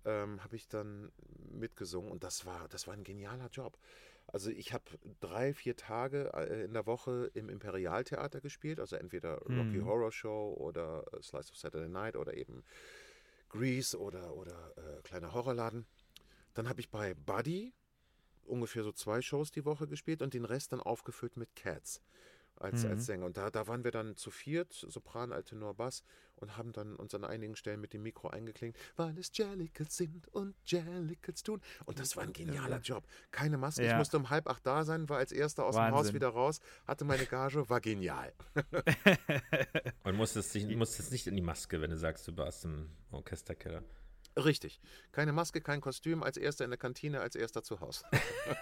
ähm, 0.05 0.43
habe 0.43 0.55
ich 0.55 0.67
dann 0.67 1.11
mitgesungen 1.51 2.11
und 2.11 2.23
das 2.23 2.45
war, 2.45 2.67
das 2.69 2.85
war 2.85 2.93
ein 2.93 3.03
genialer 3.03 3.49
Job. 3.49 3.79
Also 4.31 4.51
ich 4.51 4.73
habe 4.73 4.83
drei, 5.19 5.53
vier 5.53 5.75
Tage 5.75 6.31
äh, 6.33 6.63
in 6.63 6.73
der 6.73 6.85
Woche 6.85 7.31
im 7.33 7.49
Imperialtheater 7.49 8.41
gespielt, 8.41 8.79
also 8.79 8.95
entweder 8.95 9.37
Rocky 9.39 9.79
mhm. 9.79 9.85
Horror 9.85 10.11
Show 10.11 10.55
oder 10.57 11.03
äh, 11.13 11.21
Slice 11.21 11.51
of 11.51 11.57
Saturday 11.57 11.89
Night 11.89 12.15
oder 12.15 12.35
eben 12.35 12.63
Grease 13.49 13.99
oder, 13.99 14.35
oder 14.35 14.73
äh, 14.77 15.01
kleiner 15.01 15.33
Horrorladen. 15.33 15.85
Dann 16.53 16.69
habe 16.69 16.79
ich 16.79 16.89
bei 16.89 17.13
Buddy 17.13 17.73
ungefähr 18.45 18.83
so 18.83 18.91
zwei 18.91 19.21
Shows 19.21 19.51
die 19.51 19.65
Woche 19.65 19.87
gespielt 19.87 20.21
und 20.21 20.33
den 20.33 20.45
Rest 20.45 20.73
dann 20.73 20.81
aufgefüllt 20.81 21.37
mit 21.37 21.55
Cats 21.55 22.01
als, 22.59 22.83
mhm. 22.83 22.91
als 22.91 23.05
Sänger. 23.05 23.25
Und 23.25 23.37
da, 23.37 23.49
da 23.49 23.67
waren 23.67 23.83
wir 23.83 23.91
dann 23.91 24.15
zu 24.15 24.31
viert, 24.31 24.73
Sopran, 24.73 25.31
Altenor, 25.31 25.73
Bass 25.73 26.03
und 26.35 26.57
haben 26.57 26.71
dann 26.71 26.95
uns 26.95 27.13
an 27.13 27.23
einigen 27.23 27.55
Stellen 27.55 27.81
mit 27.81 27.93
dem 27.93 28.03
Mikro 28.03 28.29
eingeklingt, 28.29 28.77
weil 28.95 29.17
es 29.17 29.31
Jellicles 29.33 29.95
sind 29.95 30.27
und 30.29 30.55
Jellicles 30.65 31.43
tun. 31.43 31.61
Und 31.85 31.99
das 31.99 32.15
war 32.15 32.23
ein 32.23 32.33
genialer 32.33 32.79
Job. 32.79 33.05
Keine 33.31 33.57
Maske. 33.57 33.83
Ja. 33.83 33.91
Ich 33.91 33.97
musste 33.97 34.17
um 34.17 34.29
halb 34.29 34.47
acht 34.47 34.65
da 34.65 34.83
sein, 34.83 35.09
war 35.09 35.17
als 35.17 35.31
erster 35.31 35.65
aus 35.65 35.75
Wahnsinn. 35.75 35.93
dem 35.93 35.97
Haus 35.97 36.13
wieder 36.13 36.29
raus, 36.29 36.59
hatte 36.85 37.05
meine 37.05 37.25
Gage, 37.25 37.69
war 37.69 37.81
genial. 37.81 38.33
und 40.03 40.15
musstest, 40.15 40.55
musstest 40.75 41.11
nicht 41.11 41.27
in 41.27 41.35
die 41.35 41.41
Maske, 41.41 41.81
wenn 41.81 41.91
du 41.91 41.97
sagst, 41.97 42.27
du 42.27 42.37
warst 42.37 42.65
im 42.65 42.89
Orchesterkeller. 43.11 43.83
Richtig. 44.45 44.79
Keine 45.11 45.33
Maske, 45.33 45.61
kein 45.61 45.81
Kostüm, 45.81 46.23
als 46.23 46.37
erster 46.37 46.65
in 46.65 46.71
der 46.71 46.77
Kantine, 46.77 47.21
als 47.21 47.35
erster 47.35 47.63
zu 47.63 47.79
Hause. 47.79 48.05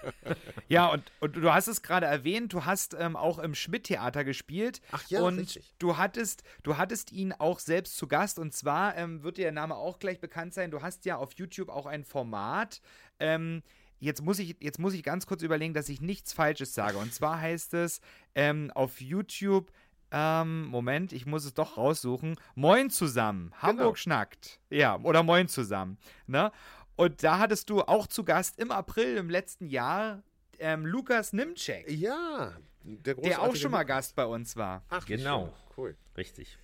ja, 0.68 0.88
und, 0.88 1.04
und 1.20 1.36
du 1.36 1.54
hast 1.54 1.68
es 1.68 1.82
gerade 1.82 2.06
erwähnt, 2.06 2.54
du 2.54 2.66
hast 2.66 2.96
ähm, 2.98 3.16
auch 3.16 3.40
im 3.40 3.56
Schmidt-Theater 3.56 4.24
gespielt. 4.24 4.82
Ach 4.92 5.08
ja, 5.10 5.22
und 5.22 5.40
richtig. 5.40 5.74
Du 5.80 5.98
hattest, 5.98 6.44
du 6.64 6.78
hattest 6.78 7.12
ihn 7.12 7.34
auch 7.34 7.60
selbst 7.60 7.98
zu 7.98 8.08
Gast. 8.08 8.40
Und 8.40 8.54
zwar 8.54 8.96
ähm, 8.98 9.24
wird 9.24 9.38
dir 9.38 9.44
der 9.44 9.52
Name 9.52 9.76
auch 9.76 10.00
gleich 10.00 10.20
bekannt 10.20 10.54
sein. 10.54 10.72
Du 10.72 10.82
hast 10.82 11.06
ja 11.06 11.18
auf 11.18 11.34
YouTube 11.34 11.70
auch 11.70 11.86
ein 11.86 12.04
Format. 12.04 12.82
Ähm, 13.20 13.64
jetzt 14.00 14.22
muss 14.22 14.40
ich, 14.40 14.56
jetzt 14.60 14.80
muss 14.80 14.94
ich 14.94 15.04
ganz 15.04 15.26
kurz 15.26 15.42
überlegen, 15.42 15.74
dass 15.74 15.90
ich 15.90 16.02
nichts 16.02 16.34
Falsches 16.34 16.74
sage. 16.74 16.98
Und 16.98 17.14
zwar 17.14 17.42
heißt 17.42 17.74
es 17.74 18.02
ähm, 18.36 18.72
auf 18.74 19.02
YouTube 19.02 19.72
ähm, 20.12 20.66
Moment, 20.66 21.12
ich 21.14 21.26
muss 21.26 21.46
es 21.46 21.54
doch 21.54 21.78
raussuchen. 21.78 22.36
Moin 22.56 22.90
zusammen. 22.90 23.52
Hamburg 23.58 23.78
genau. 23.78 23.96
schnackt. 23.96 24.60
Ja, 24.70 25.00
oder 25.02 25.24
Moin 25.24 25.48
zusammen. 25.48 25.98
Ne? 26.28 26.52
Und 26.96 27.24
da 27.24 27.40
hattest 27.40 27.70
du 27.70 27.82
auch 27.82 28.08
zu 28.08 28.24
Gast 28.24 28.60
im 28.60 28.72
April 28.72 29.18
im 29.18 29.30
letzten 29.30 29.68
Jahr 29.68 30.24
ähm, 30.60 30.86
Lukas 30.86 31.34
Nimczek. 31.34 31.90
Ja, 31.90 32.54
der, 32.84 33.16
der 33.16 33.42
auch 33.42 33.56
schon 33.56 33.72
mal 33.72 33.84
Gast 33.84 34.16
bei 34.16 34.26
uns 34.26 34.56
war. 34.56 34.84
Ach, 34.90 35.06
genau. 35.06 35.54
Cool. 35.76 35.96
Richtig. 36.16 36.58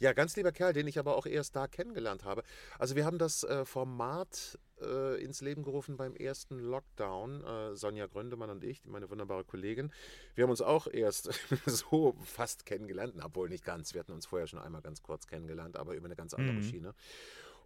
Ja, 0.00 0.12
ganz 0.12 0.36
lieber 0.36 0.52
Kerl, 0.52 0.72
den 0.72 0.86
ich 0.86 0.98
aber 0.98 1.16
auch 1.16 1.26
erst 1.26 1.56
da 1.56 1.66
kennengelernt 1.66 2.24
habe. 2.24 2.42
Also 2.78 2.94
wir 2.94 3.04
haben 3.04 3.18
das 3.18 3.42
äh, 3.44 3.64
Format 3.64 4.58
äh, 4.80 5.22
ins 5.22 5.40
Leben 5.40 5.64
gerufen 5.64 5.96
beim 5.96 6.14
ersten 6.14 6.58
Lockdown. 6.58 7.44
Äh, 7.44 7.76
Sonja 7.76 8.06
Gründemann 8.06 8.50
und 8.50 8.62
ich, 8.62 8.84
meine 8.84 9.10
wunderbare 9.10 9.44
Kollegin. 9.44 9.92
Wir 10.34 10.44
haben 10.44 10.50
uns 10.50 10.62
auch 10.62 10.86
erst 10.86 11.30
so 11.66 12.16
fast 12.24 12.64
kennengelernt, 12.64 13.14
obwohl 13.22 13.48
nicht 13.48 13.64
ganz. 13.64 13.92
Wir 13.94 14.00
hatten 14.00 14.12
uns 14.12 14.26
vorher 14.26 14.46
schon 14.46 14.60
einmal 14.60 14.82
ganz 14.82 15.02
kurz 15.02 15.26
kennengelernt, 15.26 15.76
aber 15.76 15.94
über 15.94 16.06
eine 16.06 16.16
ganz 16.16 16.34
andere 16.34 16.56
mhm. 16.56 16.62
Schiene. 16.62 16.94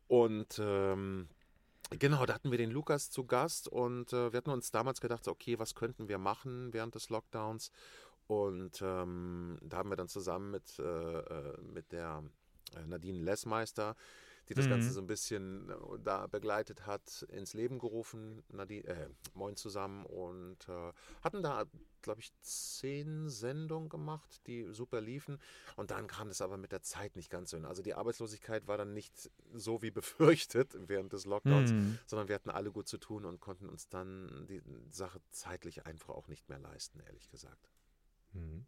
Und 0.08 0.58
ähm, 0.58 1.28
Genau, 1.98 2.24
da 2.24 2.34
hatten 2.34 2.50
wir 2.50 2.58
den 2.58 2.70
Lukas 2.70 3.10
zu 3.10 3.24
Gast 3.26 3.68
und 3.68 4.12
äh, 4.12 4.32
wir 4.32 4.38
hatten 4.38 4.50
uns 4.50 4.70
damals 4.70 5.00
gedacht, 5.00 5.28
okay, 5.28 5.58
was 5.58 5.74
könnten 5.74 6.08
wir 6.08 6.16
machen 6.16 6.72
während 6.72 6.94
des 6.94 7.10
Lockdowns? 7.10 7.70
Und 8.26 8.80
ähm, 8.82 9.58
da 9.62 9.78
haben 9.78 9.90
wir 9.90 9.96
dann 9.96 10.08
zusammen 10.08 10.50
mit, 10.50 10.78
äh, 10.78 10.82
äh 10.82 11.60
mit 11.62 11.92
der 11.92 12.22
äh, 12.76 12.86
Nadine 12.86 13.22
Lessmeister 13.22 13.96
die 14.48 14.54
das 14.54 14.66
mhm. 14.66 14.70
Ganze 14.70 14.90
so 14.90 15.00
ein 15.00 15.06
bisschen 15.06 15.70
äh, 15.70 15.74
da 16.02 16.26
begleitet 16.26 16.86
hat, 16.86 17.26
ins 17.30 17.54
Leben 17.54 17.78
gerufen, 17.78 18.42
Nadine, 18.48 18.84
äh, 18.86 19.08
Moin 19.34 19.56
zusammen 19.56 20.04
und 20.06 20.68
äh, 20.68 20.92
hatten 21.22 21.42
da, 21.42 21.64
glaube 22.02 22.20
ich, 22.20 22.32
zehn 22.40 23.28
Sendungen 23.28 23.88
gemacht, 23.88 24.42
die 24.46 24.66
super 24.72 25.00
liefen. 25.00 25.38
Und 25.76 25.90
dann 25.90 26.06
kam 26.06 26.28
das 26.28 26.40
aber 26.40 26.56
mit 26.56 26.72
der 26.72 26.82
Zeit 26.82 27.14
nicht 27.16 27.30
ganz 27.30 27.50
so 27.50 27.56
hin. 27.56 27.66
Also 27.66 27.82
die 27.82 27.94
Arbeitslosigkeit 27.94 28.66
war 28.66 28.76
dann 28.76 28.92
nicht 28.92 29.30
so 29.54 29.82
wie 29.82 29.90
befürchtet 29.92 30.76
während 30.88 31.12
des 31.12 31.24
Lockdowns, 31.24 31.72
mhm. 31.72 31.98
sondern 32.06 32.28
wir 32.28 32.34
hatten 32.34 32.50
alle 32.50 32.72
gut 32.72 32.88
zu 32.88 32.98
tun 32.98 33.24
und 33.24 33.40
konnten 33.40 33.68
uns 33.68 33.88
dann 33.88 34.46
die 34.48 34.62
Sache 34.90 35.20
zeitlich 35.30 35.86
einfach 35.86 36.10
auch 36.10 36.28
nicht 36.28 36.48
mehr 36.48 36.58
leisten, 36.58 37.00
ehrlich 37.00 37.30
gesagt. 37.30 37.68
Mhm. 38.32 38.66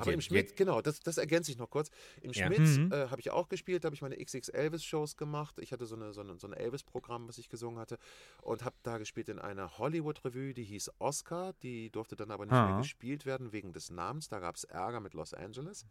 Aber 0.00 0.12
im 0.12 0.20
Schmidt, 0.20 0.56
genau, 0.56 0.82
das, 0.82 1.00
das 1.00 1.18
ergänze 1.18 1.50
ich 1.50 1.58
noch 1.58 1.70
kurz. 1.70 1.90
Im 2.20 2.32
ja. 2.32 2.46
Schmidt 2.46 2.60
mhm. 2.60 2.92
äh, 2.92 3.08
habe 3.08 3.20
ich 3.20 3.30
auch 3.30 3.48
gespielt, 3.48 3.84
da 3.84 3.86
habe 3.86 3.94
ich 3.94 4.02
meine 4.02 4.16
XX 4.22 4.48
Elvis-Shows 4.48 5.16
gemacht. 5.16 5.56
Ich 5.60 5.72
hatte 5.72 5.86
so, 5.86 5.96
eine, 5.96 6.12
so, 6.12 6.20
eine, 6.20 6.38
so 6.38 6.46
ein 6.46 6.52
Elvis-Programm, 6.52 7.28
was 7.28 7.38
ich 7.38 7.48
gesungen 7.48 7.78
hatte. 7.78 7.98
Und 8.42 8.64
habe 8.64 8.76
da 8.82 8.98
gespielt 8.98 9.28
in 9.28 9.38
einer 9.38 9.78
Hollywood-Revue, 9.78 10.52
die 10.52 10.64
hieß 10.64 10.92
Oscar. 10.98 11.54
Die 11.62 11.90
durfte 11.90 12.16
dann 12.16 12.30
aber 12.30 12.44
nicht 12.44 12.54
ah. 12.54 12.68
mehr 12.68 12.78
gespielt 12.78 13.24
werden 13.24 13.52
wegen 13.52 13.72
des 13.72 13.90
Namens. 13.90 14.28
Da 14.28 14.40
gab 14.40 14.56
es 14.56 14.64
Ärger 14.64 15.00
mit 15.00 15.14
Los 15.14 15.32
Angeles. 15.32 15.86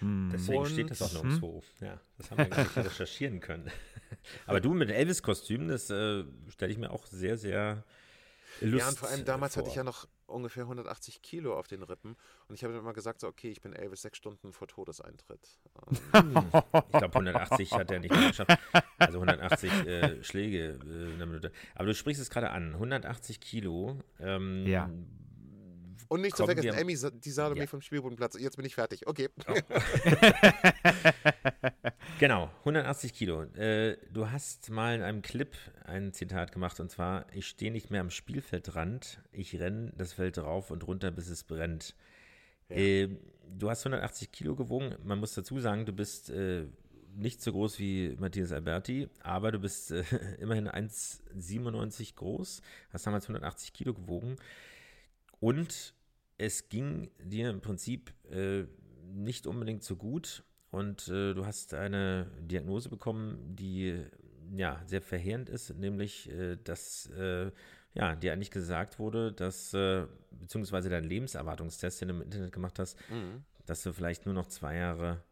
Mhm. 0.00 0.30
Deswegen 0.32 0.58
Und, 0.58 0.68
steht 0.68 0.90
das 0.90 1.02
auch 1.02 1.12
nirgendwo. 1.12 1.62
Mhm. 1.80 1.86
Ja, 1.86 2.00
das 2.18 2.30
haben 2.30 2.38
wir 2.38 2.52
eigentlich 2.52 2.76
recherchieren 2.76 3.40
können. 3.40 3.70
aber 4.46 4.60
du 4.60 4.74
mit 4.74 4.90
Elvis-Kostüm, 4.90 5.68
das 5.68 5.90
äh, 5.90 6.24
stelle 6.48 6.72
ich 6.72 6.78
mir 6.78 6.90
auch 6.90 7.06
sehr, 7.06 7.36
sehr 7.36 7.84
Lust 8.60 8.80
Ja, 8.80 8.88
und 8.88 8.98
vor 8.98 9.08
allem 9.08 9.24
damals 9.24 9.54
vor. 9.54 9.62
hatte 9.62 9.70
ich 9.70 9.76
ja 9.76 9.84
noch 9.84 10.06
ungefähr 10.30 10.64
180 10.64 11.22
Kilo 11.22 11.58
auf 11.58 11.66
den 11.66 11.82
Rippen. 11.82 12.16
Und 12.48 12.54
ich 12.54 12.62
habe 12.64 12.76
immer 12.76 12.92
gesagt, 12.92 13.20
so, 13.20 13.28
okay, 13.28 13.50
ich 13.50 13.60
bin 13.60 13.72
Elvis 13.72 14.02
sechs 14.02 14.18
Stunden 14.18 14.52
vor 14.52 14.68
Todeseintritt. 14.68 15.58
Ähm, 16.14 16.34
ich 16.92 16.98
glaube, 16.98 17.14
180 17.14 17.72
hat 17.72 17.90
er 17.90 18.00
nicht 18.00 18.14
geschafft. 18.14 18.58
Also 18.98 19.20
180 19.20 19.72
äh, 19.86 20.24
Schläge 20.24 20.78
äh, 20.82 20.82
in 20.82 21.14
einer 21.14 21.26
Minute. 21.26 21.52
Aber 21.74 21.86
du 21.86 21.94
sprichst 21.94 22.22
es 22.22 22.30
gerade 22.30 22.50
an. 22.50 22.74
180 22.74 23.40
Kilo. 23.40 23.98
Ähm, 24.18 24.66
ja. 24.66 24.90
Und 26.08 26.22
nicht 26.22 26.36
zu 26.36 26.44
vergessen, 26.44 26.76
Emmy, 26.76 26.96
die 26.96 27.30
Salome 27.30 27.60
ja. 27.60 27.68
vom 27.68 27.80
Spielbodenplatz. 27.80 28.36
Jetzt 28.38 28.56
bin 28.56 28.66
ich 28.66 28.74
fertig. 28.74 29.06
Okay. 29.06 29.28
Oh. 29.46 29.54
genau, 32.20 32.50
180 32.60 33.14
Kilo. 33.14 33.42
Äh, 33.54 33.96
du 34.12 34.30
hast 34.30 34.70
mal 34.70 34.94
in 34.94 35.02
einem 35.02 35.22
Clip 35.22 35.56
ein 35.84 36.12
Zitat 36.12 36.52
gemacht 36.52 36.78
und 36.78 36.90
zwar: 36.90 37.26
Ich 37.34 37.48
stehe 37.48 37.72
nicht 37.72 37.90
mehr 37.90 38.02
am 38.02 38.10
Spielfeldrand, 38.10 39.20
ich 39.32 39.58
renne 39.58 39.92
das 39.96 40.12
Feld 40.12 40.38
rauf 40.38 40.70
und 40.70 40.86
runter, 40.86 41.10
bis 41.10 41.28
es 41.28 41.42
brennt. 41.42 41.96
Ja. 42.68 42.76
Äh, 42.76 43.08
du 43.48 43.70
hast 43.70 43.80
180 43.84 44.30
Kilo 44.30 44.54
gewogen. 44.54 44.94
Man 45.02 45.18
muss 45.18 45.34
dazu 45.34 45.58
sagen, 45.58 45.86
du 45.86 45.92
bist 45.92 46.30
äh, 46.30 46.66
nicht 47.16 47.42
so 47.42 47.52
groß 47.52 47.78
wie 47.78 48.16
Matthias 48.20 48.52
Alberti, 48.52 49.08
aber 49.22 49.50
du 49.50 49.58
bist 49.58 49.90
äh, 49.90 50.04
immerhin 50.38 50.68
1,97 50.68 52.14
groß, 52.14 52.60
hast 52.90 53.06
damals 53.06 53.24
180 53.24 53.72
Kilo 53.72 53.94
gewogen 53.94 54.36
und 55.40 55.94
es 56.38 56.68
ging 56.68 57.10
dir 57.18 57.50
im 57.50 57.60
Prinzip 57.60 58.12
äh, 58.30 58.64
nicht 59.12 59.46
unbedingt 59.46 59.82
so 59.82 59.96
gut 59.96 60.44
und 60.70 61.08
äh, 61.08 61.34
du 61.34 61.46
hast 61.46 61.74
eine 61.74 62.30
Diagnose 62.40 62.88
bekommen, 62.88 63.56
die 63.56 64.04
ja 64.56 64.80
sehr 64.86 65.02
verheerend 65.02 65.48
ist, 65.48 65.76
nämlich 65.76 66.30
äh, 66.30 66.56
dass 66.62 67.06
äh, 67.16 67.50
ja 67.94 68.14
dir 68.14 68.32
eigentlich 68.32 68.50
gesagt 68.50 68.98
wurde, 68.98 69.32
dass 69.32 69.74
äh, 69.74 70.06
beziehungsweise 70.30 70.88
dein 70.88 71.04
Lebenserwartungstest, 71.04 72.00
den 72.00 72.08
du 72.08 72.14
im 72.14 72.22
Internet 72.22 72.52
gemacht 72.52 72.78
hast, 72.78 72.98
mhm. 73.10 73.44
dass 73.66 73.82
du 73.82 73.92
vielleicht 73.92 74.26
nur 74.26 74.34
noch 74.34 74.46
zwei 74.46 74.76
Jahre 74.76 75.22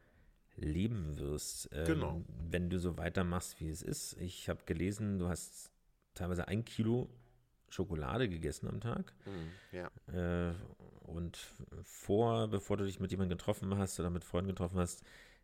leben 0.56 1.18
wirst, 1.18 1.70
ähm, 1.72 1.86
genau. 1.86 2.24
wenn 2.50 2.68
du 2.68 2.78
so 2.78 2.98
weitermachst, 2.98 3.60
wie 3.60 3.68
es 3.68 3.82
ist. 3.82 4.14
Ich 4.20 4.48
habe 4.48 4.64
gelesen, 4.66 5.18
du 5.18 5.28
hast 5.28 5.70
teilweise 6.14 6.48
ein 6.48 6.64
Kilo 6.64 7.08
Schokolade 7.70 8.28
gegessen 8.28 8.68
am 8.68 8.80
Tag. 8.80 9.12
Mm, 9.26 9.76
ja. 9.76 9.90
Äh, 10.48 10.54
und 11.02 11.38
vor, 11.82 12.48
bevor 12.48 12.76
du 12.76 12.84
dich 12.84 13.00
mit 13.00 13.10
jemandem 13.10 13.38
getroffen 13.38 13.76
hast 13.78 13.98
oder 13.98 14.10
mit 14.10 14.24
Freunden 14.24 14.48
getroffen 14.48 14.78
hast, 14.78 15.02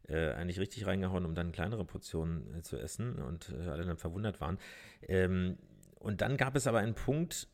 äh, 0.09 0.33
eigentlich 0.33 0.61
richtig 0.61 0.87
reingehauen, 0.87 1.25
um 1.25 1.35
dann 1.35 1.53
kleinere 1.53 1.85
Portionen 1.85 2.55
äh, 2.55 2.63
zu 2.63 2.77
essen 2.79 3.17
und 3.17 3.51
äh, 3.51 3.69
alle 3.69 3.85
dann 3.85 3.97
verwundert 3.97 4.41
waren. 4.41 4.59
Ähm, 5.03 5.59
und 5.99 6.21
dann 6.21 6.37
gab 6.37 6.57
es 6.57 6.67
aber 6.67 6.81
einen 6.81 6.95
Punkt 6.95 7.49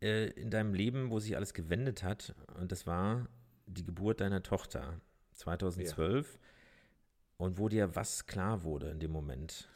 äh, 0.00 0.30
in 0.30 0.50
deinem 0.50 0.74
Leben, 0.74 1.10
wo 1.10 1.18
sich 1.18 1.36
alles 1.36 1.52
gewendet 1.52 2.02
hat 2.02 2.34
und 2.58 2.72
das 2.72 2.86
war 2.86 3.28
die 3.66 3.84
Geburt 3.84 4.20
deiner 4.20 4.42
Tochter 4.42 5.00
2012 5.34 6.32
ja. 6.32 6.38
und 7.36 7.58
wo 7.58 7.68
dir 7.68 7.94
was 7.94 8.26
klar 8.26 8.64
wurde 8.64 8.90
in 8.90 9.00
dem 9.00 9.12
Moment. 9.12 9.68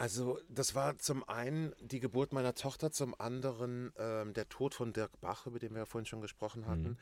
Also 0.00 0.38
das 0.48 0.74
war 0.74 0.96
zum 0.96 1.28
einen 1.28 1.74
die 1.78 2.00
Geburt 2.00 2.32
meiner 2.32 2.54
Tochter, 2.54 2.90
zum 2.90 3.14
anderen 3.20 3.92
ähm, 3.98 4.32
der 4.32 4.48
Tod 4.48 4.72
von 4.72 4.94
Dirk 4.94 5.20
Bach, 5.20 5.46
über 5.46 5.58
den 5.58 5.72
wir 5.72 5.80
ja 5.80 5.84
vorhin 5.84 6.06
schon 6.06 6.22
gesprochen 6.22 6.66
hatten, 6.66 6.96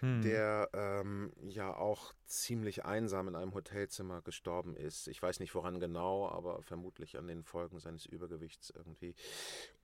mhm. 0.00 0.22
der 0.22 0.70
ähm, 0.72 1.32
ja 1.48 1.74
auch 1.74 2.12
ziemlich 2.26 2.84
einsam 2.84 3.26
in 3.26 3.34
einem 3.34 3.54
Hotelzimmer 3.54 4.22
gestorben 4.22 4.76
ist. 4.76 5.08
Ich 5.08 5.20
weiß 5.20 5.40
nicht 5.40 5.52
woran 5.56 5.80
genau, 5.80 6.28
aber 6.28 6.62
vermutlich 6.62 7.18
an 7.18 7.26
den 7.26 7.42
Folgen 7.42 7.80
seines 7.80 8.06
Übergewichts 8.06 8.70
irgendwie. 8.70 9.16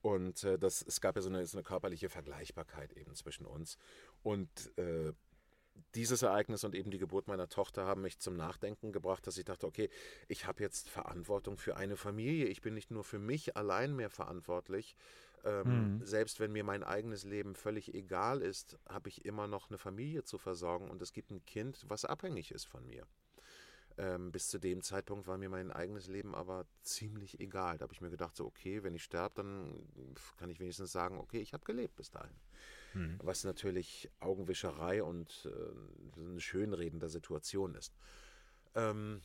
Und 0.01 0.45
äh, 0.45 0.57
das, 0.57 0.81
es 0.81 1.01
gab 1.01 1.17
ja 1.17 1.21
so 1.21 1.27
eine, 1.27 1.45
so 1.45 1.57
eine 1.57 1.63
körperliche 1.63 2.07
Vergleichbarkeit 2.07 2.93
eben 2.93 3.15
zwischen 3.15 3.45
uns. 3.45 3.77
Und 4.23 4.71
äh, 4.77 5.11
dieses 5.95 6.21
Ereignis 6.21 6.63
und 6.63 6.75
eben 6.75 6.91
die 6.91 6.97
Geburt 6.97 7.27
meiner 7.27 7.49
Tochter 7.49 7.85
haben 7.85 8.01
mich 8.01 8.19
zum 8.19 8.35
Nachdenken 8.35 8.91
gebracht, 8.91 9.27
dass 9.27 9.37
ich 9.37 9.45
dachte, 9.45 9.67
okay, 9.67 9.89
ich 10.27 10.47
habe 10.47 10.63
jetzt 10.63 10.89
Verantwortung 10.89 11.57
für 11.57 11.75
eine 11.75 11.97
Familie. 11.97 12.45
Ich 12.45 12.61
bin 12.61 12.73
nicht 12.73 12.91
nur 12.91 13.03
für 13.03 13.19
mich 13.19 13.57
allein 13.57 13.95
mehr 13.95 14.09
verantwortlich. 14.09 14.95
Ähm, 15.43 15.97
mhm. 15.97 16.05
Selbst 16.05 16.39
wenn 16.39 16.51
mir 16.51 16.63
mein 16.63 16.83
eigenes 16.83 17.23
Leben 17.23 17.55
völlig 17.55 17.93
egal 17.93 18.41
ist, 18.41 18.77
habe 18.87 19.09
ich 19.09 19.25
immer 19.25 19.47
noch 19.47 19.69
eine 19.69 19.77
Familie 19.77 20.23
zu 20.23 20.37
versorgen 20.37 20.89
und 20.89 21.01
es 21.01 21.13
gibt 21.13 21.31
ein 21.31 21.43
Kind, 21.45 21.83
was 21.87 22.05
abhängig 22.05 22.51
ist 22.51 22.65
von 22.65 22.85
mir. 22.85 23.05
Ähm, 23.97 24.31
bis 24.31 24.47
zu 24.47 24.59
dem 24.59 24.81
Zeitpunkt 24.81 25.27
war 25.27 25.37
mir 25.37 25.49
mein 25.49 25.71
eigenes 25.71 26.07
Leben 26.07 26.35
aber 26.35 26.65
ziemlich 26.81 27.39
egal. 27.39 27.77
Da 27.77 27.83
habe 27.83 27.93
ich 27.93 28.01
mir 28.01 28.09
gedacht, 28.09 28.35
so 28.35 28.45
okay, 28.45 28.83
wenn 28.83 28.95
ich 28.95 29.03
sterbe, 29.03 29.35
dann 29.35 29.83
kann 30.37 30.49
ich 30.49 30.59
wenigstens 30.59 30.91
sagen, 30.91 31.17
okay, 31.17 31.39
ich 31.39 31.53
habe 31.53 31.65
gelebt 31.65 31.95
bis 31.95 32.11
dahin. 32.11 32.35
Mhm. 32.93 33.19
Was 33.23 33.43
natürlich 33.43 34.09
Augenwischerei 34.19 35.03
und 35.03 35.47
äh, 35.49 36.19
eine 36.19 36.41
Schönreden 36.41 36.99
der 36.99 37.09
Situation 37.09 37.75
ist. 37.75 37.93
Ähm, 38.75 39.21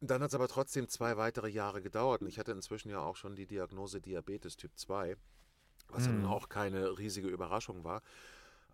dann 0.00 0.22
hat 0.22 0.30
es 0.30 0.34
aber 0.34 0.48
trotzdem 0.48 0.88
zwei 0.88 1.16
weitere 1.16 1.48
Jahre 1.48 1.80
gedauert 1.80 2.22
und 2.22 2.28
ich 2.28 2.38
hatte 2.38 2.52
inzwischen 2.52 2.90
ja 2.90 3.00
auch 3.00 3.16
schon 3.16 3.36
die 3.36 3.46
Diagnose 3.46 4.00
Diabetes 4.00 4.56
Typ 4.56 4.72
2, 4.76 5.16
was 5.88 6.08
mhm. 6.08 6.22
dann 6.22 6.26
auch 6.26 6.48
keine 6.48 6.98
riesige 6.98 7.28
Überraschung 7.28 7.84
war. 7.84 8.02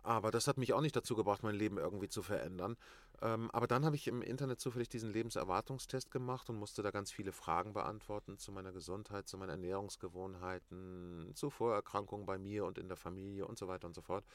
Aber 0.01 0.31
das 0.31 0.47
hat 0.47 0.57
mich 0.57 0.73
auch 0.73 0.81
nicht 0.81 0.95
dazu 0.95 1.15
gebracht, 1.15 1.43
mein 1.43 1.55
Leben 1.55 1.77
irgendwie 1.77 2.07
zu 2.07 2.23
verändern. 2.23 2.77
Ähm, 3.21 3.51
aber 3.51 3.67
dann 3.67 3.83
habe 3.85 3.95
ich 3.95 4.07
im 4.07 4.21
Internet 4.21 4.61
zufällig 4.61 4.87
diesen 4.87 5.11
Lebenserwartungstest 5.11 6.09
gemacht 6.09 6.49
und 6.49 6.57
musste 6.57 6.81
da 6.81 6.91
ganz 6.91 7.11
viele 7.11 7.33
Fragen 7.33 7.73
beantworten 7.73 8.37
zu 8.37 8.51
meiner 8.51 8.71
Gesundheit, 8.71 9.27
zu 9.27 9.37
meinen 9.37 9.49
Ernährungsgewohnheiten, 9.49 11.31
zu 11.35 11.49
Vorerkrankungen 11.49 12.25
bei 12.25 12.37
mir 12.37 12.65
und 12.65 12.77
in 12.77 12.87
der 12.87 12.97
Familie 12.97 13.45
und 13.45 13.57
so 13.57 13.67
weiter 13.67 13.87
und 13.87 13.93
so 13.93 14.01
fort. 14.01 14.25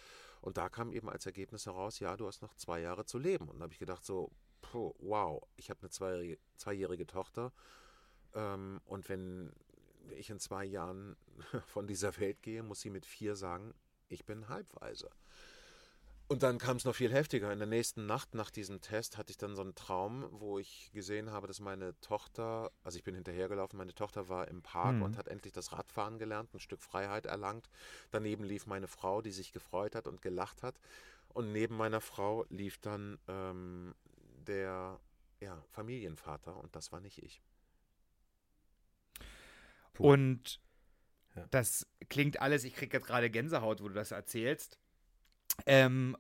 Und 0.42 0.58
da 0.58 0.68
kam 0.68 0.92
eben 0.92 1.08
als 1.08 1.24
Ergebnis 1.24 1.64
heraus, 1.64 1.98
ja, 1.98 2.16
du 2.16 2.26
hast 2.26 2.42
noch 2.42 2.54
zwei 2.54 2.80
Jahre 2.80 3.06
zu 3.06 3.18
leben. 3.18 3.48
Und 3.48 3.58
da 3.58 3.64
habe 3.64 3.72
ich 3.72 3.78
gedacht 3.78 4.04
so, 4.04 4.30
puh, 4.60 4.94
wow, 4.98 5.42
ich 5.56 5.70
habe 5.70 5.80
eine 5.80 5.90
zweijährige, 5.90 6.38
zweijährige 6.56 7.06
Tochter. 7.06 7.52
Ähm, 8.34 8.80
und 8.84 9.08
wenn 9.08 9.52
ich 10.10 10.28
in 10.28 10.38
zwei 10.38 10.64
Jahren 10.64 11.16
von 11.66 11.86
dieser 11.86 12.18
Welt 12.18 12.42
gehe, 12.42 12.62
muss 12.62 12.80
sie 12.80 12.90
mit 12.90 13.06
vier 13.06 13.34
sagen, 13.36 13.72
ich 14.08 14.26
bin 14.26 14.48
halbweise. 14.48 15.10
Und 16.26 16.42
dann 16.42 16.56
kam 16.58 16.78
es 16.78 16.84
noch 16.84 16.94
viel 16.94 17.12
heftiger. 17.12 17.52
In 17.52 17.58
der 17.58 17.68
nächsten 17.68 18.06
Nacht 18.06 18.34
nach 18.34 18.50
diesem 18.50 18.80
Test 18.80 19.18
hatte 19.18 19.30
ich 19.30 19.36
dann 19.36 19.54
so 19.54 19.62
einen 19.62 19.74
Traum, 19.74 20.26
wo 20.30 20.58
ich 20.58 20.90
gesehen 20.92 21.30
habe, 21.30 21.46
dass 21.46 21.60
meine 21.60 21.98
Tochter, 22.00 22.72
also 22.82 22.96
ich 22.96 23.04
bin 23.04 23.14
hinterhergelaufen, 23.14 23.76
meine 23.76 23.94
Tochter 23.94 24.28
war 24.28 24.48
im 24.48 24.62
Park 24.62 24.96
mhm. 24.96 25.02
und 25.02 25.18
hat 25.18 25.28
endlich 25.28 25.52
das 25.52 25.72
Radfahren 25.72 26.18
gelernt, 26.18 26.54
ein 26.54 26.60
Stück 26.60 26.82
Freiheit 26.82 27.26
erlangt. 27.26 27.68
Daneben 28.10 28.42
lief 28.44 28.66
meine 28.66 28.86
Frau, 28.86 29.20
die 29.20 29.32
sich 29.32 29.52
gefreut 29.52 29.94
hat 29.94 30.06
und 30.06 30.22
gelacht 30.22 30.62
hat. 30.62 30.76
Und 31.28 31.52
neben 31.52 31.76
meiner 31.76 32.00
Frau 32.00 32.46
lief 32.48 32.78
dann 32.78 33.18
ähm, 33.28 33.94
der 34.46 34.98
ja, 35.40 35.62
Familienvater 35.72 36.56
und 36.56 36.74
das 36.74 36.90
war 36.90 37.00
nicht 37.00 37.22
ich. 37.22 37.42
Puh. 39.92 40.12
Und 40.12 40.60
ja. 41.36 41.46
das 41.50 41.86
klingt 42.08 42.40
alles, 42.40 42.64
ich 42.64 42.74
kriege 42.74 42.96
jetzt 42.96 43.06
gerade 43.06 43.28
Gänsehaut, 43.30 43.82
wo 43.82 43.88
du 43.88 43.94
das 43.94 44.10
erzählst. 44.10 44.78
Ähm, 45.66 46.16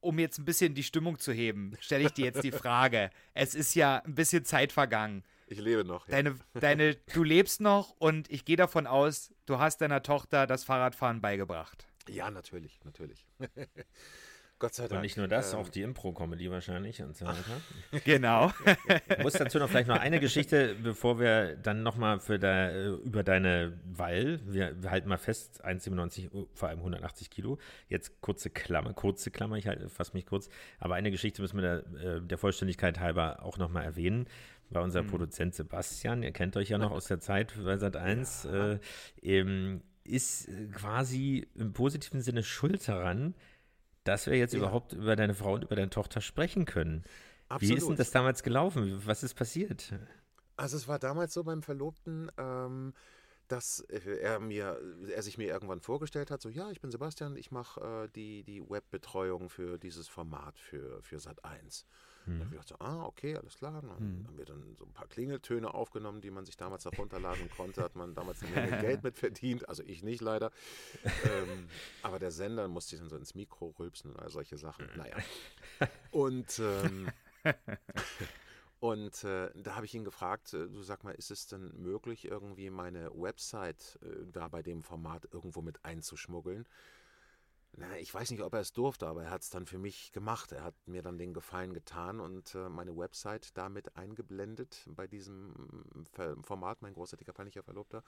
um 0.00 0.18
jetzt 0.18 0.38
ein 0.38 0.44
bisschen 0.44 0.74
die 0.74 0.84
Stimmung 0.84 1.18
zu 1.18 1.32
heben, 1.32 1.76
stelle 1.80 2.04
ich 2.04 2.12
dir 2.12 2.26
jetzt 2.26 2.44
die 2.44 2.52
Frage. 2.52 3.10
Es 3.34 3.54
ist 3.54 3.74
ja 3.74 4.02
ein 4.04 4.14
bisschen 4.14 4.44
Zeit 4.44 4.72
vergangen. 4.72 5.24
Ich 5.46 5.58
lebe 5.58 5.84
noch. 5.84 6.08
Ja. 6.08 6.12
Deine, 6.12 6.36
deine, 6.54 6.94
du 7.12 7.22
lebst 7.22 7.60
noch 7.60 7.94
und 7.98 8.30
ich 8.30 8.44
gehe 8.44 8.56
davon 8.56 8.86
aus, 8.86 9.32
du 9.46 9.58
hast 9.58 9.80
deiner 9.80 10.02
Tochter 10.02 10.46
das 10.46 10.64
Fahrradfahren 10.64 11.20
beigebracht. 11.20 11.86
Ja, 12.08 12.30
natürlich, 12.30 12.80
natürlich. 12.84 13.26
Gott 14.58 14.74
sei 14.74 14.84
Dank. 14.84 14.98
Und 14.98 15.02
nicht 15.02 15.18
nur 15.18 15.28
das, 15.28 15.52
ähm, 15.52 15.58
auch 15.58 15.68
die 15.68 15.82
Impro-Comedy 15.82 16.50
wahrscheinlich 16.50 17.02
und 17.02 17.14
so 17.14 17.26
weiter. 17.26 17.60
genau. 18.04 18.52
Ich 19.08 19.22
muss 19.22 19.34
dazu 19.34 19.58
noch 19.58 19.68
vielleicht 19.68 19.88
noch 19.88 20.00
eine 20.00 20.18
Geschichte, 20.18 20.74
bevor 20.82 21.20
wir 21.20 21.56
dann 21.56 21.82
nochmal 21.82 22.20
da, 22.40 22.70
äh, 22.70 22.88
über 22.88 23.22
deine, 23.22 23.78
weil, 23.84 24.40
wir, 24.46 24.82
wir, 24.82 24.90
halten 24.90 25.10
mal 25.10 25.18
fest, 25.18 25.62
1,97, 25.64 26.46
vor 26.54 26.68
allem 26.68 26.78
180 26.78 27.28
Kilo. 27.28 27.58
Jetzt 27.88 28.22
kurze 28.22 28.48
Klammer, 28.48 28.94
kurze 28.94 29.30
Klammer, 29.30 29.56
ich 29.56 29.66
halte 29.66 29.90
fast 29.90 30.14
mich 30.14 30.24
kurz. 30.24 30.48
Aber 30.78 30.94
eine 30.94 31.10
Geschichte 31.10 31.42
müssen 31.42 31.60
wir 31.60 31.82
der, 31.92 32.16
äh, 32.16 32.20
der 32.22 32.38
Vollständigkeit 32.38 32.98
halber 32.98 33.42
auch 33.42 33.58
nochmal 33.58 33.84
erwähnen 33.84 34.26
war 34.68 34.82
unser 34.82 35.02
mhm. 35.02 35.06
Produzent 35.06 35.54
Sebastian, 35.54 36.24
ihr 36.24 36.32
kennt 36.32 36.56
euch 36.56 36.70
ja 36.70 36.78
noch 36.78 36.90
aus 36.90 37.06
der 37.06 37.20
Zeit 37.20 37.54
bei 37.64 37.76
Sat 37.76 37.94
1, 37.94 38.48
ja. 38.50 38.72
äh, 38.72 38.78
ähm, 39.22 39.82
ist 40.02 40.48
quasi 40.72 41.46
im 41.54 41.72
positiven 41.72 42.20
Sinne 42.20 42.42
schuld 42.42 42.88
daran, 42.88 43.34
dass 44.06 44.26
wir 44.26 44.36
jetzt 44.36 44.52
ja. 44.52 44.58
überhaupt 44.58 44.92
über 44.92 45.16
deine 45.16 45.34
Frau 45.34 45.54
und 45.54 45.64
über 45.64 45.76
deine 45.76 45.90
Tochter 45.90 46.20
sprechen 46.20 46.64
können. 46.64 47.04
Absolut. 47.48 47.74
Wie 47.74 47.78
ist 47.78 47.88
denn 47.88 47.96
das 47.96 48.10
damals 48.10 48.42
gelaufen? 48.42 49.02
Was 49.04 49.22
ist 49.22 49.34
passiert? 49.34 49.92
Also 50.56 50.76
es 50.76 50.88
war 50.88 50.98
damals 50.98 51.34
so 51.34 51.44
beim 51.44 51.62
Verlobten, 51.62 52.30
ähm, 52.38 52.94
dass 53.48 53.80
er 53.80 54.40
mir, 54.40 54.80
er 55.08 55.22
sich 55.22 55.38
mir 55.38 55.46
irgendwann 55.46 55.80
vorgestellt 55.80 56.30
hat, 56.30 56.42
so 56.42 56.48
ja, 56.48 56.70
ich 56.70 56.80
bin 56.80 56.90
Sebastian, 56.90 57.36
ich 57.36 57.50
mache 57.50 57.80
äh, 57.80 58.08
die, 58.14 58.42
die 58.42 58.68
Webbetreuung 58.68 59.48
für 59.48 59.78
dieses 59.78 60.08
Format 60.08 60.58
für, 60.58 61.00
für 61.02 61.20
Sat 61.20 61.44
1. 61.44 61.86
Mhm. 62.26 62.38
Da 62.38 62.44
habe 62.44 62.44
ich 62.44 62.50
gedacht, 62.50 62.68
so, 62.68 62.76
ah, 62.78 63.04
okay, 63.04 63.36
alles 63.36 63.56
klar. 63.56 63.82
Dann 63.82 63.90
mhm. 63.90 64.26
haben 64.26 64.38
wir 64.38 64.44
dann 64.44 64.74
so 64.76 64.84
ein 64.84 64.92
paar 64.92 65.06
Klingeltöne 65.08 65.72
aufgenommen, 65.72 66.20
die 66.20 66.30
man 66.30 66.44
sich 66.44 66.56
damals 66.56 66.86
auch 66.86 66.98
runterladen 66.98 67.50
konnte. 67.50 67.82
Hat 67.82 67.96
man 67.96 68.14
damals 68.14 68.42
eine 68.42 68.52
Menge 68.52 68.78
Geld 68.80 69.02
mit 69.02 69.16
verdient, 69.16 69.68
also 69.68 69.82
ich 69.82 70.02
nicht 70.02 70.20
leider. 70.20 70.50
ähm, 71.04 71.68
aber 72.02 72.18
der 72.18 72.30
Sender 72.30 72.68
musste 72.68 72.96
dann 72.96 73.08
so 73.08 73.16
ins 73.16 73.34
Mikro 73.34 73.74
rülpsen 73.78 74.12
und 74.12 74.20
all 74.20 74.30
solche 74.30 74.58
Sachen. 74.58 74.88
Naja. 74.96 75.16
Und 76.10 76.58
ähm, 76.58 77.08
Und 78.78 79.24
äh, 79.24 79.50
da 79.54 79.74
habe 79.74 79.86
ich 79.86 79.94
ihn 79.94 80.04
gefragt, 80.04 80.52
äh, 80.52 80.68
du 80.68 80.82
sag 80.82 81.02
mal, 81.02 81.12
ist 81.12 81.30
es 81.30 81.46
denn 81.46 81.72
möglich, 81.82 82.26
irgendwie 82.26 82.70
meine 82.70 83.10
Website 83.14 83.98
äh, 84.02 84.26
da 84.30 84.48
bei 84.48 84.62
dem 84.62 84.82
Format 84.82 85.26
irgendwo 85.32 85.62
mit 85.62 85.84
einzuschmuggeln? 85.84 86.66
Na, 87.78 87.98
ich 87.98 88.12
weiß 88.12 88.30
nicht, 88.30 88.42
ob 88.42 88.54
er 88.54 88.60
es 88.60 88.72
durfte, 88.72 89.06
aber 89.06 89.24
er 89.24 89.30
hat 89.30 89.42
es 89.42 89.50
dann 89.50 89.66
für 89.66 89.76
mich 89.76 90.10
gemacht. 90.12 90.52
Er 90.52 90.64
hat 90.64 90.74
mir 90.86 91.02
dann 91.02 91.18
den 91.18 91.34
Gefallen 91.34 91.74
getan 91.74 92.20
und 92.20 92.54
äh, 92.54 92.70
meine 92.70 92.96
Website 92.96 93.56
damit 93.56 93.96
eingeblendet 93.96 94.88
bei 94.88 95.06
diesem 95.06 95.48
mm, 95.48 96.42
Format, 96.42 96.80
mein 96.80 96.94
großartiger 96.94 97.34
peinlicher 97.34 97.62
Verlobter. 97.62 98.02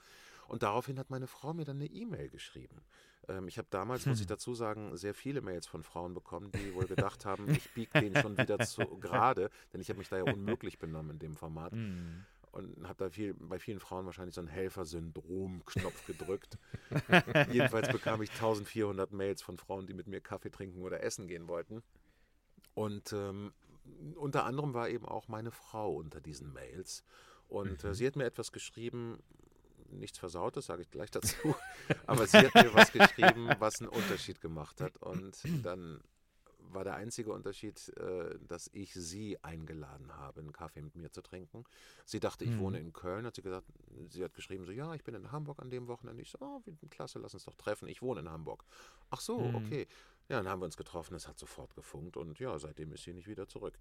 Und 0.47 0.63
daraufhin 0.63 0.97
hat 0.97 1.11
meine 1.11 1.27
Frau 1.27 1.53
mir 1.53 1.65
dann 1.65 1.77
eine 1.77 1.85
E-Mail 1.85 2.29
geschrieben. 2.29 2.81
Ähm, 3.27 3.47
ich 3.47 3.59
habe 3.59 3.67
damals, 3.69 4.05
hm. 4.05 4.11
muss 4.11 4.19
ich 4.19 4.25
hm. 4.25 4.29
dazu 4.29 4.55
sagen, 4.55 4.97
sehr 4.97 5.13
viele 5.13 5.41
Mails 5.41 5.67
von 5.67 5.83
Frauen 5.83 6.15
bekommen, 6.15 6.51
die 6.51 6.73
wohl 6.73 6.87
gedacht 6.87 7.25
haben, 7.25 7.47
ich 7.49 7.71
biege 7.75 7.99
den 8.01 8.15
schon 8.15 8.39
wieder 8.39 8.57
zu 8.59 8.81
gerade, 8.99 9.51
denn 9.71 9.81
ich 9.81 9.89
habe 9.89 9.99
mich 9.99 10.09
da 10.09 10.17
ja 10.17 10.23
unmöglich 10.23 10.79
benommen 10.79 11.11
in 11.11 11.19
dem 11.19 11.35
Format. 11.35 11.73
Hm 11.73 12.25
und 12.51 12.87
habe 12.87 13.05
da 13.05 13.09
viel, 13.09 13.33
bei 13.35 13.59
vielen 13.59 13.79
Frauen 13.79 14.05
wahrscheinlich 14.05 14.35
so 14.35 14.41
einen 14.41 14.47
Helfersyndrom-Knopf 14.47 16.05
gedrückt. 16.07 16.57
Jedenfalls 17.51 17.89
bekam 17.89 18.21
ich 18.21 18.31
1400 18.31 19.11
Mails 19.11 19.41
von 19.41 19.57
Frauen, 19.57 19.87
die 19.87 19.93
mit 19.93 20.07
mir 20.07 20.21
Kaffee 20.21 20.49
trinken 20.49 20.81
oder 20.81 21.03
essen 21.03 21.27
gehen 21.27 21.47
wollten. 21.47 21.83
Und 22.73 23.13
ähm, 23.13 23.53
unter 24.15 24.45
anderem 24.45 24.73
war 24.73 24.89
eben 24.89 25.05
auch 25.05 25.27
meine 25.27 25.51
Frau 25.51 25.93
unter 25.93 26.21
diesen 26.21 26.53
Mails. 26.53 27.03
Und 27.47 27.83
äh, 27.83 27.87
mhm. 27.87 27.91
äh, 27.91 27.95
sie 27.95 28.07
hat 28.07 28.15
mir 28.15 28.25
etwas 28.25 28.51
geschrieben, 28.51 29.21
nichts 29.91 30.17
Versautes, 30.17 30.67
sage 30.67 30.83
ich 30.83 30.91
gleich 30.91 31.11
dazu, 31.11 31.55
aber 32.05 32.27
sie 32.27 32.37
hat 32.37 32.55
mir 32.55 32.73
was 32.73 32.91
geschrieben, 32.91 33.49
was 33.59 33.81
einen 33.81 33.89
Unterschied 33.89 34.41
gemacht 34.41 34.81
hat. 34.81 34.97
Und 34.97 35.37
dann 35.63 36.01
war 36.73 36.83
der 36.83 36.95
einzige 36.95 37.31
Unterschied, 37.31 37.89
äh, 37.97 38.37
dass 38.47 38.69
ich 38.73 38.93
sie 38.93 39.41
eingeladen 39.43 40.15
habe, 40.15 40.41
einen 40.41 40.51
Kaffee 40.51 40.81
mit 40.81 40.95
mir 40.95 41.11
zu 41.11 41.21
trinken. 41.21 41.63
Sie 42.05 42.19
dachte, 42.19 42.43
ich 42.43 42.51
mhm. 42.51 42.59
wohne 42.59 42.79
in 42.79 42.93
Köln, 42.93 43.25
hat 43.25 43.35
sie 43.35 43.41
gesagt, 43.41 43.67
sie 44.09 44.23
hat 44.23 44.33
geschrieben, 44.33 44.65
so, 44.65 44.71
ja, 44.71 44.93
ich 44.93 45.03
bin 45.03 45.15
in 45.15 45.31
Hamburg 45.31 45.59
an 45.59 45.69
dem 45.69 45.87
Wochenende. 45.87 46.21
Ich 46.21 46.29
so, 46.29 46.37
oh, 46.41 46.61
wie 46.65 46.87
klasse, 46.87 47.19
lass 47.19 47.33
uns 47.33 47.45
doch 47.45 47.55
treffen. 47.55 47.87
Ich 47.87 48.01
wohne 48.01 48.21
in 48.21 48.29
Hamburg. 48.29 48.63
Ach 49.09 49.21
so, 49.21 49.39
mhm. 49.39 49.55
okay. 49.55 49.87
Ja, 50.29 50.37
dann 50.37 50.47
haben 50.47 50.61
wir 50.61 50.65
uns 50.65 50.77
getroffen, 50.77 51.15
es 51.15 51.27
hat 51.27 51.39
sofort 51.39 51.73
gefunkt 51.75 52.15
und 52.15 52.39
ja, 52.39 52.57
seitdem 52.59 52.91
ist 52.93 53.03
sie 53.03 53.13
nicht 53.13 53.27
wieder 53.27 53.47
zurück. 53.47 53.79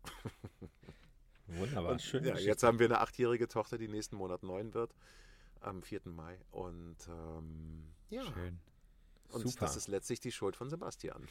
Wunderbar, 1.47 1.93
und, 1.93 2.03
schön. 2.03 2.25
Ja, 2.25 2.37
jetzt 2.39 2.63
haben 2.63 2.79
wir 2.79 2.87
eine 2.87 3.01
achtjährige 3.01 3.49
Tochter, 3.49 3.77
die 3.77 3.89
nächsten 3.89 4.17
Monat 4.17 4.43
neun 4.43 4.73
wird, 4.73 4.95
am 5.61 5.83
4. 5.83 6.03
Mai. 6.05 6.39
Und 6.51 6.97
ähm, 7.09 7.85
ja. 8.09 8.25
Schön. 8.25 8.59
Und 9.31 9.47
Super. 9.47 9.67
das 9.67 9.77
ist 9.77 9.89
letztlich 9.89 10.21
die 10.21 10.33
Schuld 10.33 10.57
von 10.57 10.71
Sebastian. 10.71 11.29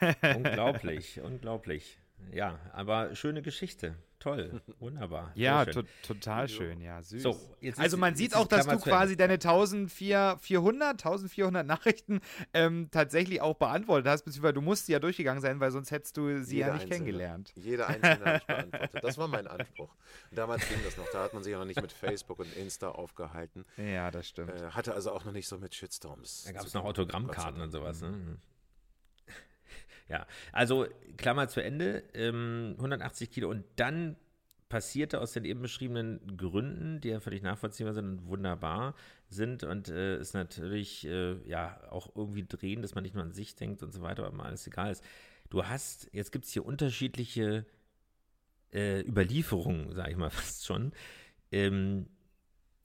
unglaublich, 0.36 1.20
unglaublich. 1.20 1.98
Ja, 2.32 2.58
aber 2.72 3.14
schöne 3.14 3.42
Geschichte. 3.42 3.96
Toll, 4.18 4.60
wunderbar. 4.80 5.30
Ja, 5.36 5.64
to 5.64 5.82
total 6.02 6.48
schön, 6.48 6.80
ja, 6.80 7.00
süß. 7.02 7.22
So, 7.22 7.38
also 7.76 7.96
man 7.96 8.16
sieht 8.16 8.34
auch, 8.34 8.48
dass 8.48 8.66
du 8.66 8.76
quasi 8.78 9.16
deine 9.16 9.34
1400, 9.34 11.04
1400 11.04 11.64
Nachrichten 11.64 12.20
ähm, 12.52 12.88
tatsächlich 12.90 13.40
auch 13.40 13.54
beantwortet 13.54 14.08
hast, 14.08 14.24
beziehungsweise 14.24 14.54
du 14.54 14.60
musst 14.60 14.86
sie 14.86 14.92
ja 14.92 14.98
durchgegangen 14.98 15.40
sein, 15.40 15.60
weil 15.60 15.70
sonst 15.70 15.92
hättest 15.92 16.16
du 16.16 16.42
sie 16.42 16.56
Jede 16.56 16.68
ja 16.68 16.74
nicht 16.74 16.82
einzelne. 16.82 16.96
kennengelernt. 16.96 17.52
Jede 17.54 17.86
einzelne 17.86 18.24
habe 18.24 18.38
ich 18.38 18.46
beantwortet. 18.46 19.04
Das 19.04 19.18
war 19.18 19.28
mein 19.28 19.46
Anspruch. 19.46 19.94
Damals 20.32 20.68
ging 20.68 20.78
das 20.84 20.96
noch, 20.96 21.06
da 21.12 21.22
hat 21.22 21.32
man 21.32 21.44
sich 21.44 21.52
ja 21.52 21.58
noch 21.58 21.66
nicht 21.66 21.80
mit 21.80 21.92
Facebook 21.92 22.40
und 22.40 22.52
Insta 22.56 22.88
aufgehalten. 22.88 23.64
Ja, 23.76 24.10
das 24.10 24.28
stimmt. 24.28 24.50
Äh, 24.50 24.70
hatte 24.70 24.94
also 24.94 25.12
auch 25.12 25.24
noch 25.24 25.32
nicht 25.32 25.46
so 25.46 25.58
mit 25.58 25.76
Shitstorms. 25.76 26.42
Da 26.44 26.52
gab 26.52 26.66
es 26.66 26.74
noch 26.74 26.84
Autogrammkarten 26.84 27.60
und 27.60 27.70
sowas, 27.70 28.00
ne? 28.02 28.38
Ja, 30.08 30.26
also 30.52 30.86
Klammer 31.16 31.48
zu 31.48 31.62
Ende, 31.62 32.02
ähm, 32.14 32.74
180 32.78 33.30
Kilo 33.30 33.50
und 33.50 33.64
dann 33.76 34.16
passierte 34.68 35.20
aus 35.20 35.32
den 35.32 35.44
eben 35.44 35.62
beschriebenen 35.62 36.36
Gründen, 36.36 37.00
die 37.00 37.08
ja 37.08 37.20
völlig 37.20 37.42
nachvollziehbar 37.42 37.94
sind 37.94 38.06
und 38.06 38.26
wunderbar 38.26 38.94
sind 39.28 39.64
und 39.64 39.88
äh, 39.88 40.18
ist 40.18 40.34
natürlich 40.34 41.06
äh, 41.06 41.36
ja 41.48 41.80
auch 41.90 42.14
irgendwie 42.14 42.46
drehen, 42.46 42.82
dass 42.82 42.94
man 42.94 43.02
nicht 43.02 43.14
nur 43.14 43.24
an 43.24 43.32
sich 43.32 43.54
denkt 43.54 43.82
und 43.82 43.92
so 43.92 44.02
weiter, 44.02 44.26
aber 44.26 44.44
alles 44.44 44.66
egal 44.66 44.92
ist. 44.92 45.02
Du 45.50 45.64
hast, 45.64 46.08
jetzt 46.12 46.32
gibt 46.32 46.44
es 46.44 46.52
hier 46.52 46.66
unterschiedliche 46.66 47.64
äh, 48.72 49.00
Überlieferungen, 49.00 49.94
sage 49.94 50.10
ich 50.10 50.16
mal 50.16 50.30
fast 50.30 50.66
schon. 50.66 50.92
Ähm, 51.50 52.08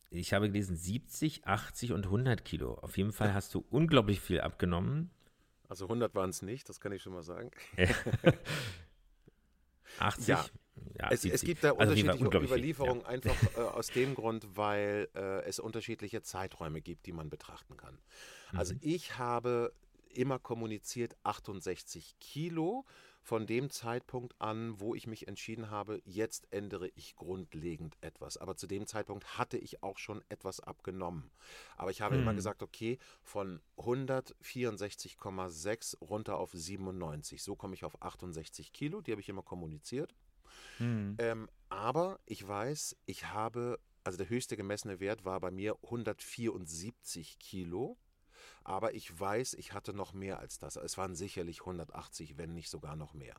ich 0.10 0.34
habe 0.34 0.48
gelesen 0.48 0.78
70, 0.78 1.48
80 1.48 1.92
und 1.92 2.06
100 2.06 2.46
Kilo. 2.46 2.76
Auf 2.76 2.98
jeden 2.98 3.12
Fall 3.12 3.34
hast 3.34 3.54
du 3.56 3.66
unglaublich 3.72 4.22
viel 4.22 4.42
abgenommen. 4.42 5.10
Also 5.70 5.86
100 5.86 6.14
waren 6.16 6.30
es 6.30 6.42
nicht, 6.42 6.70
das 6.70 6.80
kann 6.80 6.92
ich 6.92 7.02
schon 7.02 7.14
mal 7.14 7.24
sagen. 7.24 7.52
80? 10.00 10.28
Ja. 10.28 10.46
Ja, 11.00 11.12
es, 11.12 11.24
es, 11.24 11.42
gibt 11.42 11.64
da 11.64 11.74
also 11.74 11.94
unterschiedliche 11.94 12.46
Überlieferungen, 12.46 13.04
ja. 13.04 13.08
einfach 13.08 13.36
äh, 13.58 13.62
aus 13.62 13.88
dem 13.88 14.16
Grund, 14.16 14.58
weil 14.58 15.08
äh, 15.16 15.44
es 15.44 15.60
unterschiedliche 15.60 16.24
Zeiträume 16.24 16.82
gibt, 16.82 17.06
die 17.06 17.12
man 17.12 17.30
betrachten 17.30 17.78
kann. 17.78 18.00
Also 18.54 18.74
mhm. 18.74 18.80
ich 18.82 19.18
habe 19.18 19.74
immer 20.14 20.40
kommuniziert 20.40 21.16
68 21.24 22.18
Kilo 22.20 22.86
von 23.24 23.48
dem 23.48 23.70
Zeitpunkt 23.70 24.36
an, 24.40 24.82
wo 24.82 24.96
ich 24.96 25.08
mich 25.08 25.30
entschieden 25.30 25.72
habe, 25.72 26.02
jetzt 26.04 26.46
ändere 26.52 26.90
ich 26.90 27.16
grundlegend 27.16 27.96
etwas. 28.02 28.36
Aber 28.36 28.58
zu 28.58 28.68
dem 28.68 28.86
Zeitpunkt 28.86 29.38
hatte 29.38 29.58
ich 29.58 29.82
auch 29.82 29.98
schon 29.98 30.22
etwas 30.28 30.60
abgenommen. 30.60 31.32
Aber 31.78 31.90
ich 31.90 32.02
habe 32.02 32.16
hm. 32.16 32.24
immer 32.24 32.34
gesagt, 32.34 32.62
okay, 32.62 33.00
von 33.22 33.62
164,6 33.78 36.02
runter 36.02 36.38
auf 36.38 36.52
97. 36.52 37.42
So 37.42 37.56
komme 37.56 37.76
ich 37.76 37.86
auf 37.86 38.02
68 38.02 38.74
Kilo, 38.74 39.00
die 39.00 39.12
habe 39.12 39.22
ich 39.22 39.30
immer 39.30 39.42
kommuniziert. 39.42 40.14
Hm. 40.78 41.16
Ähm, 41.18 41.50
aber 41.70 42.20
ich 42.26 42.46
weiß, 42.46 42.98
ich 43.06 43.28
habe, 43.28 43.80
also 44.04 44.18
der 44.18 44.28
höchste 44.28 44.58
gemessene 44.58 45.00
Wert 45.00 45.24
war 45.24 45.40
bei 45.40 45.50
mir 45.50 45.78
174 45.84 47.40
Kilo. 47.40 47.96
Aber 48.64 48.94
ich 48.94 49.20
weiß, 49.20 49.56
ich 49.56 49.74
hatte 49.74 49.94
noch 49.94 50.14
mehr 50.14 50.40
als 50.40 50.60
das. 50.60 50.76
Es 50.76 50.98
waren 50.98 51.16
sicherlich 51.16 51.62
180, 51.62 52.38
wenn 52.38 52.54
nicht 52.54 52.70
sogar 52.70 52.96
noch 52.96 53.14
mehr. 53.14 53.36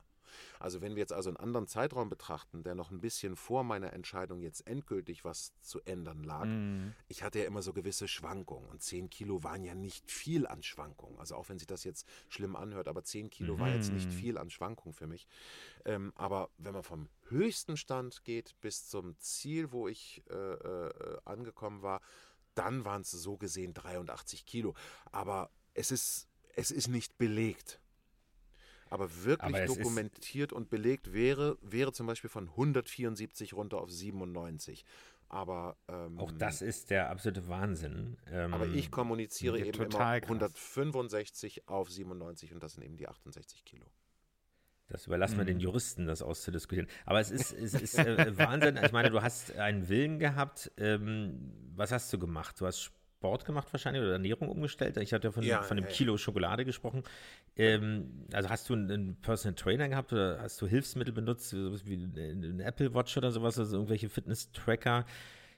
Also 0.59 0.81
wenn 0.81 0.95
wir 0.95 1.01
jetzt 1.01 1.13
also 1.13 1.29
einen 1.29 1.37
anderen 1.37 1.67
Zeitraum 1.67 2.09
betrachten, 2.09 2.63
der 2.63 2.75
noch 2.75 2.91
ein 2.91 3.01
bisschen 3.01 3.35
vor 3.35 3.63
meiner 3.63 3.93
Entscheidung 3.93 4.41
jetzt 4.41 4.67
endgültig 4.67 5.23
was 5.23 5.53
zu 5.61 5.81
ändern 5.81 6.23
lag, 6.23 6.45
mm. 6.45 6.93
ich 7.07 7.23
hatte 7.23 7.39
ja 7.39 7.45
immer 7.45 7.61
so 7.61 7.73
gewisse 7.73 8.07
Schwankungen 8.07 8.67
und 8.69 8.81
10 8.81 9.09
Kilo 9.09 9.43
waren 9.43 9.63
ja 9.63 9.75
nicht 9.75 10.09
viel 10.09 10.47
an 10.47 10.63
Schwankungen. 10.63 11.19
Also 11.19 11.35
auch 11.35 11.49
wenn 11.49 11.59
sich 11.59 11.67
das 11.67 11.83
jetzt 11.83 12.07
schlimm 12.29 12.55
anhört, 12.55 12.87
aber 12.87 13.03
10 13.03 13.29
Kilo 13.29 13.55
mm. 13.55 13.59
war 13.59 13.69
jetzt 13.69 13.91
nicht 13.91 14.07
mhm. 14.07 14.13
viel 14.13 14.37
an 14.37 14.49
Schwankungen 14.49 14.93
für 14.93 15.07
mich. 15.07 15.27
Ähm, 15.85 16.13
aber 16.15 16.49
wenn 16.57 16.73
man 16.73 16.83
vom 16.83 17.09
höchsten 17.29 17.77
Stand 17.77 18.23
geht 18.23 18.55
bis 18.61 18.87
zum 18.87 19.17
Ziel, 19.19 19.71
wo 19.71 19.87
ich 19.87 20.23
äh, 20.29 20.33
äh, 20.33 21.17
angekommen 21.25 21.81
war, 21.81 22.01
dann 22.55 22.85
waren 22.85 23.01
es 23.01 23.11
so 23.11 23.37
gesehen 23.37 23.73
83 23.73 24.45
Kilo. 24.45 24.73
Aber 25.11 25.49
es 25.73 25.91
ist, 25.91 26.27
es 26.55 26.71
ist 26.71 26.87
nicht 26.87 27.17
belegt. 27.17 27.79
Aber 28.89 29.23
wirklich 29.23 29.55
Aber 29.55 29.65
dokumentiert 29.65 30.53
und 30.53 30.69
belegt 30.69 31.11
wäre, 31.11 31.57
wäre 31.61 31.91
zum 31.91 32.07
Beispiel 32.07 32.29
von 32.29 32.49
174 32.49 33.53
runter 33.53 33.79
auf 33.81 33.91
97. 33.91 34.85
Aber 35.27 35.75
ähm, 35.87 36.19
auch 36.19 36.31
das 36.31 36.61
ist 36.61 36.91
der 36.91 37.09
absolute 37.09 37.47
Wahnsinn. 37.47 38.17
Ähm, 38.27 38.53
aber 38.53 38.67
ich 38.67 38.91
kommuniziere 38.91 39.59
eben 39.59 39.73
immer 39.73 39.89
krass. 39.89 40.23
165 40.23 41.67
auf 41.67 41.89
97 41.89 42.53
und 42.53 42.61
das 42.61 42.73
sind 42.73 42.83
eben 42.83 42.95
die 42.95 43.07
68 43.07 43.65
Kilo. 43.65 43.85
Das 44.87 45.07
überlassen 45.07 45.37
wir 45.37 45.45
den 45.45 45.57
mhm. 45.57 45.63
Juristen, 45.63 46.05
das 46.05 46.21
auszudiskutieren. 46.21 46.87
Aber 47.05 47.19
es 47.19 47.31
ist, 47.31 47.51
es 47.53 47.73
ist 47.73 47.97
äh, 47.97 48.37
Wahnsinn. 48.37 48.79
Ich 48.83 48.91
meine, 48.91 49.09
du 49.09 49.21
hast 49.21 49.55
einen 49.57 49.89
Willen 49.89 50.19
gehabt. 50.19 50.71
Ähm, 50.77 51.51
was 51.75 51.91
hast 51.91 52.13
du 52.13 52.19
gemacht? 52.19 52.59
Du 52.61 52.67
hast 52.67 52.91
Sport 53.25 53.45
gemacht 53.45 53.67
wahrscheinlich 53.71 54.03
oder 54.03 54.13
Ernährung 54.13 54.49
umgestellt. 54.49 54.97
Ich 54.97 55.11
hatte 55.13 55.27
ja 55.27 55.31
von, 55.31 55.43
ja, 55.43 55.63
von 55.63 55.77
dem 55.77 55.85
ja, 55.85 55.91
Kilo 55.91 56.17
Schokolade 56.17 56.65
gesprochen. 56.65 57.03
Ähm, 57.55 58.25
also 58.31 58.49
hast 58.49 58.69
du 58.69 58.73
einen, 58.73 58.91
einen, 58.91 59.15
Personal 59.15 59.55
Trainer 59.55 59.89
gehabt 59.89 60.13
oder 60.13 60.39
hast 60.41 60.61
du 60.61 60.67
Hilfsmittel 60.67 61.13
benutzt, 61.13 61.53
wie 61.53 61.95
ein 61.95 62.59
Apple 62.59 62.93
Watch 62.93 63.17
oder 63.17 63.31
sowas, 63.31 63.57
also 63.57 63.77
irgendwelche 63.77 64.09
Fitness-Tracker? 64.09 65.05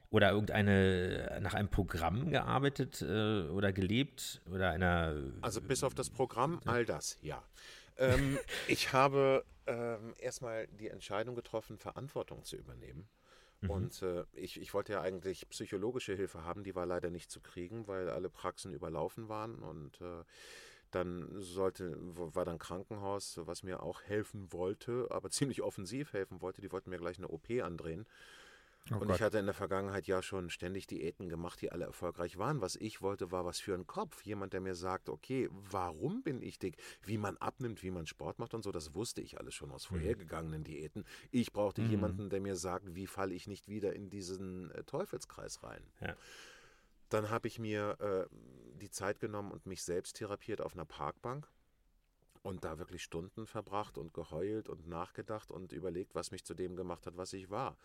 oder 0.10 0.32
irgendeine 0.32 1.40
nach 1.42 1.54
einem 1.54 1.68
Programm 1.68 2.30
gearbeitet 2.30 3.02
äh, 3.02 3.42
oder 3.50 3.74
gelebt 3.74 4.42
oder 4.50 4.70
einer 4.70 5.16
also 5.42 5.60
bis 5.60 5.84
auf 5.84 5.94
das 5.94 6.10
Programm 6.10 6.62
all 6.66 6.86
das 6.86 7.18
ja 7.22 7.44
ähm, 7.98 8.38
ich 8.68 8.94
habe 8.94 9.46
ähm, 9.66 10.14
erstmal 10.18 10.68
die 10.68 10.90
Entscheidung 10.90 11.36
getroffen, 11.36 11.78
Verantwortung 11.78 12.44
zu 12.44 12.56
übernehmen. 12.56 13.08
Mhm. 13.62 13.70
Und 13.70 14.02
äh, 14.02 14.24
ich, 14.34 14.60
ich 14.62 14.74
wollte 14.74 14.94
ja 14.94 15.02
eigentlich 15.02 15.48
psychologische 15.50 16.16
Hilfe 16.16 16.44
haben, 16.44 16.64
die 16.64 16.76
war 16.76 16.86
leider 16.86 17.10
nicht 17.10 17.32
zu 17.32 17.42
kriegen, 17.42 17.88
weil 17.88 18.10
alle 18.10 18.30
Praxen 18.30 18.74
überlaufen 18.74 19.30
waren 19.30 19.56
und 19.60 20.00
äh, 20.02 20.24
dann 20.92 21.42
sollte, 21.42 21.98
war 22.00 22.46
dann 22.46 22.60
Krankenhaus, 22.60 23.40
was 23.44 23.64
mir 23.64 23.84
auch 23.84 24.02
helfen 24.04 24.52
wollte, 24.54 25.08
aber 25.10 25.30
ziemlich 25.32 25.62
offensiv 25.62 26.14
helfen 26.14 26.42
wollte. 26.42 26.62
Die 26.62 26.72
wollten 26.72 26.90
mir 26.90 26.98
gleich 26.98 27.18
eine 27.18 27.28
OP 27.28 27.50
andrehen. 27.62 28.06
Oh 28.92 28.96
und 28.96 29.08
Gott. 29.08 29.18
ich 29.18 29.22
hatte 29.22 29.40
in 29.40 29.46
der 29.46 29.54
Vergangenheit 29.54 30.08
ja 30.08 30.22
schon 30.22 30.50
ständig 30.50 30.88
Diäten 30.88 31.30
gemacht, 31.30 31.62
die 31.62 31.72
alle 31.72 31.86
erfolgreich 31.86 32.38
waren. 32.38 32.62
Was 32.62 32.76
ich 32.76 33.02
wollte, 33.02 33.32
war 33.32 33.46
was 33.46 33.60
für 33.60 33.74
einen 33.74 33.88
Kopf. 33.88 34.24
Jemand, 34.24 34.54
der 34.54 34.62
mir 34.62 34.76
sagt, 34.76 35.10
okay, 35.10 35.50
warum 35.52 36.24
bin 36.24 36.42
ich 36.42 36.60
dick? 36.60 36.78
Wie 37.04 37.18
man 37.18 37.38
abnimmt, 37.38 37.84
wie 37.84 37.92
man 37.92 38.08
Sport 38.08 38.40
macht 38.40 38.54
und 38.54 38.64
so, 38.64 38.72
das 38.72 38.94
wusste 38.94 39.22
ich 39.22 39.40
alles 39.40 39.54
schon 39.54 39.72
aus 39.72 39.90
mhm. 39.90 39.96
vorhergegangenen 39.96 40.64
Diäten. 40.64 41.06
Ich 41.32 41.52
brauchte 41.52 41.82
mhm. 41.82 41.90
jemanden, 41.90 42.30
der 42.30 42.42
mir 42.42 42.56
sagt, 42.56 42.96
wie 42.96 43.08
falle 43.08 43.34
ich 43.34 43.48
nicht 43.48 43.68
wieder 43.68 43.94
in 43.94 44.10
diesen 44.10 44.72
äh, 44.72 44.84
Teufelskreis 44.84 45.64
rein. 45.64 45.84
Ja. 46.02 46.16
Dann 47.10 47.30
habe 47.30 47.48
ich 47.48 47.60
mir 47.60 47.98
äh, 48.00 48.36
die 48.80 48.90
Zeit 48.90 49.20
genommen 49.20 49.52
und 49.52 49.66
mich 49.66 49.84
selbst 49.84 50.18
therapiert 50.18 50.62
auf 50.62 50.74
einer 50.74 50.86
Parkbank 50.86 51.48
und 52.44 52.64
da 52.64 52.80
wirklich 52.80 53.04
Stunden 53.04 53.46
verbracht 53.46 53.98
und 53.98 54.14
geheult 54.14 54.70
und 54.70 54.88
nachgedacht 54.88 55.52
und 55.52 55.74
überlegt, 55.74 56.16
was 56.16 56.32
mich 56.32 56.44
zu 56.46 56.54
dem 56.54 56.76
gemacht 56.76 57.06
hat, 57.06 57.18
was 57.18 57.34
ich 57.34 57.50
war. 57.50 57.78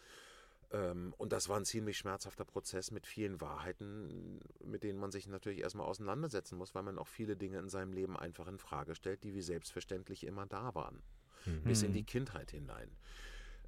Ähm, 0.73 1.15
und 1.19 1.33
das 1.33 1.49
war 1.49 1.59
ein 1.59 1.65
ziemlich 1.65 1.99
schmerzhafter 1.99 2.45
Prozess 2.45 2.91
mit 2.91 3.07
vielen 3.07 3.41
Wahrheiten, 3.41 4.41
mit 4.65 4.83
denen 4.83 4.99
man 4.99 5.13
sich 5.13 5.29
natürlich 5.29 5.61
erstmal 5.61 5.87
auseinandersetzen 5.87 6.57
muss, 6.57 6.75
weil 6.75 6.83
man 6.83 6.99
auch 6.99 7.09
viele 7.09 7.37
Dinge 7.37 7.59
in 7.59 7.69
seinem 7.69 7.93
Leben 7.93 8.17
einfach 8.17 8.49
in 8.49 8.59
Frage 8.59 8.95
stellt, 8.95 9.23
die 9.23 9.35
wie 9.35 9.43
selbstverständlich 9.43 10.25
immer 10.25 10.47
da 10.47 10.75
waren. 10.75 11.03
Mhm. 11.45 11.65
Bis 11.65 11.83
in 11.83 11.93
die 11.93 12.05
Kindheit 12.05 12.51
hinein. 12.51 12.91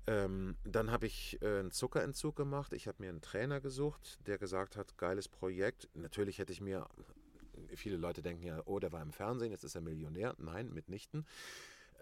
Ähm, 0.07 0.57
dann 0.65 0.91
habe 0.91 1.07
ich 1.07 1.41
äh, 1.43 1.61
einen 1.61 1.71
Zuckerentzug 1.71 2.37
gemacht. 2.37 2.73
Ich 2.73 2.89
habe 2.89 3.03
mir 3.03 3.09
einen 3.09 3.23
Trainer 3.23 3.61
gesucht, 3.61 4.19
der 4.27 4.39
gesagt 4.39 4.77
hat, 4.77 4.97
geiles 4.99 5.29
Projekt. 5.29 5.89
Natürlich 5.95 6.39
hätte 6.39 6.53
ich 6.53 6.61
mir, 6.61 6.89
viele 7.75 7.97
Leute 7.97 8.23
denken 8.23 8.43
ja, 8.43 8.63
oh, 8.67 8.79
der 8.79 8.93
war 8.93 9.03
im 9.03 9.13
Fernsehen, 9.13 9.51
jetzt 9.51 9.65
ist 9.65 9.75
er 9.75 9.81
Millionär. 9.81 10.35
Nein, 10.39 10.73
mitnichten. 10.73 11.27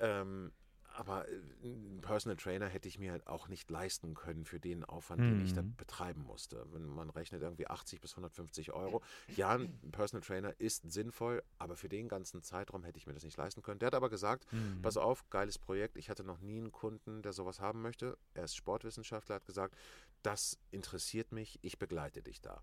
Ähm, 0.00 0.52
aber 0.94 1.28
äh, 1.28 1.32
einen 1.64 2.00
Personal 2.02 2.36
Trainer 2.36 2.66
hätte 2.66 2.88
ich 2.88 2.98
mir 2.98 3.12
halt 3.12 3.26
auch 3.26 3.48
nicht 3.48 3.70
leisten 3.70 4.14
können 4.14 4.44
für 4.44 4.60
den 4.60 4.84
Aufwand, 4.84 5.20
mhm. 5.20 5.30
den 5.30 5.44
ich 5.44 5.52
da 5.52 5.62
mhm. 5.62 5.74
betreiben 5.76 6.22
musste. 6.22 6.66
Wenn 6.72 6.86
man 6.86 7.10
rechnet 7.10 7.42
irgendwie 7.42 7.66
80 7.66 8.00
bis 8.00 8.12
150 8.12 8.72
Euro. 8.72 9.02
Ja, 9.36 9.50
ein 9.50 9.78
Personal 9.92 10.24
Trainer 10.24 10.54
ist 10.58 10.90
sinnvoll, 10.90 11.42
aber 11.58 11.76
für 11.76 11.88
den 11.88 12.08
ganzen 12.08 12.42
Zeitraum 12.42 12.84
hätte 12.84 12.98
ich 12.98 13.06
mir 13.06 13.14
das 13.14 13.24
nicht 13.24 13.36
leisten 13.36 13.62
können. 13.62 13.78
Der 13.78 13.88
hat 13.88 13.94
aber 13.94 14.10
gesagt, 14.10 14.50
mhm. 14.52 14.82
pass 14.82 14.96
auf, 14.96 15.28
geiles 15.30 15.58
Projekt. 15.58 15.96
Ich 15.96 16.10
hatte 16.10 16.24
noch 16.24 16.40
nie 16.40 16.58
einen 16.58 16.72
Kunden, 16.72 17.22
der 17.22 17.32
sowas 17.32 17.60
haben 17.60 17.82
möchte. 17.82 18.18
Er 18.34 18.44
ist 18.44 18.56
Sportwissenschaftler, 18.56 19.36
hat 19.36 19.46
gesagt, 19.46 19.76
das 20.22 20.58
interessiert 20.70 21.32
mich, 21.32 21.58
ich 21.62 21.78
begleite 21.78 22.22
dich 22.22 22.40
da. 22.40 22.62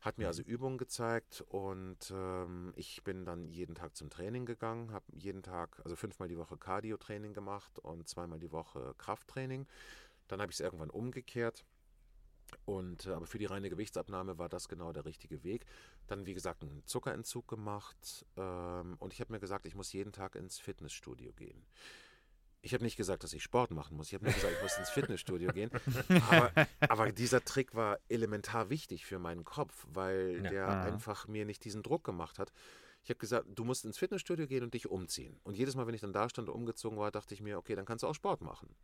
Hat 0.00 0.16
mir 0.16 0.28
also 0.28 0.42
Übungen 0.42 0.78
gezeigt 0.78 1.44
und 1.48 2.12
ähm, 2.14 2.72
ich 2.76 3.02
bin 3.02 3.24
dann 3.24 3.48
jeden 3.48 3.74
Tag 3.74 3.96
zum 3.96 4.10
Training 4.10 4.46
gegangen, 4.46 4.92
habe 4.92 5.04
jeden 5.12 5.42
Tag, 5.42 5.80
also 5.82 5.96
fünfmal 5.96 6.28
die 6.28 6.38
Woche 6.38 6.56
Cardio-Training 6.56 7.32
gemacht 7.32 7.80
und 7.80 8.08
zweimal 8.08 8.38
die 8.38 8.52
Woche 8.52 8.94
Krafttraining. 8.96 9.66
Dann 10.28 10.40
habe 10.40 10.52
ich 10.52 10.56
es 10.56 10.60
irgendwann 10.60 10.90
umgekehrt. 10.90 11.64
Und 12.64 13.06
äh, 13.06 13.10
aber 13.10 13.26
für 13.26 13.38
die 13.38 13.46
reine 13.46 13.70
Gewichtsabnahme 13.70 14.38
war 14.38 14.48
das 14.48 14.68
genau 14.68 14.92
der 14.92 15.04
richtige 15.04 15.42
Weg. 15.42 15.66
Dann, 16.06 16.26
wie 16.26 16.34
gesagt, 16.34 16.62
einen 16.62 16.84
Zuckerentzug 16.86 17.48
gemacht 17.48 18.24
ähm, 18.36 18.96
und 19.00 19.12
ich 19.12 19.20
habe 19.20 19.32
mir 19.32 19.40
gesagt, 19.40 19.66
ich 19.66 19.74
muss 19.74 19.92
jeden 19.92 20.12
Tag 20.12 20.36
ins 20.36 20.58
Fitnessstudio 20.58 21.32
gehen. 21.32 21.66
Ich 22.60 22.74
habe 22.74 22.84
nicht 22.84 22.96
gesagt, 22.96 23.24
dass 23.24 23.32
ich 23.32 23.42
Sport 23.42 23.70
machen 23.70 23.96
muss. 23.96 24.08
Ich 24.08 24.14
habe 24.14 24.24
nur 24.24 24.34
gesagt, 24.34 24.52
ich 24.56 24.62
muss 24.62 24.78
ins 24.78 24.90
Fitnessstudio 24.90 25.52
gehen. 25.52 25.70
Aber, 26.28 26.52
aber, 26.80 27.12
dieser 27.12 27.44
Trick 27.44 27.74
war 27.74 27.98
elementar 28.08 28.68
wichtig 28.70 29.06
für 29.06 29.18
meinen 29.18 29.44
Kopf, 29.44 29.86
weil 29.92 30.40
ja. 30.42 30.50
der 30.50 30.68
ah. 30.68 30.82
einfach 30.82 31.28
mir 31.28 31.44
nicht 31.44 31.64
diesen 31.64 31.82
Druck 31.82 32.04
gemacht 32.04 32.38
hat. 32.38 32.52
Ich 33.04 33.10
habe 33.10 33.18
gesagt, 33.18 33.46
du 33.54 33.64
musst 33.64 33.84
ins 33.84 33.96
Fitnessstudio 33.96 34.46
gehen 34.46 34.64
und 34.64 34.74
dich 34.74 34.90
umziehen. 34.90 35.38
Und 35.44 35.56
jedes 35.56 35.76
Mal, 35.76 35.86
wenn 35.86 35.94
ich 35.94 36.00
dann 36.00 36.12
da 36.12 36.28
stand 36.28 36.48
und 36.48 36.54
umgezogen 36.54 36.98
war, 36.98 37.10
dachte 37.10 37.32
ich 37.32 37.40
mir, 37.40 37.58
okay, 37.58 37.74
dann 37.74 37.84
kannst 37.84 38.02
du 38.02 38.08
auch 38.08 38.14
Sport 38.14 38.42
machen. 38.42 38.74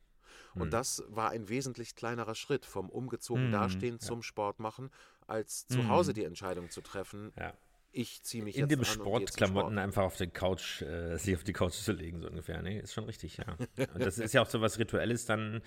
Und 0.55 0.69
mhm. 0.69 0.71
das 0.71 1.03
war 1.09 1.31
ein 1.31 1.49
wesentlich 1.49 1.95
kleinerer 1.97 2.35
Schritt 2.35 2.65
vom 2.65 2.89
umgezogen 2.89 3.49
mhm. 3.49 3.53
dastehen 3.53 3.99
ja. 4.01 4.07
zum 4.07 4.23
Sport 4.23 4.61
machen, 4.61 4.91
als 5.27 5.67
zu 5.67 5.79
mhm. 5.79 5.89
Hause 5.89 6.13
die 6.13 6.25
Entscheidung 6.25 6.71
zu 6.71 6.81
treffen. 6.81 7.33
Ja 7.39 7.55
ich 7.95 8.23
ziehe 8.23 8.43
mich 8.43 8.59
in 8.59 8.69
dem 8.69 8.85
Sportklamotten 8.85 9.79
einfach 9.79 10.03
auf 10.03 10.17
die 10.17 10.27
Couch, 10.27 10.83
äh, 10.83 11.17
sich 11.17 11.37
auf 11.37 11.45
die 11.45 11.53
Couch 11.53 11.73
zu 11.73 11.93
legen, 11.93 12.21
so 12.21 12.29
ungefähr. 12.29 12.61
Nee, 12.61 12.81
ist 12.81 12.93
schon 12.93 13.05
richtig, 13.05 13.37
ja. 13.37 13.57
Und 13.95 14.05
das 14.05 14.19
ist 14.19 14.35
ja 14.35 14.43
auch 14.43 14.49
so 14.49 14.61
was 14.61 14.79
Rituelles 14.79 15.27
dann, 15.27 15.63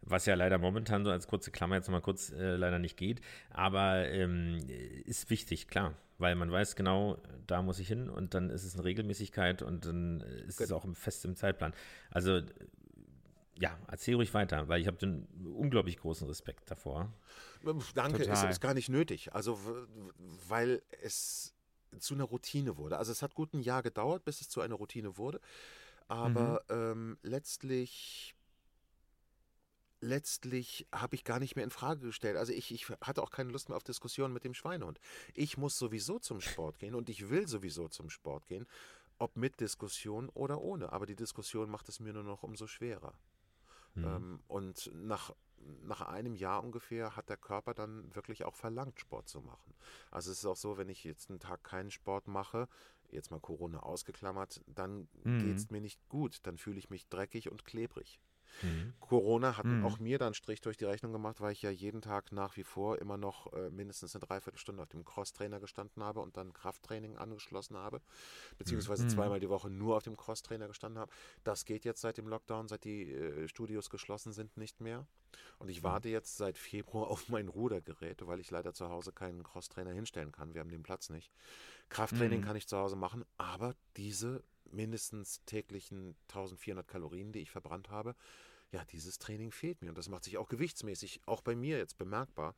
was 0.00 0.26
ja 0.26 0.34
leider 0.34 0.58
momentan 0.58 1.04
so 1.04 1.10
als 1.10 1.26
kurze 1.26 1.50
Klammer 1.50 1.76
jetzt 1.76 1.88
nochmal 1.88 2.00
kurz 2.00 2.30
äh, 2.30 2.56
leider 2.56 2.78
nicht 2.78 2.96
geht. 2.96 3.20
Aber 3.50 4.08
ähm, 4.08 4.58
ist 5.04 5.28
wichtig, 5.30 5.68
klar. 5.68 5.94
Weil 6.18 6.36
man 6.36 6.52
weiß 6.52 6.76
genau, 6.76 7.18
da 7.48 7.62
muss 7.62 7.80
ich 7.80 7.88
hin 7.88 8.08
und 8.08 8.34
dann 8.34 8.48
ist 8.48 8.62
es 8.62 8.74
eine 8.74 8.84
Regelmäßigkeit 8.84 9.60
und 9.62 9.86
dann 9.86 10.20
ist 10.46 10.58
Gut. 10.58 10.66
es 10.66 10.72
auch 10.72 10.86
fest 10.94 11.24
im 11.24 11.34
Zeitplan. 11.34 11.72
Also 12.10 12.42
ja, 13.58 13.76
erzähl 13.88 14.14
ruhig 14.14 14.32
weiter, 14.34 14.68
weil 14.68 14.80
ich 14.80 14.86
habe 14.86 14.96
den 14.98 15.26
unglaublich 15.54 15.98
großen 15.98 16.26
Respekt 16.26 16.70
davor. 16.70 17.12
Danke, 17.94 18.24
es 18.28 18.42
ist 18.42 18.60
gar 18.60 18.74
nicht 18.74 18.88
nötig. 18.88 19.34
Also, 19.34 19.58
weil 20.48 20.82
es 21.02 21.51
zu 21.98 22.14
einer 22.14 22.24
Routine 22.24 22.76
wurde. 22.76 22.98
Also 22.98 23.12
es 23.12 23.22
hat 23.22 23.34
gut 23.34 23.54
ein 23.54 23.60
Jahr 23.60 23.82
gedauert, 23.82 24.24
bis 24.24 24.40
es 24.40 24.48
zu 24.48 24.60
einer 24.60 24.74
Routine 24.74 25.16
wurde. 25.16 25.40
Aber 26.08 26.62
mhm. 26.68 26.74
ähm, 26.74 27.18
letztlich 27.22 28.34
letztlich 30.02 30.86
habe 30.92 31.14
ich 31.14 31.24
gar 31.24 31.38
nicht 31.38 31.54
mehr 31.54 31.64
in 31.64 31.70
Frage 31.70 32.00
gestellt. 32.06 32.36
Also 32.36 32.52
ich, 32.52 32.72
ich 32.72 32.88
hatte 33.00 33.22
auch 33.22 33.30
keine 33.30 33.52
Lust 33.52 33.68
mehr 33.68 33.76
auf 33.76 33.84
Diskussionen 33.84 34.34
mit 34.34 34.44
dem 34.44 34.52
Schweinehund. 34.52 34.98
Ich 35.32 35.56
muss 35.56 35.78
sowieso 35.78 36.18
zum 36.18 36.40
Sport 36.40 36.78
gehen 36.78 36.94
und 36.94 37.08
ich 37.08 37.30
will 37.30 37.46
sowieso 37.46 37.88
zum 37.88 38.10
Sport 38.10 38.46
gehen, 38.46 38.66
ob 39.18 39.36
mit 39.36 39.60
Diskussion 39.60 40.28
oder 40.30 40.60
ohne. 40.60 40.92
Aber 40.92 41.06
die 41.06 41.14
Diskussion 41.14 41.70
macht 41.70 41.88
es 41.88 42.00
mir 42.00 42.12
nur 42.12 42.24
noch 42.24 42.42
umso 42.42 42.66
schwerer. 42.66 43.14
Mhm. 43.94 44.04
Ähm, 44.04 44.40
und 44.48 44.90
nach, 44.92 45.34
nach 45.84 46.02
einem 46.02 46.34
Jahr 46.34 46.62
ungefähr 46.62 47.16
hat 47.16 47.28
der 47.28 47.36
Körper 47.36 47.74
dann 47.74 48.14
wirklich 48.14 48.44
auch 48.44 48.54
verlangt, 48.54 49.00
Sport 49.00 49.28
zu 49.28 49.40
machen. 49.40 49.74
Also 50.10 50.30
es 50.30 50.38
ist 50.38 50.46
auch 50.46 50.56
so, 50.56 50.78
wenn 50.78 50.88
ich 50.88 51.04
jetzt 51.04 51.30
einen 51.30 51.40
Tag 51.40 51.64
keinen 51.64 51.90
Sport 51.90 52.28
mache, 52.28 52.68
jetzt 53.10 53.30
mal 53.30 53.40
Corona 53.40 53.80
ausgeklammert, 53.80 54.62
dann 54.66 55.08
mhm. 55.24 55.38
geht 55.40 55.56
es 55.56 55.70
mir 55.70 55.80
nicht 55.80 56.08
gut. 56.08 56.40
Dann 56.44 56.58
fühle 56.58 56.78
ich 56.78 56.90
mich 56.90 57.08
dreckig 57.08 57.50
und 57.50 57.64
klebrig. 57.64 58.20
Mhm. 58.62 58.92
Corona 59.00 59.56
hat 59.56 59.64
mhm. 59.64 59.84
auch 59.84 59.98
mir 59.98 60.18
dann 60.18 60.34
Strich 60.34 60.60
durch 60.60 60.76
die 60.76 60.84
Rechnung 60.84 61.12
gemacht, 61.12 61.40
weil 61.40 61.52
ich 61.52 61.62
ja 61.62 61.70
jeden 61.70 62.02
Tag 62.02 62.32
nach 62.32 62.56
wie 62.56 62.64
vor 62.64 62.98
immer 62.98 63.16
noch 63.16 63.52
äh, 63.52 63.70
mindestens 63.70 64.14
eine 64.14 64.24
Dreiviertelstunde 64.24 64.82
auf 64.82 64.88
dem 64.88 65.04
Crosstrainer 65.04 65.60
gestanden 65.60 66.02
habe 66.02 66.20
und 66.20 66.36
dann 66.36 66.52
Krafttraining 66.52 67.16
angeschlossen 67.16 67.76
habe, 67.76 68.00
beziehungsweise 68.58 69.04
mhm. 69.04 69.08
zweimal 69.08 69.40
die 69.40 69.48
Woche 69.48 69.70
nur 69.70 69.96
auf 69.96 70.02
dem 70.02 70.16
Crosstrainer 70.16 70.68
gestanden 70.68 71.00
habe. 71.00 71.12
Das 71.44 71.64
geht 71.64 71.84
jetzt 71.84 72.00
seit 72.00 72.18
dem 72.18 72.28
Lockdown, 72.28 72.68
seit 72.68 72.84
die 72.84 73.12
äh, 73.12 73.48
Studios 73.48 73.90
geschlossen 73.90 74.32
sind, 74.32 74.56
nicht 74.56 74.80
mehr. 74.80 75.06
Und 75.58 75.68
ich 75.68 75.80
mhm. 75.80 75.86
warte 75.86 76.08
jetzt 76.08 76.36
seit 76.36 76.58
Februar 76.58 77.06
auf 77.10 77.28
mein 77.28 77.48
Rudergerät, 77.48 78.26
weil 78.26 78.40
ich 78.40 78.50
leider 78.50 78.74
zu 78.74 78.88
Hause 78.88 79.12
keinen 79.12 79.42
Crosstrainer 79.42 79.92
hinstellen 79.92 80.32
kann. 80.32 80.54
Wir 80.54 80.60
haben 80.60 80.70
den 80.70 80.82
Platz 80.82 81.10
nicht. 81.10 81.32
Krafttraining 81.88 82.40
mhm. 82.40 82.44
kann 82.44 82.56
ich 82.56 82.66
zu 82.66 82.76
Hause 82.76 82.96
machen, 82.96 83.24
aber 83.36 83.74
diese 83.96 84.42
mindestens 84.70 85.44
täglichen 85.44 86.16
1400 86.28 86.86
Kalorien, 86.86 87.32
die 87.32 87.40
ich 87.40 87.50
verbrannt 87.50 87.90
habe, 87.90 88.14
ja, 88.72 88.84
dieses 88.86 89.18
Training 89.18 89.52
fehlt 89.52 89.82
mir. 89.82 89.90
Und 89.90 89.98
das 89.98 90.08
macht 90.08 90.24
sich 90.24 90.38
auch 90.38 90.48
gewichtsmäßig, 90.48 91.20
auch 91.26 91.42
bei 91.42 91.54
mir 91.54 91.76
jetzt 91.76 91.98
bemerkbar. 91.98 92.54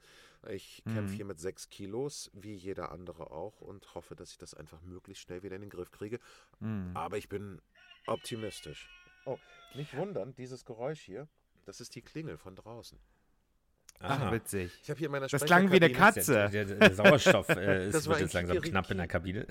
Ich 0.48 0.82
mhm. 0.84 0.94
kämpfe 0.94 1.14
hier 1.14 1.24
mit 1.24 1.40
sechs 1.40 1.68
Kilos, 1.68 2.30
wie 2.32 2.55
jeder 2.55 2.92
andere 2.92 3.32
auch, 3.32 3.61
und 3.61 3.94
hoffe, 3.94 4.14
dass 4.14 4.30
ich 4.30 4.38
das 4.38 4.55
einfach 4.55 4.80
möglichst 4.82 5.24
schnell 5.24 5.42
wieder 5.42 5.57
in 5.57 5.62
den 5.62 5.70
Griff 5.70 5.90
kriege. 5.90 6.20
Mhm. 6.61 6.92
Aber 6.94 7.18
ich 7.18 7.28
bin 7.28 7.61
optimistisch. 8.07 8.88
Oh, 9.26 9.38
nicht 9.74 9.96
wundern, 9.96 10.34
dieses 10.36 10.64
Geräusch 10.64 11.00
hier, 11.00 11.28
das 11.64 11.80
ist 11.80 11.94
die 11.94 12.02
Klingel 12.02 12.38
von 12.38 12.55
draußen. 12.55 12.98
Ach, 14.01 14.32
witzig. 14.32 14.70
Ich 14.82 14.90
habe 14.90 14.99
hier 14.99 15.09
meine 15.09 15.26
Das 15.26 15.45
klang 15.45 15.70
wie 15.70 15.76
eine 15.76 15.90
Katze. 15.90 16.49
Der, 16.53 16.64
der, 16.64 16.76
der 16.76 16.95
Sauerstoff 16.95 17.49
äh, 17.49 17.88
ist, 17.88 18.07
wird 18.07 18.20
jetzt 18.20 18.34
langsam 18.34 18.61
knapp 18.61 18.90
in 18.90 18.99
der 18.99 19.07
Kabine. 19.07 19.47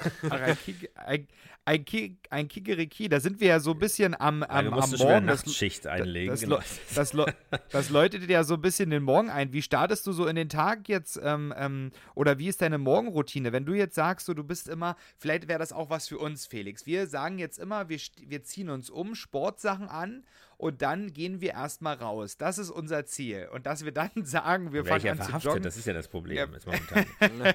Ach, 0.28 0.40
ein, 0.40 0.58
Kik 0.58 0.90
ein, 0.94 1.28
ein, 1.64 1.84
Kik 1.84 2.16
ein 2.28 2.48
Kikeriki, 2.48 3.08
da 3.08 3.20
sind 3.20 3.40
wir 3.40 3.48
ja 3.48 3.60
so 3.60 3.70
ein 3.70 3.78
bisschen 3.78 4.14
am, 4.20 4.42
am, 4.42 4.66
ja, 4.66 4.72
am 4.72 4.90
Morgen. 4.90 5.26
Nachtschicht 5.26 5.86
einlegen. 5.86 6.30
Das, 6.30 6.40
genau. 6.40 6.56
das, 6.94 7.12
das, 7.12 7.34
das, 7.70 7.90
läutet 7.90 8.28
ja 8.28 8.44
so 8.44 8.54
ein 8.54 8.60
bisschen 8.60 8.90
den 8.90 9.02
Morgen 9.02 9.30
ein. 9.30 9.52
Wie 9.52 9.62
startest 9.62 10.06
du 10.06 10.12
so 10.12 10.26
in 10.26 10.36
den 10.36 10.48
Tag 10.48 10.88
jetzt 10.88 11.18
ähm, 11.22 11.54
ähm, 11.56 11.90
oder 12.14 12.38
wie 12.38 12.48
ist 12.48 12.60
deine 12.60 12.78
Morgenroutine? 12.78 13.52
Wenn 13.52 13.64
du 13.64 13.72
jetzt 13.72 13.94
sagst, 13.94 14.26
so, 14.26 14.34
du 14.34 14.44
bist 14.44 14.68
immer, 14.68 14.96
vielleicht 15.16 15.48
wäre 15.48 15.58
das 15.58 15.72
auch 15.72 15.90
was 15.90 16.08
für 16.08 16.18
uns, 16.18 16.46
Felix. 16.46 16.84
Wir 16.86 17.06
sagen 17.06 17.38
jetzt 17.38 17.58
immer, 17.58 17.88
wir, 17.88 17.98
wir 18.26 18.42
ziehen 18.42 18.68
uns 18.68 18.90
um, 18.90 19.14
Sportsachen 19.14 19.88
an 19.88 20.24
und 20.56 20.82
dann 20.82 21.12
gehen 21.12 21.40
wir 21.40 21.52
erstmal 21.52 21.96
raus. 21.96 22.36
Das 22.36 22.58
ist 22.58 22.70
unser 22.70 23.04
Ziel. 23.06 23.48
Und 23.52 23.66
dass 23.66 23.84
wir 23.84 23.92
dann 23.92 24.10
sagen, 24.24 24.72
wir 24.72 24.84
fangen 24.84 25.08
an 25.08 25.16
verhaftet, 25.16 25.42
zu 25.42 25.48
joggen. 25.48 25.62
Das 25.62 25.76
ist 25.76 25.86
ja 25.86 25.92
das 25.92 26.08
Problem. 26.08 26.52
Ja. 26.52 27.54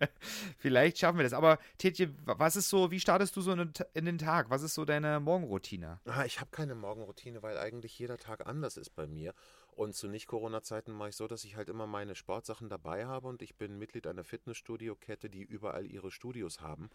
Vielleicht 0.58 0.98
schaffen 0.98 1.18
wir 1.18 1.24
das. 1.24 1.32
Aber 1.32 1.58
Tetje, 1.78 2.14
was 2.24 2.56
ist 2.56 2.68
so, 2.68 2.90
wie 2.90 3.00
startest 3.00 3.36
du 3.36 3.40
so 3.40 3.52
in 3.52 4.04
den 4.04 4.18
Tag? 4.18 4.50
Was 4.50 4.62
ist 4.62 4.74
so 4.74 4.84
deine 4.84 5.20
Morgenroutine? 5.20 6.00
Ah, 6.04 6.24
ich 6.24 6.40
habe 6.40 6.50
keine 6.50 6.74
Morgenroutine, 6.74 7.42
weil 7.42 7.58
eigentlich 7.58 7.98
jeder 7.98 8.18
Tag 8.18 8.46
anders 8.46 8.76
ist 8.76 8.90
bei 8.90 9.06
mir. 9.06 9.34
Und 9.72 9.94
zu 9.94 10.08
Nicht-Corona-Zeiten 10.08 10.92
mache 10.92 11.10
ich 11.10 11.16
so, 11.16 11.26
dass 11.26 11.44
ich 11.44 11.56
halt 11.56 11.68
immer 11.68 11.86
meine 11.86 12.14
Sportsachen 12.14 12.68
dabei 12.68 13.06
habe 13.06 13.28
und 13.28 13.40
ich 13.40 13.56
bin 13.56 13.78
Mitglied 13.78 14.06
einer 14.06 14.24
Fitnessstudio-Kette, 14.24 15.30
die 15.30 15.42
überall 15.42 15.86
ihre 15.86 16.10
Studios 16.10 16.60
haben. 16.60 16.90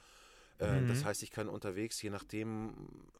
Äh, 0.59 0.81
mhm. 0.81 0.87
Das 0.87 1.03
heißt, 1.03 1.21
ich 1.23 1.31
kann 1.31 1.49
unterwegs, 1.49 2.01
je 2.01 2.09
nachdem, 2.09 2.73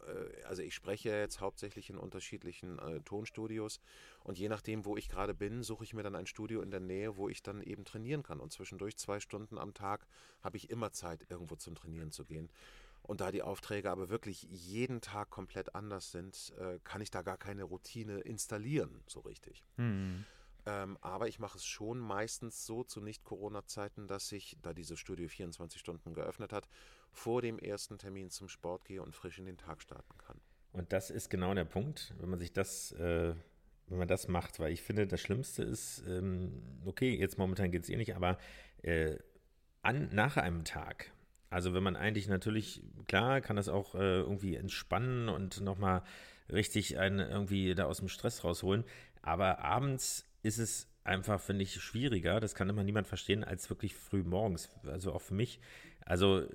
äh, 0.08 0.44
also 0.46 0.62
ich 0.62 0.74
spreche 0.74 1.10
jetzt 1.10 1.42
hauptsächlich 1.42 1.90
in 1.90 1.98
unterschiedlichen 1.98 2.80
äh, 2.80 3.02
Tonstudios 3.02 3.82
und 4.24 4.38
je 4.38 4.48
nachdem, 4.48 4.86
wo 4.86 4.96
ich 4.96 5.10
gerade 5.10 5.34
bin, 5.34 5.62
suche 5.62 5.84
ich 5.84 5.94
mir 5.94 6.04
dann 6.04 6.16
ein 6.16 6.28
Studio 6.28 6.62
in 6.62 6.72
der 6.72 6.80
Nähe, 6.80 7.18
wo 7.18 7.28
ich 7.28 7.44
dann 7.44 7.62
eben 7.62 7.84
trainieren 7.84 8.24
kann. 8.24 8.40
Und 8.40 8.54
zwischendurch 8.54 8.98
zwei 8.98 9.20
Stunden 9.20 9.58
am 9.58 9.74
Tag 9.74 10.08
habe 10.42 10.58
ich 10.58 10.70
immer 10.70 10.92
Zeit, 10.92 11.26
irgendwo 11.30 11.56
zum 11.56 11.76
Trainieren 11.76 12.12
zu 12.12 12.24
gehen. 12.24 12.50
Und 13.02 13.22
da 13.22 13.32
die 13.32 13.44
Aufträge 13.44 13.92
aber 13.92 14.10
wirklich 14.10 14.48
jeden 14.50 15.00
Tag 15.00 15.30
komplett 15.30 15.76
anders 15.76 16.12
sind, 16.12 16.52
kann 16.84 17.02
ich 17.02 17.12
da 17.12 17.22
gar 17.22 17.38
keine 17.38 17.64
Routine 17.64 18.22
installieren, 18.22 19.04
so 19.06 19.20
richtig. 19.20 19.64
Mhm. 19.78 20.26
Ähm, 20.66 20.98
aber 21.02 21.28
ich 21.28 21.38
mache 21.40 21.58
es 21.58 21.66
schon 21.66 22.00
meistens 22.00 22.66
so 22.66 22.84
zu 22.84 23.00
Nicht-Corona-Zeiten, 23.00 24.08
dass 24.08 24.32
ich, 24.32 24.58
da 24.64 24.74
dieses 24.74 25.00
Studio 25.00 25.28
24 25.28 25.80
Stunden 25.80 26.14
geöffnet 26.14 26.52
hat, 26.52 26.68
vor 27.16 27.42
dem 27.42 27.60
ersten 27.60 27.98
Termin 27.98 28.30
zum 28.30 28.50
Sport 28.50 28.86
gehe 28.86 29.02
und 29.02 29.16
frisch 29.16 29.40
in 29.40 29.46
den 29.46 29.58
Tag 29.58 29.82
starten 29.82 30.18
kann. 30.18 30.40
Und 30.74 30.92
das 30.92 31.10
ist 31.10 31.30
genau 31.30 31.54
der 31.54 31.66
Punkt, 31.66 32.14
wenn 32.20 32.30
man 32.30 32.40
sich 32.40 32.52
das, 32.52 32.92
äh, 32.94 33.34
wenn 33.88 33.98
man 33.98 34.08
das 34.08 34.28
macht, 34.28 34.60
weil 34.60 34.74
ich 34.74 34.82
finde, 34.82 35.08
das 35.08 35.22
Schlimmste 35.22 35.64
ist, 35.64 36.04
ähm, 36.08 36.62
okay, 36.86 37.16
jetzt 37.16 37.38
momentan 37.38 37.72
geht 37.72 37.84
es 37.84 37.90
eh 37.90 37.96
nicht, 37.96 38.16
aber 38.16 38.38
äh, 38.82 39.18
an, 39.82 40.10
nach 40.12 40.36
einem 40.36 40.66
Tag, 40.66 41.12
also 41.50 41.74
wenn 41.74 41.84
man 41.84 41.96
eigentlich 41.96 42.28
natürlich, 42.28 42.84
klar, 43.08 43.40
kann 43.40 43.56
das 43.56 43.70
auch 43.70 43.96
äh, 43.96 44.20
irgendwie 44.20 44.56
entspannen 44.56 45.30
und 45.30 45.62
nochmal 45.62 46.04
richtig 46.52 46.98
einen 46.98 47.20
irgendwie 47.20 47.74
da 47.74 47.86
aus 47.86 48.00
dem 48.00 48.10
Stress 48.10 48.44
rausholen, 48.44 48.84
aber 49.22 49.60
abends 49.60 50.26
ist 50.44 50.58
es 50.58 50.90
einfach, 51.06 51.40
finde 51.40 51.64
ich, 51.64 51.76
schwieriger, 51.76 52.40
das 52.40 52.56
kann 52.56 52.68
immer 52.68 52.84
niemand 52.84 53.08
verstehen, 53.08 53.44
als 53.44 53.70
wirklich 53.70 53.96
früh 53.96 54.24
morgens. 54.24 54.70
Also 54.86 55.14
auch 55.14 55.22
für 55.22 55.36
mich. 55.36 55.60
Also 56.06 56.48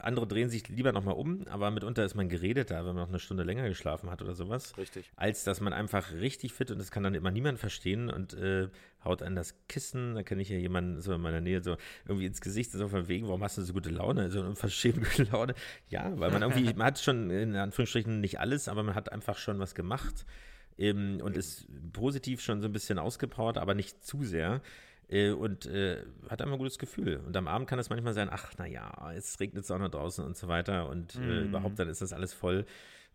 andere 0.00 0.26
drehen 0.26 0.48
sich 0.48 0.68
lieber 0.68 0.92
nochmal 0.92 1.14
um, 1.14 1.46
aber 1.48 1.70
mitunter 1.70 2.04
ist 2.04 2.14
man 2.14 2.28
geredet 2.28 2.70
da, 2.70 2.78
wenn 2.78 2.94
man 2.94 2.96
noch 2.96 3.08
eine 3.08 3.18
Stunde 3.18 3.42
länger 3.42 3.68
geschlafen 3.68 4.10
hat 4.10 4.22
oder 4.22 4.34
sowas. 4.34 4.76
Richtig. 4.78 5.10
Als 5.16 5.44
dass 5.44 5.60
man 5.60 5.72
einfach 5.72 6.12
richtig 6.12 6.52
fit 6.52 6.70
und 6.70 6.78
das 6.78 6.90
kann 6.90 7.02
dann 7.02 7.14
immer 7.14 7.30
niemand 7.30 7.58
verstehen 7.58 8.08
und 8.08 8.34
äh, 8.34 8.68
haut 9.04 9.22
an 9.22 9.34
das 9.34 9.54
Kissen. 9.68 10.14
Da 10.14 10.22
kenne 10.22 10.42
ich 10.42 10.48
ja 10.48 10.56
jemanden 10.56 11.00
so 11.00 11.12
in 11.12 11.20
meiner 11.20 11.40
Nähe 11.40 11.62
so 11.62 11.76
irgendwie 12.06 12.26
ins 12.26 12.40
Gesicht, 12.40 12.70
so 12.70 12.88
von 12.88 13.08
wegen, 13.08 13.26
warum 13.26 13.42
hast 13.42 13.58
du 13.58 13.62
so 13.62 13.72
gute 13.72 13.90
Laune, 13.90 14.30
so 14.30 14.40
eine 14.40 14.48
unverschämt 14.48 15.04
gute 15.04 15.24
Laune. 15.32 15.54
Ja, 15.88 16.18
weil 16.18 16.30
man 16.30 16.42
irgendwie, 16.42 16.72
man 16.74 16.86
hat 16.86 16.98
schon 16.98 17.30
in 17.30 17.56
Anführungsstrichen 17.56 18.20
nicht 18.20 18.40
alles, 18.40 18.68
aber 18.68 18.82
man 18.82 18.94
hat 18.94 19.12
einfach 19.12 19.36
schon 19.36 19.58
was 19.58 19.74
gemacht 19.74 20.24
ähm, 20.78 21.20
und 21.22 21.36
ist 21.36 21.66
positiv 21.92 22.40
schon 22.40 22.60
so 22.60 22.68
ein 22.68 22.72
bisschen 22.72 22.98
ausgepowert, 22.98 23.58
aber 23.58 23.74
nicht 23.74 24.04
zu 24.04 24.22
sehr. 24.24 24.62
Äh, 25.08 25.30
und 25.30 25.66
äh, 25.66 26.04
hat 26.28 26.42
einfach 26.42 26.54
ein 26.54 26.58
gutes 26.58 26.78
Gefühl. 26.78 27.20
Und 27.26 27.36
am 27.36 27.48
Abend 27.48 27.68
kann 27.68 27.78
es 27.78 27.90
manchmal 27.90 28.14
sein, 28.14 28.28
ach, 28.30 28.52
naja, 28.58 29.12
jetzt 29.14 29.40
regnet 29.40 29.64
es 29.64 29.70
auch 29.70 29.78
noch 29.78 29.90
draußen 29.90 30.24
und 30.24 30.36
so 30.36 30.48
weiter. 30.48 30.88
Und 30.88 31.14
äh, 31.16 31.18
mhm. 31.18 31.48
überhaupt 31.48 31.78
dann 31.78 31.88
ist 31.88 32.02
das 32.02 32.12
alles 32.12 32.32
voll 32.34 32.64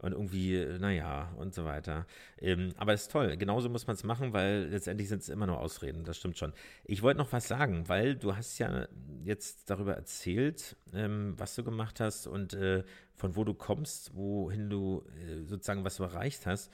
und 0.03 0.11
irgendwie, 0.11 0.55
äh, 0.55 0.79
naja, 0.79 1.31
und 1.37 1.53
so 1.53 1.63
weiter. 1.63 2.05
Ähm, 2.37 2.73
aber 2.77 2.93
es 2.93 3.03
ist 3.03 3.11
toll, 3.11 3.37
genauso 3.37 3.69
muss 3.69 3.87
man 3.87 3.95
es 3.95 4.03
machen, 4.03 4.33
weil 4.33 4.67
letztendlich 4.69 5.07
sind 5.07 5.21
es 5.21 5.29
immer 5.29 5.47
nur 5.47 5.59
Ausreden, 5.59 6.03
das 6.03 6.17
stimmt 6.17 6.37
schon. 6.37 6.53
Ich 6.83 7.01
wollte 7.01 7.19
noch 7.19 7.31
was 7.31 7.47
sagen, 7.47 7.87
weil 7.87 8.15
du 8.15 8.35
hast 8.35 8.57
ja 8.59 8.87
jetzt 9.23 9.69
darüber 9.69 9.93
erzählt, 9.93 10.75
ähm, 10.93 11.35
was 11.37 11.55
du 11.55 11.63
gemacht 11.63 12.01
hast 12.01 12.27
und 12.27 12.53
äh, 12.53 12.83
von 13.15 13.37
wo 13.37 13.45
du 13.45 13.53
kommst, 13.53 14.13
wohin 14.15 14.69
du 14.69 15.05
äh, 15.25 15.43
sozusagen 15.45 15.85
was 15.85 15.95
du 15.95 16.03
erreicht 16.03 16.45
hast. 16.45 16.71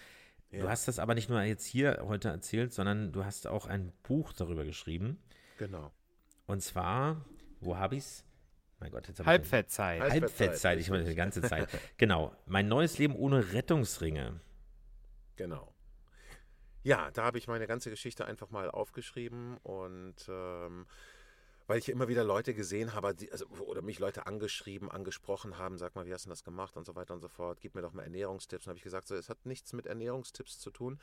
Ja. 0.51 0.61
Du 0.61 0.69
hast 0.69 0.87
das 0.87 0.99
aber 0.99 1.13
nicht 1.13 1.29
nur 1.29 1.41
jetzt 1.41 1.65
hier 1.65 2.03
heute 2.07 2.29
erzählt, 2.29 2.73
sondern 2.73 3.11
du 3.11 3.23
hast 3.23 3.47
auch 3.47 3.67
ein 3.67 3.91
Buch 4.03 4.33
darüber 4.33 4.65
geschrieben. 4.65 5.21
Genau. 5.57 5.91
Und 6.47 6.61
zwar, 6.61 7.23
wo 7.59 7.77
habe 7.77 7.95
ich 7.95 8.03
es? 8.03 8.25
Mein 8.79 8.91
Gott, 8.91 9.07
jetzt 9.07 9.23
Halbfettzeit. 9.25 10.01
Halbfettzeit, 10.01 10.21
Halbfettzeit 10.21 10.79
ich 10.79 10.89
meine 10.89 11.03
die 11.03 11.15
ganze 11.15 11.41
Zeit. 11.41 11.67
genau. 11.97 12.33
Mein 12.45 12.67
neues 12.67 12.97
Leben 12.97 13.15
ohne 13.15 13.53
Rettungsringe. 13.53 14.39
Genau. 15.35 15.73
Ja, 16.83 17.11
da 17.11 17.25
habe 17.25 17.37
ich 17.37 17.47
meine 17.47 17.67
ganze 17.67 17.89
Geschichte 17.89 18.25
einfach 18.25 18.49
mal 18.49 18.71
aufgeschrieben 18.71 19.57
und 19.57 20.15
ähm, 20.29 20.87
weil 21.69 21.77
ich 21.77 21.87
immer 21.87 22.07
wieder 22.07 22.23
Leute 22.23 22.55
gesehen 22.55 22.95
habe, 22.95 23.13
die, 23.13 23.31
also, 23.31 23.45
oder 23.45 23.83
mich 23.83 23.99
Leute 23.99 24.25
angeschrieben, 24.25 24.89
angesprochen 24.89 25.59
haben, 25.59 25.77
sag 25.77 25.93
mal, 25.93 26.07
wie 26.07 26.13
hast 26.13 26.25
du 26.25 26.29
das 26.29 26.43
gemacht 26.43 26.75
und 26.75 26.83
so 26.83 26.95
weiter 26.95 27.13
und 27.13 27.21
so 27.21 27.27
fort, 27.27 27.61
gib 27.61 27.75
mir 27.75 27.83
doch 27.83 27.93
mal 27.93 28.01
Ernährungstipps. 28.01 28.65
Und 28.65 28.71
habe 28.71 28.77
ich 28.77 28.83
gesagt, 28.83 29.07
so, 29.07 29.13
es 29.13 29.29
hat 29.29 29.45
nichts 29.45 29.71
mit 29.73 29.85
Ernährungstipps 29.85 30.57
zu 30.57 30.71
tun. 30.71 30.99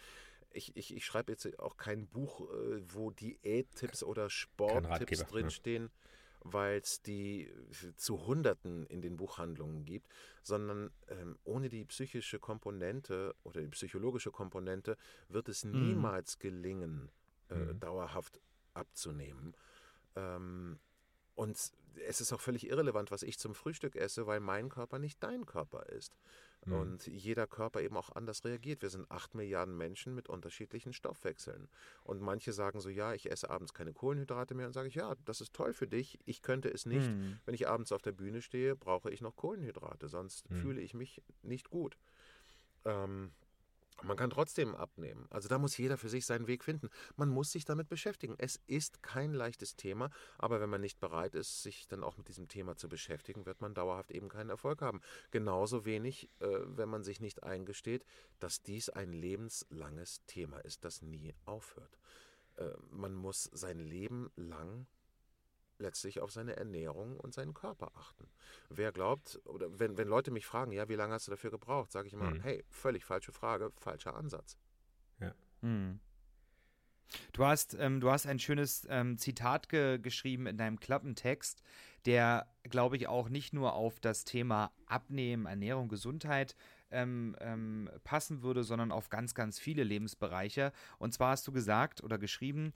Ich, 0.50 0.76
ich, 0.76 0.92
ich 0.96 1.06
schreibe 1.06 1.30
jetzt 1.30 1.56
auch 1.60 1.76
kein 1.76 2.08
Buch, 2.08 2.40
äh, 2.50 2.82
wo 2.88 3.12
Diättipps 3.12 4.02
oder 4.02 4.28
Sporttipps 4.28 5.24
drinstehen. 5.26 5.84
Ja 5.84 5.90
weil 6.48 6.78
es 6.78 7.02
die 7.02 7.50
zu 7.96 8.24
Hunderten 8.24 8.86
in 8.86 9.02
den 9.02 9.16
Buchhandlungen 9.16 9.84
gibt, 9.84 10.06
sondern 10.42 10.92
ähm, 11.08 11.36
ohne 11.42 11.68
die 11.68 11.84
psychische 11.86 12.38
Komponente 12.38 13.34
oder 13.42 13.62
die 13.62 13.68
psychologische 13.68 14.30
Komponente 14.30 14.96
wird 15.28 15.48
es 15.48 15.64
mhm. 15.64 15.88
niemals 15.88 16.38
gelingen, 16.38 17.10
äh, 17.50 17.56
mhm. 17.56 17.80
dauerhaft 17.80 18.40
abzunehmen. 18.74 19.56
Ähm, 20.16 20.78
und 21.34 21.56
es 22.08 22.20
ist 22.20 22.32
auch 22.32 22.40
völlig 22.40 22.66
irrelevant, 22.66 23.10
was 23.10 23.22
ich 23.22 23.38
zum 23.38 23.54
Frühstück 23.54 23.96
esse, 23.96 24.26
weil 24.26 24.40
mein 24.40 24.68
Körper 24.68 24.98
nicht 24.98 25.22
dein 25.22 25.46
Körper 25.46 25.86
ist. 25.86 26.16
Mhm. 26.64 26.72
Und 26.72 27.06
jeder 27.06 27.46
Körper 27.46 27.80
eben 27.80 27.96
auch 27.96 28.10
anders 28.10 28.44
reagiert. 28.44 28.82
Wir 28.82 28.90
sind 28.90 29.10
acht 29.10 29.34
Milliarden 29.34 29.76
Menschen 29.76 30.14
mit 30.14 30.28
unterschiedlichen 30.28 30.92
Stoffwechseln. 30.92 31.68
Und 32.04 32.20
manche 32.20 32.52
sagen 32.52 32.80
so, 32.80 32.88
ja, 32.88 33.14
ich 33.14 33.30
esse 33.30 33.50
abends 33.50 33.74
keine 33.74 33.92
Kohlenhydrate 33.92 34.54
mehr. 34.54 34.66
Und 34.66 34.72
sage 34.72 34.88
ich, 34.88 34.94
ja, 34.94 35.14
das 35.24 35.40
ist 35.40 35.52
toll 35.52 35.72
für 35.72 35.86
dich. 35.86 36.18
Ich 36.24 36.42
könnte 36.42 36.68
es 36.68 36.86
nicht. 36.86 37.08
Mhm. 37.08 37.38
Wenn 37.44 37.54
ich 37.54 37.68
abends 37.68 37.92
auf 37.92 38.02
der 38.02 38.12
Bühne 38.12 38.42
stehe, 38.42 38.76
brauche 38.76 39.10
ich 39.10 39.20
noch 39.20 39.36
Kohlenhydrate. 39.36 40.08
Sonst 40.08 40.50
mhm. 40.50 40.56
fühle 40.56 40.80
ich 40.80 40.94
mich 40.94 41.22
nicht 41.42 41.70
gut. 41.70 41.96
Ähm, 42.84 43.32
man 44.02 44.16
kann 44.16 44.30
trotzdem 44.30 44.74
abnehmen. 44.74 45.26
Also 45.30 45.48
da 45.48 45.58
muss 45.58 45.76
jeder 45.76 45.96
für 45.96 46.08
sich 46.08 46.26
seinen 46.26 46.46
Weg 46.46 46.64
finden. 46.64 46.90
Man 47.16 47.28
muss 47.28 47.52
sich 47.52 47.64
damit 47.64 47.88
beschäftigen. 47.88 48.34
Es 48.38 48.60
ist 48.66 49.02
kein 49.02 49.32
leichtes 49.32 49.76
Thema, 49.76 50.10
aber 50.38 50.60
wenn 50.60 50.70
man 50.70 50.80
nicht 50.80 51.00
bereit 51.00 51.34
ist, 51.34 51.62
sich 51.62 51.88
dann 51.88 52.04
auch 52.04 52.16
mit 52.16 52.28
diesem 52.28 52.48
Thema 52.48 52.76
zu 52.76 52.88
beschäftigen, 52.88 53.46
wird 53.46 53.60
man 53.60 53.74
dauerhaft 53.74 54.10
eben 54.10 54.28
keinen 54.28 54.50
Erfolg 54.50 54.82
haben. 54.82 55.00
Genauso 55.30 55.84
wenig, 55.84 56.30
äh, 56.40 56.46
wenn 56.64 56.88
man 56.88 57.02
sich 57.02 57.20
nicht 57.20 57.42
eingesteht, 57.42 58.04
dass 58.38 58.62
dies 58.62 58.90
ein 58.90 59.12
lebenslanges 59.12 60.24
Thema 60.26 60.58
ist, 60.58 60.84
das 60.84 61.02
nie 61.02 61.34
aufhört. 61.44 61.98
Äh, 62.56 62.70
man 62.90 63.14
muss 63.14 63.44
sein 63.52 63.78
Leben 63.78 64.30
lang 64.36 64.86
letztlich 65.78 66.20
auf 66.20 66.30
seine 66.30 66.56
Ernährung 66.56 67.18
und 67.18 67.34
seinen 67.34 67.54
Körper 67.54 67.92
achten. 67.94 68.28
Wer 68.68 68.92
glaubt, 68.92 69.40
oder 69.44 69.78
wenn, 69.78 69.96
wenn 69.98 70.08
Leute 70.08 70.30
mich 70.30 70.46
fragen, 70.46 70.72
ja, 70.72 70.88
wie 70.88 70.94
lange 70.94 71.14
hast 71.14 71.26
du 71.26 71.30
dafür 71.30 71.50
gebraucht, 71.50 71.92
sage 71.92 72.08
ich 72.08 72.14
immer, 72.14 72.30
mhm. 72.30 72.40
hey, 72.40 72.64
völlig 72.68 73.04
falsche 73.04 73.32
Frage, 73.32 73.72
falscher 73.76 74.14
Ansatz. 74.14 74.58
Ja. 75.20 75.34
Mhm. 75.60 76.00
Du 77.32 77.44
hast, 77.44 77.74
ähm, 77.78 78.00
du 78.00 78.10
hast 78.10 78.26
ein 78.26 78.38
schönes 78.38 78.86
ähm, 78.90 79.18
Zitat 79.18 79.68
ge 79.68 79.98
geschrieben 79.98 80.46
in 80.46 80.56
deinem 80.56 80.80
Klappentext, 80.80 81.62
der, 82.04 82.46
glaube 82.64 82.96
ich, 82.96 83.08
auch 83.08 83.28
nicht 83.28 83.52
nur 83.52 83.74
auf 83.74 84.00
das 84.00 84.24
Thema 84.24 84.72
Abnehmen, 84.86 85.46
Ernährung, 85.46 85.88
Gesundheit 85.88 86.56
ähm, 86.90 87.36
ähm, 87.40 87.90
passen 88.04 88.42
würde, 88.42 88.64
sondern 88.64 88.92
auf 88.92 89.08
ganz, 89.08 89.34
ganz 89.34 89.58
viele 89.58 89.84
Lebensbereiche. 89.84 90.72
Und 90.98 91.12
zwar 91.12 91.30
hast 91.30 91.46
du 91.46 91.52
gesagt 91.52 92.02
oder 92.02 92.18
geschrieben, 92.18 92.72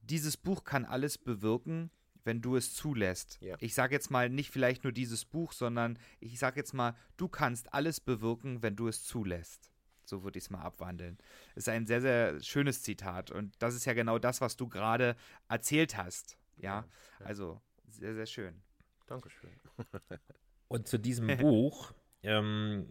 dieses 0.00 0.36
Buch 0.36 0.64
kann 0.64 0.84
alles 0.84 1.18
bewirken, 1.18 1.90
wenn 2.26 2.42
du 2.42 2.56
es 2.56 2.74
zulässt. 2.74 3.38
Ja. 3.40 3.56
Ich 3.60 3.74
sage 3.74 3.94
jetzt 3.94 4.10
mal 4.10 4.28
nicht 4.28 4.50
vielleicht 4.50 4.84
nur 4.84 4.92
dieses 4.92 5.24
Buch, 5.24 5.52
sondern 5.52 5.98
ich 6.20 6.38
sage 6.38 6.58
jetzt 6.58 6.74
mal, 6.74 6.94
du 7.16 7.28
kannst 7.28 7.72
alles 7.72 8.00
bewirken, 8.00 8.62
wenn 8.62 8.76
du 8.76 8.88
es 8.88 9.04
zulässt. 9.04 9.70
So 10.04 10.22
würde 10.22 10.38
ich 10.38 10.44
es 10.44 10.50
mal 10.50 10.60
abwandeln. 10.60 11.18
Ist 11.54 11.68
ein 11.68 11.86
sehr, 11.86 12.00
sehr 12.00 12.42
schönes 12.42 12.82
Zitat. 12.82 13.30
Und 13.30 13.54
das 13.60 13.74
ist 13.74 13.86
ja 13.86 13.92
genau 13.92 14.18
das, 14.18 14.40
was 14.40 14.56
du 14.56 14.68
gerade 14.68 15.16
erzählt 15.48 15.96
hast. 15.96 16.36
Ja, 16.56 16.84
ja. 17.20 17.26
also 17.26 17.60
sehr, 17.88 18.14
sehr 18.14 18.26
schön. 18.26 18.62
Dankeschön. 19.06 19.50
Und 20.68 20.88
zu 20.88 20.98
diesem 20.98 21.26
Buch, 21.38 21.92
ähm, 22.22 22.88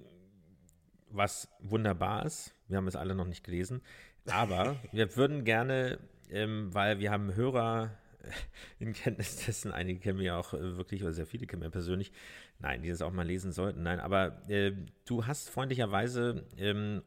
was 1.10 1.50
wunderbar 1.60 2.26
ist, 2.26 2.54
wir 2.68 2.78
haben 2.78 2.88
es 2.88 2.96
alle 2.96 3.16
noch 3.16 3.28
nicht 3.28 3.44
gelesen, 3.44 3.82
aber 4.28 4.78
wir 4.92 5.16
würden 5.16 5.44
gerne, 5.44 6.00
ähm, 6.30 6.74
weil 6.74 7.00
wir 7.00 7.12
haben 7.12 7.36
Hörer 7.36 7.98
in 8.80 8.94
Kenntnis 8.94 9.46
dessen, 9.46 9.72
einige 9.72 10.00
kennen 10.00 10.20
wir 10.20 10.26
ja 10.26 10.38
auch 10.38 10.54
äh, 10.54 10.78
wirklich, 10.78 11.04
oder 11.04 11.14
sehr 11.14 11.26
viele 11.26 11.48
kennen 11.48 11.62
wir 11.62 11.70
persönlich, 11.70 12.12
nein, 12.60 12.82
die 12.82 12.90
das 12.90 13.02
auch 13.02 13.12
mal 13.12 13.26
lesen 13.26 13.52
sollten, 13.52 13.84
nein, 13.84 14.00
aber 14.00 14.42
äh, 14.50 14.74
du 15.06 15.26
hast 15.26 15.50
freundlicherweise 15.50 16.46
ähm, 16.58 17.02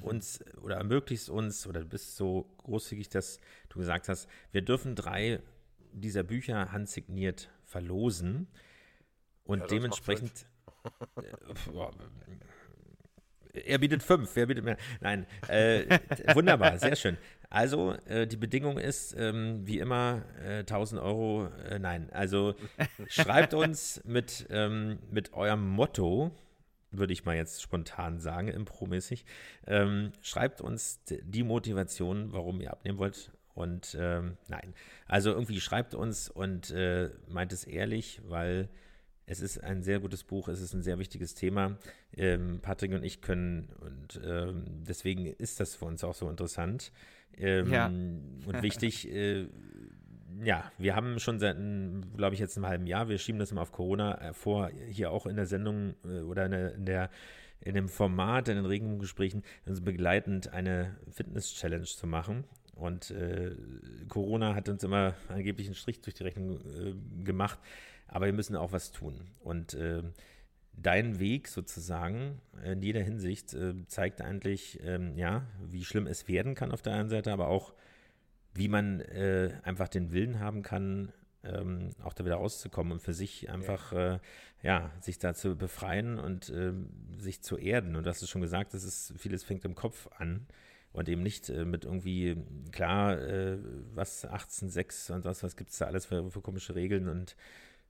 uns 0.00 0.44
oder 0.62 0.76
ermöglicht 0.76 1.28
uns, 1.28 1.66
oder 1.66 1.80
du 1.80 1.86
bist 1.86 2.16
so 2.16 2.50
großzügig, 2.58 3.08
dass 3.08 3.40
du 3.68 3.78
gesagt 3.78 4.08
hast, 4.08 4.28
wir 4.52 4.62
dürfen 4.62 4.94
drei 4.94 5.40
dieser 5.92 6.22
Bücher 6.22 6.72
handsigniert 6.72 7.50
verlosen 7.64 8.46
und 9.44 9.60
ja, 9.60 9.66
dementsprechend 9.66 10.46
äh, 11.16 11.22
er 13.52 13.78
bietet 13.78 14.02
fünf, 14.02 14.34
wer 14.34 14.46
bietet 14.46 14.64
mehr? 14.64 14.76
Nein, 15.00 15.26
äh, 15.48 15.98
wunderbar, 16.34 16.78
sehr 16.78 16.96
schön. 16.96 17.16
Also, 17.48 17.94
äh, 18.06 18.26
die 18.26 18.36
Bedingung 18.36 18.78
ist, 18.78 19.14
ähm, 19.18 19.66
wie 19.66 19.78
immer, 19.78 20.22
äh, 20.44 20.58
1000 20.60 21.00
Euro. 21.00 21.48
Äh, 21.68 21.78
nein, 21.78 22.08
also 22.12 22.54
schreibt 23.08 23.54
uns 23.54 24.00
mit, 24.04 24.46
ähm, 24.50 24.98
mit 25.10 25.32
eurem 25.32 25.68
Motto, 25.68 26.30
würde 26.92 27.12
ich 27.12 27.24
mal 27.24 27.36
jetzt 27.36 27.62
spontan 27.62 28.20
sagen, 28.20 28.48
impromäßig. 28.48 29.24
Ähm, 29.66 30.12
schreibt 30.22 30.60
uns 30.60 31.00
die 31.04 31.42
Motivation, 31.42 32.32
warum 32.32 32.60
ihr 32.60 32.70
abnehmen 32.70 32.98
wollt. 32.98 33.32
Und 33.54 33.96
ähm, 33.98 34.36
nein, 34.48 34.74
also 35.06 35.30
irgendwie 35.30 35.60
schreibt 35.60 35.94
uns 35.94 36.28
und 36.28 36.70
äh, 36.70 37.10
meint 37.28 37.52
es 37.52 37.64
ehrlich, 37.64 38.20
weil 38.24 38.68
es 39.30 39.40
ist 39.40 39.62
ein 39.62 39.84
sehr 39.84 40.00
gutes 40.00 40.24
Buch, 40.24 40.48
es 40.48 40.60
ist 40.60 40.74
ein 40.74 40.82
sehr 40.82 40.98
wichtiges 40.98 41.34
Thema. 41.34 41.78
Ähm, 42.16 42.58
Patrick 42.60 42.92
und 42.92 43.04
ich 43.04 43.22
können, 43.22 43.68
und 43.80 44.20
ähm, 44.24 44.64
deswegen 44.88 45.26
ist 45.26 45.60
das 45.60 45.76
für 45.76 45.84
uns 45.84 46.02
auch 46.02 46.14
so 46.14 46.28
interessant. 46.28 46.90
Ähm, 47.38 47.70
ja. 47.70 47.86
Und 47.86 48.62
wichtig, 48.62 49.08
äh, 49.12 49.46
ja, 50.42 50.72
wir 50.78 50.96
haben 50.96 51.20
schon 51.20 51.38
seit, 51.38 51.56
glaube 52.16 52.34
ich, 52.34 52.40
jetzt 52.40 52.56
einem 52.56 52.66
halben 52.66 52.88
Jahr, 52.88 53.08
wir 53.08 53.18
schieben 53.18 53.38
das 53.38 53.52
mal 53.52 53.62
auf 53.62 53.70
Corona 53.70 54.20
äh, 54.20 54.32
vor, 54.32 54.68
hier 54.88 55.12
auch 55.12 55.26
in 55.26 55.36
der 55.36 55.46
Sendung 55.46 55.94
äh, 56.04 56.22
oder 56.22 56.46
in 56.46 56.50
der, 56.50 56.74
in 56.74 56.86
der 56.86 57.10
in 57.62 57.74
dem 57.74 57.88
Format, 57.88 58.48
in 58.48 58.56
den 58.56 58.64
Regenbogengesprächen, 58.64 59.44
uns 59.66 59.82
begleitend 59.82 60.48
eine 60.54 60.96
Fitness-Challenge 61.10 61.84
zu 61.84 62.06
machen. 62.06 62.44
Und 62.74 63.10
äh, 63.10 63.54
Corona 64.08 64.54
hat 64.54 64.70
uns 64.70 64.82
immer 64.82 65.14
angeblich 65.28 65.66
einen 65.66 65.74
Strich 65.74 66.00
durch 66.00 66.14
die 66.14 66.22
Rechnung 66.22 66.58
äh, 66.58 66.94
gemacht, 67.22 67.58
aber 68.10 68.26
wir 68.26 68.32
müssen 68.32 68.56
auch 68.56 68.72
was 68.72 68.92
tun. 68.92 69.20
Und 69.40 69.74
äh, 69.74 70.02
dein 70.72 71.18
Weg 71.18 71.48
sozusagen 71.48 72.40
in 72.64 72.82
jeder 72.82 73.02
Hinsicht 73.02 73.54
äh, 73.54 73.74
zeigt 73.86 74.20
eigentlich, 74.20 74.80
ähm, 74.82 75.16
ja, 75.16 75.46
wie 75.62 75.84
schlimm 75.84 76.06
es 76.06 76.28
werden 76.28 76.54
kann 76.54 76.72
auf 76.72 76.82
der 76.82 76.94
einen 76.94 77.08
Seite, 77.08 77.32
aber 77.32 77.48
auch, 77.48 77.74
wie 78.54 78.68
man 78.68 79.00
äh, 79.00 79.52
einfach 79.62 79.88
den 79.88 80.12
Willen 80.12 80.40
haben 80.40 80.62
kann, 80.62 81.12
ähm, 81.44 81.90
auch 82.02 82.12
da 82.12 82.24
wieder 82.24 82.36
rauszukommen 82.36 82.92
und 82.92 83.00
für 83.00 83.14
sich 83.14 83.48
einfach, 83.48 83.92
ja, 83.92 84.14
äh, 84.14 84.18
ja 84.62 84.90
sich 85.00 85.18
da 85.18 85.34
zu 85.34 85.56
befreien 85.56 86.18
und 86.18 86.50
ähm, 86.50 86.90
sich 87.18 87.42
zu 87.42 87.56
erden. 87.56 87.96
Und 87.96 88.04
du 88.04 88.10
hast 88.10 88.22
es 88.22 88.28
schon 88.28 88.42
gesagt, 88.42 88.74
das 88.74 88.84
ist, 88.84 89.14
vieles 89.16 89.44
fängt 89.44 89.64
im 89.64 89.74
Kopf 89.74 90.08
an 90.18 90.46
und 90.92 91.08
eben 91.08 91.22
nicht 91.22 91.48
äh, 91.48 91.64
mit 91.64 91.84
irgendwie, 91.84 92.36
klar, 92.72 93.18
äh, 93.20 93.58
was 93.94 94.26
18.6 94.26 95.12
und 95.12 95.24
was, 95.24 95.42
was 95.42 95.56
gibt 95.56 95.70
es 95.70 95.78
da 95.78 95.86
alles 95.86 96.06
für, 96.06 96.30
für 96.30 96.40
komische 96.40 96.74
Regeln 96.74 97.08
und 97.08 97.36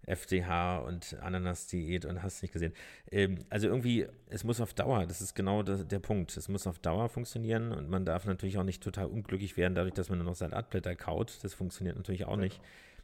FDH 0.07 0.78
und 0.78 1.16
Ananas-Diät 1.20 2.05
und 2.05 2.22
hast 2.22 2.42
nicht 2.42 2.53
gesehen. 2.53 2.72
Ähm, 3.11 3.38
also 3.48 3.68
irgendwie, 3.68 4.07
es 4.28 4.44
muss 4.44 4.61
auf 4.61 4.74
Dauer, 4.74 5.07
das 5.07 5.20
ist 5.20 5.34
genau 5.34 5.62
der, 5.62 5.84
der, 5.84 5.98
Punkt, 5.98 6.36
es 6.36 6.48
muss 6.48 6.66
auf 6.66 6.78
Dauer 6.78 7.09
funktionieren 7.09 7.72
und 7.72 7.88
man 7.88 8.05
darf 8.05 8.24
natürlich 8.24 8.59
auch 8.59 8.64
nicht 8.64 8.82
total 8.82 9.07
unglücklich 9.07 9.57
werden, 9.57 9.74
dadurch, 9.74 9.94
dass 9.94 10.09
man 10.09 10.18
nur 10.18 10.26
noch 10.26 10.34
Salatblätter 10.34 10.94
kaut. 10.96 11.38
Das 11.42 11.55
funktioniert 11.55 11.96
natürlich 11.96 12.24
auch 12.24 12.36
nicht. 12.36 12.61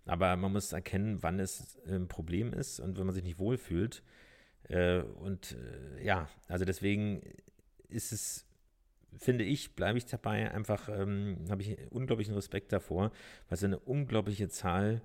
Aber 0.07 0.37
man 0.37 0.53
muss 0.53 0.73
erkennen, 0.73 1.23
wann 1.23 1.41
es 1.41 1.79
ein 1.89 2.09
Problem 2.09 2.53
ist 2.53 2.81
und 2.81 2.97
wenn 2.99 3.07
man 3.07 3.15
sich 3.15 3.25
nicht 3.25 3.39
wohlfühlt. 3.39 4.03
Äh, 4.69 5.01
und 5.01 5.57
äh, 5.99 6.05
ja, 6.05 6.29
also 6.49 6.65
deswegen 6.65 7.23
ist 7.89 8.13
es 8.13 8.47
finde 9.19 9.45
ich, 9.45 9.75
bleibe 9.75 9.99
ich 9.99 10.07
dabei, 10.07 10.51
einfach 10.51 10.89
ähm, 10.89 11.39
habe 11.49 11.63
ich 11.63 11.77
unglaublichen 11.91 12.35
Respekt 12.35 12.73
davor, 12.73 13.13
weil 13.49 13.57
es 13.57 13.65
eine 13.65 13.79
unglaubliche 13.79 14.49
Zahl 14.49 15.01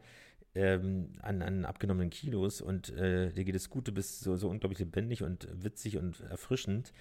ähm, 0.54 1.14
an, 1.22 1.42
an 1.42 1.66
abgenommenen 1.66 2.10
Kilos 2.10 2.62
und 2.62 2.90
äh, 2.90 3.32
dir 3.32 3.46
geht 3.46 3.56
es 3.56 3.70
gut, 3.70 3.88
du 3.88 3.92
bist 3.92 4.22
so, 4.22 4.36
so 4.36 4.50
unglaublich 4.50 4.80
lebendig 4.80 5.24
und 5.24 5.48
witzig 5.52 5.98
und 5.98 6.20
erfrischend 6.30 6.92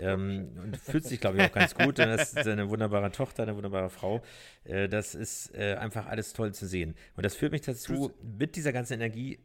ähm, 0.00 0.52
und 0.62 0.76
fühlt 0.76 1.04
sich, 1.04 1.20
glaube 1.20 1.38
ich, 1.38 1.44
auch 1.44 1.52
ganz 1.52 1.74
gut. 1.74 1.98
Und 1.98 2.06
das 2.06 2.34
ist 2.34 2.46
eine 2.46 2.68
wunderbare 2.70 3.10
Tochter, 3.10 3.42
eine 3.42 3.56
wunderbare 3.56 3.90
Frau. 3.90 4.22
Äh, 4.64 4.88
das 4.88 5.14
ist 5.14 5.54
äh, 5.54 5.74
einfach 5.74 6.06
alles 6.06 6.32
toll 6.32 6.54
zu 6.54 6.66
sehen. 6.66 6.94
Und 7.16 7.24
das 7.24 7.34
führt 7.34 7.52
mich 7.52 7.62
dazu, 7.62 8.12
mit 8.22 8.56
dieser 8.56 8.72
ganzen 8.72 8.94
Energie 8.94 9.38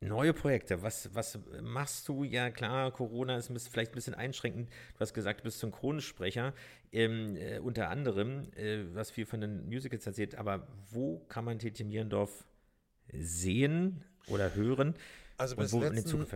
Neue 0.00 0.34
Projekte, 0.34 0.82
was, 0.82 1.14
was 1.14 1.38
machst 1.62 2.06
du? 2.06 2.22
Ja, 2.22 2.50
klar, 2.50 2.92
Corona 2.92 3.38
ist 3.38 3.50
vielleicht 3.68 3.92
ein 3.92 3.94
bisschen 3.94 4.14
einschränkend. 4.14 4.68
Du 4.68 5.00
hast 5.00 5.14
gesagt, 5.14 5.40
du 5.40 5.44
bist 5.44 5.58
Synchronsprecher, 5.58 6.52
ähm, 6.92 7.34
äh, 7.36 7.60
unter 7.60 7.88
anderem, 7.88 8.52
äh, 8.56 8.84
was 8.92 9.10
viel 9.10 9.24
von 9.24 9.40
den 9.40 9.66
Musicals 9.66 10.06
erzählt. 10.06 10.34
Aber 10.34 10.66
wo 10.90 11.20
kann 11.28 11.46
man 11.46 11.58
Tete 11.58 11.82
Mierendorf 11.82 12.44
sehen 13.12 14.04
oder 14.28 14.54
hören 14.54 14.94
also 15.38 15.56
bis, 15.56 15.72
letzten, 15.72 16.26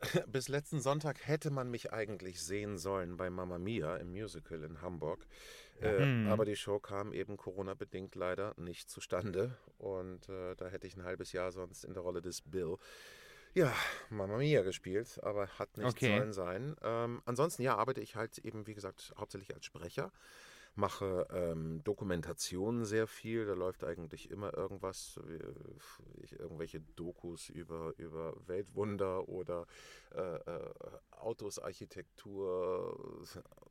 bis 0.32 0.48
letzten 0.48 0.80
Sonntag 0.80 1.26
hätte 1.26 1.50
man 1.50 1.70
mich 1.70 1.92
eigentlich 1.92 2.40
sehen 2.40 2.78
sollen 2.78 3.16
bei 3.16 3.30
Mamma 3.30 3.58
Mia 3.58 3.96
im 3.96 4.12
Musical 4.12 4.62
in 4.62 4.82
Hamburg. 4.82 5.26
Äh, 5.80 6.04
mhm. 6.04 6.28
Aber 6.28 6.44
die 6.44 6.56
Show 6.56 6.78
kam 6.78 7.12
eben 7.12 7.36
Corona-bedingt 7.36 8.14
leider 8.14 8.54
nicht 8.56 8.88
zustande. 8.88 9.56
Und 9.78 10.28
äh, 10.28 10.54
da 10.54 10.68
hätte 10.68 10.86
ich 10.86 10.96
ein 10.96 11.04
halbes 11.04 11.32
Jahr 11.32 11.50
sonst 11.52 11.84
in 11.84 11.92
der 11.92 12.02
Rolle 12.02 12.22
des 12.22 12.40
Bill 12.42 12.76
ja, 13.56 13.72
Mamma 14.10 14.36
Mia 14.36 14.60
gespielt, 14.60 15.18
aber 15.22 15.48
hat 15.58 15.78
nicht 15.78 15.86
okay. 15.86 16.18
sollen 16.18 16.34
sein. 16.34 16.76
Ähm, 16.82 17.22
ansonsten, 17.24 17.62
ja, 17.62 17.74
arbeite 17.74 18.02
ich 18.02 18.14
halt 18.14 18.36
eben, 18.38 18.66
wie 18.66 18.74
gesagt, 18.74 19.14
hauptsächlich 19.16 19.54
als 19.54 19.64
Sprecher 19.64 20.12
mache 20.76 21.26
ähm, 21.30 21.82
Dokumentationen 21.84 22.84
sehr 22.84 23.06
viel. 23.06 23.46
Da 23.46 23.54
läuft 23.54 23.84
eigentlich 23.84 24.30
immer 24.30 24.54
irgendwas, 24.54 25.18
ich, 26.22 26.38
irgendwelche 26.38 26.80
Dokus 26.96 27.48
über, 27.48 27.94
über 27.96 28.34
Weltwunder 28.46 29.28
oder 29.28 29.66
äh, 30.14 30.20
äh, 30.20 30.70
Autos, 31.12 31.58
Architektur 31.58 32.98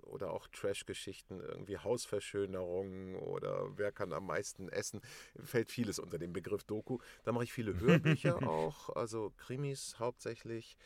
oder 0.02 0.32
auch 0.32 0.48
Trash-Geschichten, 0.48 1.40
irgendwie 1.40 1.78
Hausverschönerungen 1.78 3.16
oder 3.16 3.78
wer 3.78 3.92
kann 3.92 4.12
am 4.14 4.26
meisten 4.26 4.70
essen. 4.70 5.02
Fällt 5.44 5.72
vieles 5.72 6.00
unter 6.00 6.18
den 6.18 6.34
Begriff 6.34 6.64
Doku. 6.64 6.98
Da 7.24 7.32
mache 7.32 7.46
ich 7.46 7.54
viele 7.54 7.80
Hörbücher 7.80 8.48
auch, 8.48 8.90
also 8.96 9.32
Krimis 9.38 9.96
hauptsächlich. 10.00 10.78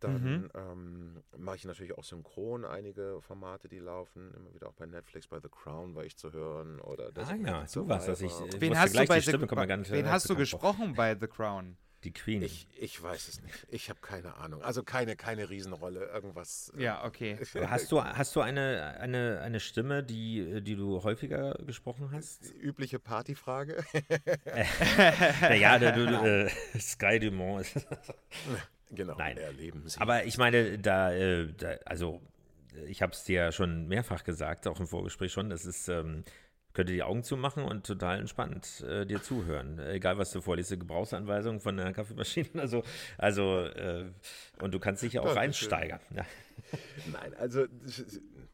Dann 0.00 0.22
mhm. 0.22 0.50
ähm, 0.54 1.22
mache 1.36 1.56
ich 1.56 1.64
natürlich 1.64 1.96
auch 1.96 2.04
synchron 2.04 2.64
einige 2.64 3.20
Formate, 3.20 3.68
die 3.68 3.78
laufen. 3.78 4.32
Immer 4.34 4.54
wieder 4.54 4.68
auch 4.68 4.74
bei 4.74 4.86
Netflix, 4.86 5.28
bei 5.28 5.40
The 5.40 5.48
Crown 5.48 5.94
war 5.94 6.04
ich 6.04 6.16
zu 6.16 6.32
hören. 6.32 6.80
Oder 6.80 7.10
ah 7.16 7.34
ja, 7.34 7.66
sowas. 7.66 8.08
Also 8.08 8.24
ich, 8.24 8.32
ich 8.54 8.60
wen 8.60 8.78
hast 8.78 8.94
du, 8.94 9.04
bei 9.04 9.20
The, 9.20 9.32
wen 9.32 10.10
hast 10.10 10.28
du 10.28 10.34
gesprochen 10.36 10.94
bei 10.94 11.16
The 11.18 11.26
Crown? 11.26 11.76
Die 12.04 12.12
Queen. 12.12 12.40
Ich, 12.42 12.66
ich 12.78 13.02
weiß 13.02 13.28
es 13.28 13.42
nicht. 13.42 13.66
Ich 13.68 13.90
habe 13.90 14.00
keine 14.00 14.36
Ahnung. 14.36 14.62
Also 14.62 14.82
keine, 14.82 15.16
keine 15.16 15.50
Riesenrolle. 15.50 16.06
Irgendwas. 16.06 16.72
Äh, 16.74 16.84
ja, 16.84 17.04
okay. 17.04 17.36
hast 17.66 17.92
du, 17.92 18.02
hast 18.02 18.34
du 18.34 18.40
eine, 18.40 18.96
eine, 18.98 19.40
eine 19.42 19.60
Stimme, 19.60 20.02
die, 20.02 20.62
die 20.62 20.76
du 20.76 21.02
häufiger 21.02 21.58
gesprochen 21.66 22.10
hast? 22.10 22.44
Die 22.44 22.56
übliche 22.56 22.98
Partyfrage. 22.98 23.84
naja, 25.42 25.78
du, 25.78 25.92
du, 25.92 26.46
äh, 26.46 26.48
Sky 26.78 27.18
Dumont. 27.18 27.66
Genau, 28.90 29.16
Nein. 29.16 29.36
erleben 29.36 29.86
Sie. 29.86 30.00
Aber 30.00 30.24
ich 30.24 30.36
meine, 30.38 30.78
da, 30.78 31.12
äh, 31.12 31.52
da 31.56 31.76
also 31.84 32.20
ich 32.86 33.02
habe 33.02 33.12
es 33.12 33.24
dir 33.24 33.44
ja 33.44 33.52
schon 33.52 33.88
mehrfach 33.88 34.24
gesagt, 34.24 34.66
auch 34.66 34.80
im 34.80 34.86
Vorgespräch 34.86 35.32
schon, 35.32 35.50
das 35.50 35.64
ist, 35.64 35.88
ähm, 35.88 36.24
könnte 36.72 36.92
die 36.92 37.02
Augen 37.02 37.24
zumachen 37.24 37.64
und 37.64 37.86
total 37.86 38.20
entspannt 38.20 38.82
äh, 38.82 39.04
dir 39.04 39.22
zuhören. 39.22 39.78
Egal, 39.80 40.18
was 40.18 40.30
du 40.30 40.40
vorliest, 40.40 40.70
Gebrauchsanweisung 40.70 41.60
von 41.60 41.76
der 41.76 41.92
Kaffeemaschine, 41.92 42.48
also, 42.54 42.84
also 43.18 43.58
äh, 43.64 44.06
und 44.60 44.72
du 44.72 44.78
kannst 44.78 45.02
dich 45.02 45.14
ja 45.14 45.22
auch 45.22 45.34
reinsteigern. 45.34 46.00
Ja. 46.14 46.24
Nein, 47.12 47.34
also 47.34 47.64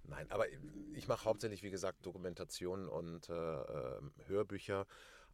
nein, 0.09 0.27
aber 0.31 0.47
ich 0.95 1.09
mache 1.09 1.25
hauptsächlich, 1.25 1.63
wie 1.63 1.71
gesagt, 1.71 2.07
Dokumentationen 2.07 2.89
und 2.89 3.29
äh, 3.29 3.33
ähm, 3.33 4.13
Hörbücher 4.29 4.87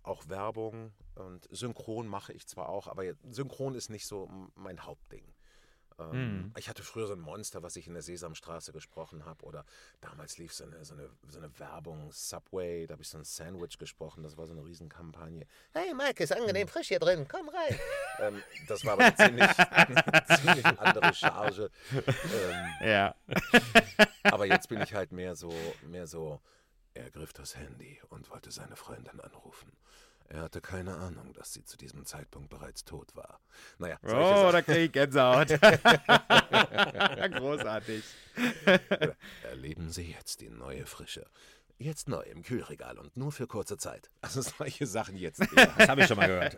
auch 0.03 0.28
Werbung 0.28 0.92
und 1.14 1.48
Synchron 1.50 2.07
mache 2.07 2.32
ich 2.32 2.46
zwar 2.46 2.68
auch, 2.68 2.88
aber 2.88 3.05
Synchron 3.30 3.74
ist 3.74 3.90
nicht 3.90 4.07
so 4.07 4.28
mein 4.55 4.84
Hauptding. 4.84 5.24
Ähm, 5.98 6.38
mm. 6.38 6.55
Ich 6.59 6.68
hatte 6.68 6.82
früher 6.82 7.07
so 7.07 7.12
ein 7.12 7.20
Monster, 7.20 7.62
was 7.62 7.76
ich 7.76 7.86
in 7.86 7.94
der 7.94 8.03
Sesamstraße 8.03 8.72
gesprochen 8.72 9.24
habe. 9.24 9.44
Oder 9.44 9.64
damals 10.00 10.38
lief 10.38 10.53
so 10.53 10.64
eine, 10.64 10.84
so 10.84 10.94
eine, 10.94 11.09
so 11.28 11.38
eine 11.38 11.59
Werbung, 11.59 12.11
Subway, 12.12 12.86
da 12.86 12.92
habe 12.92 13.03
ich 13.03 13.09
so 13.09 13.18
ein 13.18 13.24
Sandwich 13.24 13.78
gesprochen. 13.78 14.22
Das 14.22 14.36
war 14.36 14.46
so 14.46 14.53
eine 14.53 14.64
Riesenkampagne. 14.64 15.46
Hey 15.72 15.94
Mike, 15.94 16.22
ist 16.22 16.32
angenehm 16.32 16.68
frisch 16.68 16.88
hier 16.88 17.00
drin, 17.00 17.26
komm 17.28 17.48
rein. 17.48 17.78
ähm, 18.20 18.42
das 18.68 18.84
war 18.84 18.94
aber 18.94 19.05
eine 19.05 19.16
ziemlich, 19.16 19.50
ziemlich 20.40 20.66
andere 20.66 21.14
Charge. 21.14 21.70
Ähm, 21.92 22.88
ja. 22.88 23.14
aber 24.24 24.46
jetzt 24.46 24.68
bin 24.68 24.80
ich 24.80 24.94
halt 24.94 25.12
mehr 25.12 25.36
so, 25.36 25.53
mehr 25.88 26.07
so, 26.07 26.40
er 26.95 27.11
griff 27.11 27.32
das 27.32 27.57
Handy 27.57 28.01
und 28.09 28.30
wollte 28.30 28.51
seine 28.51 28.76
Freundin 28.76 29.20
anrufen. 29.20 29.72
Er 30.28 30.43
hatte 30.43 30.62
keine 30.62 30.97
Ahnung, 30.97 31.32
dass 31.34 31.53
sie 31.53 31.64
zu 31.64 31.76
diesem 31.76 32.07
Zeitpunkt 32.07 32.49
bereits 32.49 32.84
tot 32.84 33.14
war. 33.14 33.40
Naja, 33.78 33.99
oh, 34.03 34.49
da 34.51 34.62
kriege 34.62 34.84
ich 34.84 34.93
Gänsehaut. 34.93 35.49
Großartig. 37.36 38.03
Erleben 39.43 39.90
Sie 39.90 40.11
jetzt 40.11 40.40
die 40.40 40.49
neue 40.49 40.86
Frische. 40.86 41.26
Jetzt 41.82 42.09
neu 42.09 42.22
im 42.22 42.43
Kühlregal 42.43 42.99
und 42.99 43.16
nur 43.16 43.32
für 43.32 43.47
kurze 43.47 43.76
Zeit. 43.76 44.11
Also 44.20 44.40
solche 44.43 44.86
Sachen 44.86 45.16
jetzt. 45.16 45.43
Das 45.55 45.88
habe 45.88 46.03
ich 46.03 46.07
schon 46.07 46.16
mal 46.16 46.28
gehört. 46.28 46.57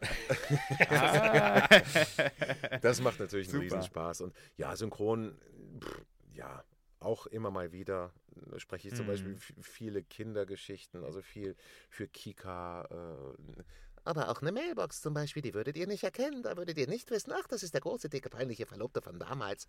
das 2.82 3.00
macht 3.00 3.20
natürlich 3.20 3.48
einen 3.48 3.62
Riesenspaß. 3.62 4.20
Und 4.20 4.34
ja, 4.56 4.76
synchron, 4.76 5.38
pff, 5.80 6.02
ja, 6.34 6.62
auch 7.04 7.26
immer 7.26 7.50
mal 7.50 7.72
wieder 7.72 8.12
spreche 8.56 8.88
ich 8.88 8.94
zum 8.94 9.06
mm. 9.06 9.08
Beispiel 9.08 9.32
mhm. 9.32 9.62
viele 9.62 10.02
Kindergeschichten, 10.02 11.04
also 11.04 11.22
viel 11.22 11.56
für 11.88 12.08
Kika. 12.08 12.84
Äh, 12.84 13.62
aber 14.04 14.28
auch 14.28 14.42
eine 14.42 14.52
Mailbox 14.52 15.00
zum 15.00 15.14
Beispiel, 15.14 15.42
die 15.42 15.54
würdet 15.54 15.76
ihr 15.76 15.86
nicht 15.86 16.04
erkennen. 16.04 16.42
Da 16.42 16.56
würdet 16.56 16.76
ihr 16.76 16.88
nicht 16.88 17.10
wissen, 17.10 17.32
ach, 17.32 17.46
das 17.46 17.62
ist 17.62 17.72
der 17.72 17.80
große, 17.80 18.08
dicke, 18.08 18.28
peinliche 18.28 18.66
Verlobte 18.66 19.00
von 19.00 19.18
damals. 19.18 19.66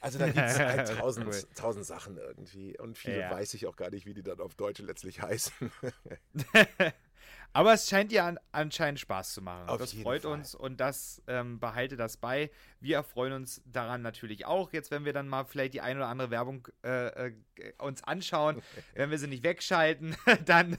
Also 0.00 0.18
da 0.18 0.26
gibt 0.26 0.38
es 0.38 0.58
halt 0.58 0.88
tausend, 0.98 1.28
cool. 1.28 1.42
tausend 1.54 1.86
Sachen 1.86 2.18
irgendwie. 2.18 2.78
Und 2.78 2.98
viele 2.98 3.20
ja. 3.20 3.30
weiß 3.30 3.54
ich 3.54 3.66
auch 3.66 3.76
gar 3.76 3.90
nicht, 3.90 4.04
wie 4.04 4.14
die 4.14 4.22
dann 4.22 4.40
auf 4.40 4.54
Deutsch 4.54 4.80
letztlich 4.80 5.22
heißen. 5.22 5.72
Aber 7.54 7.74
es 7.74 7.88
scheint 7.88 8.10
dir 8.10 8.24
an, 8.24 8.38
anscheinend 8.50 8.98
Spaß 9.00 9.34
zu 9.34 9.42
machen. 9.42 9.68
Auf 9.68 9.78
das 9.78 9.92
freut 9.92 10.22
Fall. 10.22 10.32
uns 10.32 10.54
und 10.54 10.80
das 10.80 11.22
ähm, 11.26 11.60
behalte 11.60 11.96
das 11.96 12.16
bei. 12.16 12.50
Wir 12.80 12.96
erfreuen 12.96 13.32
uns 13.32 13.62
daran 13.66 14.00
natürlich 14.02 14.46
auch. 14.46 14.72
Jetzt, 14.72 14.90
wenn 14.90 15.04
wir 15.04 15.12
dann 15.12 15.28
mal 15.28 15.44
vielleicht 15.44 15.74
die 15.74 15.82
ein 15.82 15.96
oder 15.96 16.06
andere 16.06 16.30
Werbung 16.30 16.68
äh, 16.82 17.28
äh, 17.28 17.32
uns 17.78 18.02
anschauen, 18.04 18.62
wenn 18.94 19.10
wir 19.10 19.18
sie 19.18 19.26
nicht 19.26 19.44
wegschalten, 19.44 20.16
dann, 20.46 20.78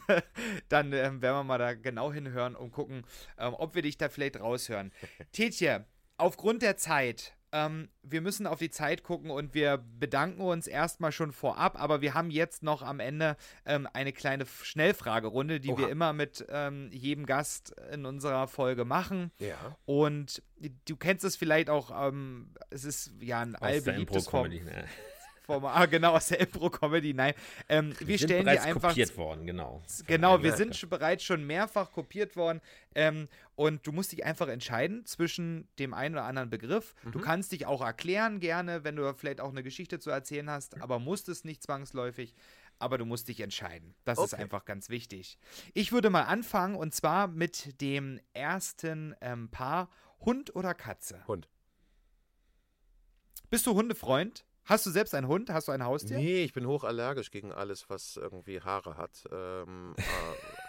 dann 0.69 0.91
äh, 0.93 1.21
werden 1.21 1.21
wir 1.21 1.43
mal 1.43 1.59
da 1.59 1.73
genau 1.73 2.11
hinhören 2.11 2.55
und 2.55 2.71
gucken, 2.71 3.05
ähm, 3.37 3.53
ob 3.53 3.75
wir 3.75 3.83
dich 3.83 3.97
da 3.97 4.09
vielleicht 4.09 4.39
raushören. 4.39 4.91
Tetje, 5.31 5.85
aufgrund 6.17 6.63
der 6.63 6.77
Zeit 6.77 7.35
ähm, 7.53 7.87
wir 8.01 8.21
müssen 8.21 8.47
auf 8.47 8.59
die 8.59 8.71
Zeit 8.71 9.03
gucken 9.03 9.29
und 9.29 9.53
wir 9.53 9.77
bedanken 9.99 10.41
uns 10.41 10.67
erstmal 10.67 11.11
schon 11.11 11.31
vorab, 11.31 11.79
aber 11.79 12.01
wir 12.01 12.15
haben 12.15 12.31
jetzt 12.31 12.63
noch 12.63 12.81
am 12.81 12.99
Ende 12.99 13.37
ähm, 13.65 13.87
eine 13.93 14.11
kleine 14.11 14.45
Schnellfragerunde, 14.45 15.59
die 15.59 15.69
Oha. 15.69 15.81
wir 15.81 15.89
immer 15.89 16.11
mit 16.11 16.45
ähm, 16.49 16.89
jedem 16.91 17.25
Gast 17.25 17.73
in 17.91 18.05
unserer 18.05 18.47
Folge 18.47 18.85
machen. 18.85 19.31
Ja. 19.37 19.77
Und 19.85 20.41
du 20.85 20.97
kennst 20.97 21.23
es 21.23 21.35
vielleicht 21.35 21.69
auch, 21.69 21.91
ähm, 22.07 22.53
es 22.71 22.83
ist 22.83 23.13
ja 23.21 23.39
ein 23.39 23.55
allbeliebtes 23.55 24.27
Form. 24.27 24.51
Format. 25.43 25.75
Ah, 25.75 25.85
genau, 25.85 26.13
aus 26.13 26.27
der 26.27 26.39
Impro-Comedy. 26.39 27.13
Nein, 27.13 27.33
ähm, 27.67 27.93
wir, 27.99 28.07
wir 28.07 28.17
sind 28.17 28.27
stellen 28.29 28.45
bereits 28.45 28.63
dir 28.63 28.69
einfach. 28.69 28.89
kopiert 28.89 29.17
worden, 29.17 29.45
genau. 29.45 29.81
Genau, 30.07 30.41
wir 30.41 30.53
sind 30.53 30.75
schon 30.75 30.89
bereits 30.89 31.23
schon 31.23 31.45
mehrfach 31.45 31.91
kopiert 31.91 32.35
worden. 32.35 32.61
Ähm, 32.95 33.27
und 33.55 33.85
du 33.85 33.91
musst 33.91 34.11
dich 34.11 34.25
einfach 34.25 34.47
entscheiden 34.47 35.05
zwischen 35.05 35.67
dem 35.79 35.93
einen 35.93 36.15
oder 36.15 36.23
anderen 36.23 36.49
Begriff. 36.49 36.95
Mhm. 37.03 37.11
Du 37.11 37.19
kannst 37.19 37.51
dich 37.51 37.65
auch 37.65 37.81
erklären 37.81 38.39
gerne, 38.39 38.83
wenn 38.83 38.95
du 38.95 39.13
vielleicht 39.13 39.41
auch 39.41 39.49
eine 39.49 39.63
Geschichte 39.63 39.99
zu 39.99 40.09
erzählen 40.09 40.49
hast, 40.49 40.81
aber 40.81 40.99
musst 40.99 41.29
es 41.29 41.43
nicht 41.43 41.61
zwangsläufig. 41.61 42.33
Aber 42.79 42.97
du 42.97 43.05
musst 43.05 43.27
dich 43.27 43.39
entscheiden. 43.39 43.93
Das 44.03 44.17
okay. 44.17 44.25
ist 44.25 44.33
einfach 44.33 44.65
ganz 44.65 44.89
wichtig. 44.89 45.37
Ich 45.73 45.91
würde 45.91 46.09
mal 46.09 46.23
anfangen 46.23 46.75
und 46.75 46.93
zwar 46.93 47.27
mit 47.27 47.79
dem 47.81 48.19
ersten 48.33 49.15
ähm, 49.21 49.49
Paar: 49.49 49.89
Hund 50.19 50.55
oder 50.55 50.73
Katze? 50.73 51.25
Hund. 51.27 51.47
Bist 53.49 53.67
du 53.67 53.75
Hundefreund? 53.75 54.45
Hast 54.65 54.85
du 54.85 54.91
selbst 54.91 55.13
einen 55.13 55.27
Hund? 55.27 55.49
Hast 55.49 55.67
du 55.67 55.73
ein 55.73 55.83
Haustier? 55.83 56.17
Nee, 56.17 56.43
ich 56.43 56.53
bin 56.53 56.65
hochallergisch 56.65 57.31
gegen 57.31 57.51
alles, 57.51 57.89
was 57.89 58.15
irgendwie 58.15 58.61
Haare 58.61 58.95
hat. 58.95 59.27
Ähm, 59.31 59.93
äh, 59.97 60.01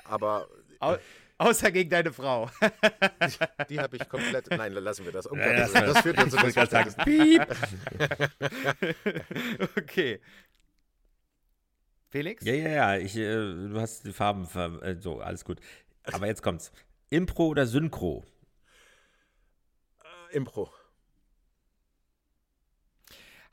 aber. 0.05 0.49
Au 0.81 0.97
außer 1.39 1.71
gegen 1.71 1.91
deine 1.91 2.13
Frau. 2.13 2.51
die, 2.61 3.67
die 3.69 3.81
habe 3.81 3.97
ich 3.97 4.09
komplett. 4.09 4.51
Nein, 4.51 4.73
lassen 4.73 5.05
wir 5.05 5.13
das. 5.13 5.27
Um 5.27 5.39
ja, 5.39 5.53
das, 5.53 5.73
das 5.73 6.01
führt 6.01 6.23
uns 6.23 6.35
zu 6.35 6.67
sagen. 6.67 6.95
Piep. 7.05 7.47
okay. 9.77 10.21
Felix? 12.09 12.45
Ja, 12.45 12.55
ja, 12.55 12.69
ja. 12.69 12.97
Ich, 12.97 13.17
äh, 13.17 13.35
du 13.35 13.81
hast 13.81 14.07
die 14.07 14.13
Farben. 14.13 14.49
Äh, 14.83 15.01
so, 15.01 15.21
alles 15.21 15.45
gut. 15.45 15.61
Aber 16.05 16.27
jetzt 16.27 16.43
kommt's. 16.43 16.73
Impro 17.11 17.47
oder 17.47 17.67
Synchro? 17.67 18.25
Äh, 20.03 20.37
Impro. 20.37 20.73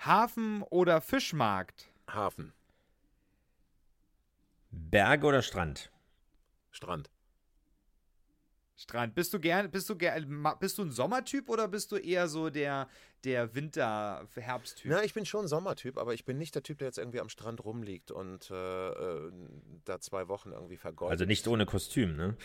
Hafen 0.03 0.63
oder 0.63 0.99
Fischmarkt? 0.99 1.91
Hafen. 2.09 2.53
Berge 4.71 5.27
oder 5.27 5.43
Strand? 5.43 5.91
Strand. 6.71 7.11
Strand. 8.75 9.13
Bist 9.13 9.31
du 9.31 9.39
gern, 9.39 9.69
bist 9.69 9.87
du 9.89 9.95
gern, 9.95 10.43
bist 10.59 10.79
du 10.79 10.83
ein 10.83 10.91
Sommertyp 10.91 11.49
oder 11.49 11.67
bist 11.67 11.91
du 11.91 11.97
eher 11.97 12.27
so 12.27 12.49
der, 12.49 12.89
der 13.23 13.53
Winter-Herbsttyp. 13.55 14.91
Na, 14.91 15.03
ich 15.03 15.13
bin 15.13 15.25
schon 15.25 15.47
Sommertyp, 15.47 15.97
aber 15.97 16.13
ich 16.13 16.25
bin 16.25 16.37
nicht 16.37 16.55
der 16.55 16.63
Typ, 16.63 16.79
der 16.79 16.87
jetzt 16.87 16.97
irgendwie 16.97 17.19
am 17.19 17.29
Strand 17.29 17.63
rumliegt 17.63 18.11
und 18.11 18.49
äh, 18.51 18.89
äh 18.89 19.31
da 19.85 19.99
zwei 19.99 20.27
Wochen 20.27 20.51
irgendwie 20.51 20.77
vergeudet. 20.77 21.11
Also 21.11 21.25
nicht 21.25 21.47
ohne 21.47 21.65
Kostüm, 21.65 22.15
ne? 22.15 22.37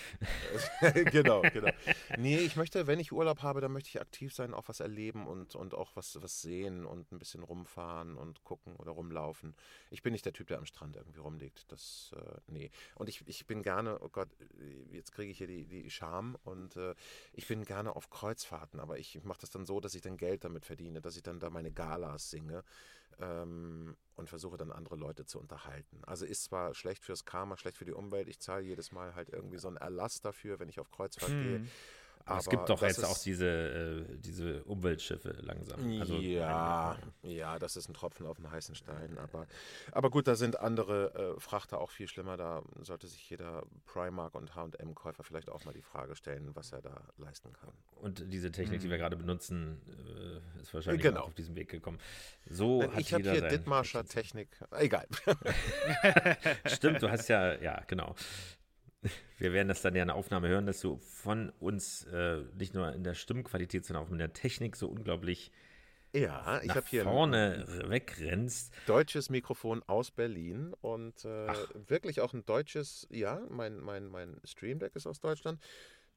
genau, 1.13 1.43
genau. 1.43 1.71
Nee, 2.17 2.39
ich 2.39 2.57
möchte, 2.57 2.87
wenn 2.87 2.99
ich 2.99 3.13
Urlaub 3.13 3.43
habe, 3.43 3.61
dann 3.61 3.73
möchte 3.73 3.89
ich 3.89 4.01
aktiv 4.01 4.35
sein, 4.35 4.55
auch 4.55 4.69
was 4.69 4.81
erleben 4.81 5.27
und, 5.27 5.55
und 5.55 5.75
auch 5.75 5.95
was, 5.95 6.21
was 6.23 6.41
sehen 6.41 6.87
und 6.87 7.13
ein 7.13 7.19
bisschen 7.19 7.43
rumfahren 7.43 8.17
und 8.17 8.43
gucken 8.45 8.77
oder 8.77 8.93
rumlaufen. 8.93 9.55
Ich 9.91 10.03
bin 10.03 10.13
nicht 10.13 10.25
der 10.25 10.33
Typ, 10.33 10.49
der 10.49 10.59
am 10.59 10.67
Strand 10.67 10.97
irgendwie 10.97 11.21
rumliegt. 11.21 11.71
Das, 11.71 12.15
äh, 12.17 12.41
nee. 12.47 12.71
Und 12.95 13.09
ich, 13.09 13.23
ich 13.27 13.47
bin 13.47 13.63
gerne, 13.63 13.99
oh 14.01 14.09
Gott, 14.09 14.29
jetzt 14.91 15.13
kriege 15.13 15.31
ich 15.31 15.39
hier 15.39 15.47
die, 15.47 15.67
die 15.67 15.91
Scham 15.91 16.37
und 16.45 16.77
äh, 16.77 16.95
ich 17.33 17.47
bin 17.47 17.65
gerne 17.65 17.95
auf 17.95 18.11
Kreuzfahrten, 18.11 18.81
aber 18.81 18.99
ich 18.99 19.23
mache 19.25 19.41
das 19.41 19.51
dann 19.51 19.67
so, 19.67 19.81
dass 19.81 19.95
ich 19.95 20.03
dann 20.03 20.17
Geld 20.17 20.45
damit 20.45 20.65
verdiene, 20.67 21.01
dass 21.01 21.17
ich 21.17 21.23
dann 21.23 21.41
da 21.41 21.51
meine 21.51 21.73
Galas 21.73 22.31
singe 22.31 22.65
ähm, 23.19 23.97
und 24.17 24.29
versuche 24.29 24.57
dann 24.57 24.73
andere 24.73 24.97
Leute 24.97 25.25
zu 25.25 25.39
unterhalten. 25.39 26.03
Also 26.05 26.27
ist 26.27 26.45
zwar 26.45 26.75
schlecht 26.75 27.05
fürs 27.05 27.25
Karma, 27.25 27.57
schlecht 27.57 27.79
für 27.79 27.85
die 27.85 27.93
Umwelt, 27.93 28.29
ich 28.29 28.41
zahle 28.41 28.65
jedes 28.65 28.93
Mal 28.93 29.15
halt 29.15 29.31
irgendwie 29.31 29.59
so 29.59 29.69
einen 29.69 29.77
Erlass 29.77 30.21
dafür, 30.21 30.59
wenn 30.59 30.69
ich 30.69 30.81
auf 30.81 30.91
Kreuzfahrt 30.91 31.31
hm. 31.31 31.43
gehe. 31.43 31.69
Aber 32.27 32.41
es 32.41 32.49
gibt 32.49 32.69
doch 32.69 32.83
jetzt 32.83 33.05
auch 33.05 33.19
diese, 33.19 33.47
äh, 33.47 34.19
diese 34.19 34.65
Umweltschiffe 34.65 35.31
langsam. 35.43 35.79
Also, 36.01 36.17
ja, 36.17 36.99
ja, 37.23 37.59
das 37.61 37.77
ist 37.77 37.89
ein 37.89 37.95
Tropfen 37.95 38.27
auf 38.27 38.39
den 38.39 38.51
heißen 38.51 38.75
Stein. 38.75 39.17
Aber, 39.19 39.47
aber 39.93 40.11
gut, 40.11 40.27
da 40.27 40.35
sind 40.35 40.59
andere 40.59 41.37
äh, 41.37 41.41
Frachter 41.41 41.81
auch 41.81 41.91
viel 41.91 42.09
schlimmer. 42.09 42.37
Da 42.37 42.63
sollte 42.83 43.07
sich 43.07 43.31
jeder 43.31 43.63
Primark- 43.85 44.35
und 44.35 44.57
HM-Käufer 44.57 45.23
vielleicht 45.23 45.49
auch 45.51 45.65
mal 45.65 45.73
die 45.73 45.83
Frage 45.83 46.17
stellen, 46.17 46.51
was 46.55 46.73
er 46.73 46.83
da 46.83 47.01
leisten 47.17 47.53
kann. 47.53 47.73
Und 47.95 48.25
diese 48.33 48.51
Technik, 48.51 48.81
die 48.81 48.91
wir 48.91 48.97
mhm. 48.97 49.03
gerade 49.03 49.17
benutzen, 49.17 49.81
äh, 49.87 50.61
ist 50.61 50.75
wahrscheinlich 50.75 51.03
genau. 51.03 51.21
auch 51.21 51.27
auf 51.29 51.35
diesem 51.35 51.55
Weg 51.55 51.69
gekommen. 51.69 52.01
So 52.51 52.83
hat 52.83 52.99
ich 52.99 53.15
habe 53.15 53.23
hier 53.23 53.43
Dithmarscher 53.43 54.05
Technik. 54.05 54.49
Egal. 54.73 55.07
Stimmt, 56.67 57.03
du 57.03 57.09
hast 57.09 57.29
ja, 57.29 57.55
ja, 57.61 57.83
genau 57.87 58.17
wir 59.39 59.53
werden 59.53 59.69
das 59.69 59.83
dann 59.83 59.95
ja 59.95 60.03
in 60.03 60.09
der 60.09 60.17
Aufnahme 60.17 60.49
hören, 60.49 60.67
dass 60.67 60.81
du 60.81 60.97
von 60.99 61.51
uns 61.61 62.05
äh, 62.05 62.43
nicht 62.59 62.75
nur 62.75 62.93
in 62.93 63.05
der 63.05 63.15
Stimmqualität, 63.15 63.85
sondern 63.85 64.07
auch 64.07 64.11
in 64.11 64.19
der 64.19 64.33
Technik 64.33 64.77
so 64.77 64.89
unglaublich 64.89 65.53
ja, 66.13 66.63
ich 66.63 66.71
habe 66.71 66.87
hier 66.89 67.03
vorne 67.03 67.67
wegrennst. 67.89 68.73
Deutsches 68.87 69.29
Mikrofon 69.29 69.83
aus 69.83 70.11
Berlin 70.11 70.73
und 70.81 71.25
äh, 71.27 71.49
wirklich 71.89 72.23
auch 72.23 72.33
ein 72.33 72.47
deutsches, 72.47 73.07
ja, 73.11 73.43
mein, 73.51 73.81
mein, 73.81 74.07
mein 74.07 74.41
Stream 74.45 74.79
Deck 74.79 74.97
ist 74.97 75.07
aus 75.07 75.21
Deutschland. 75.21 75.61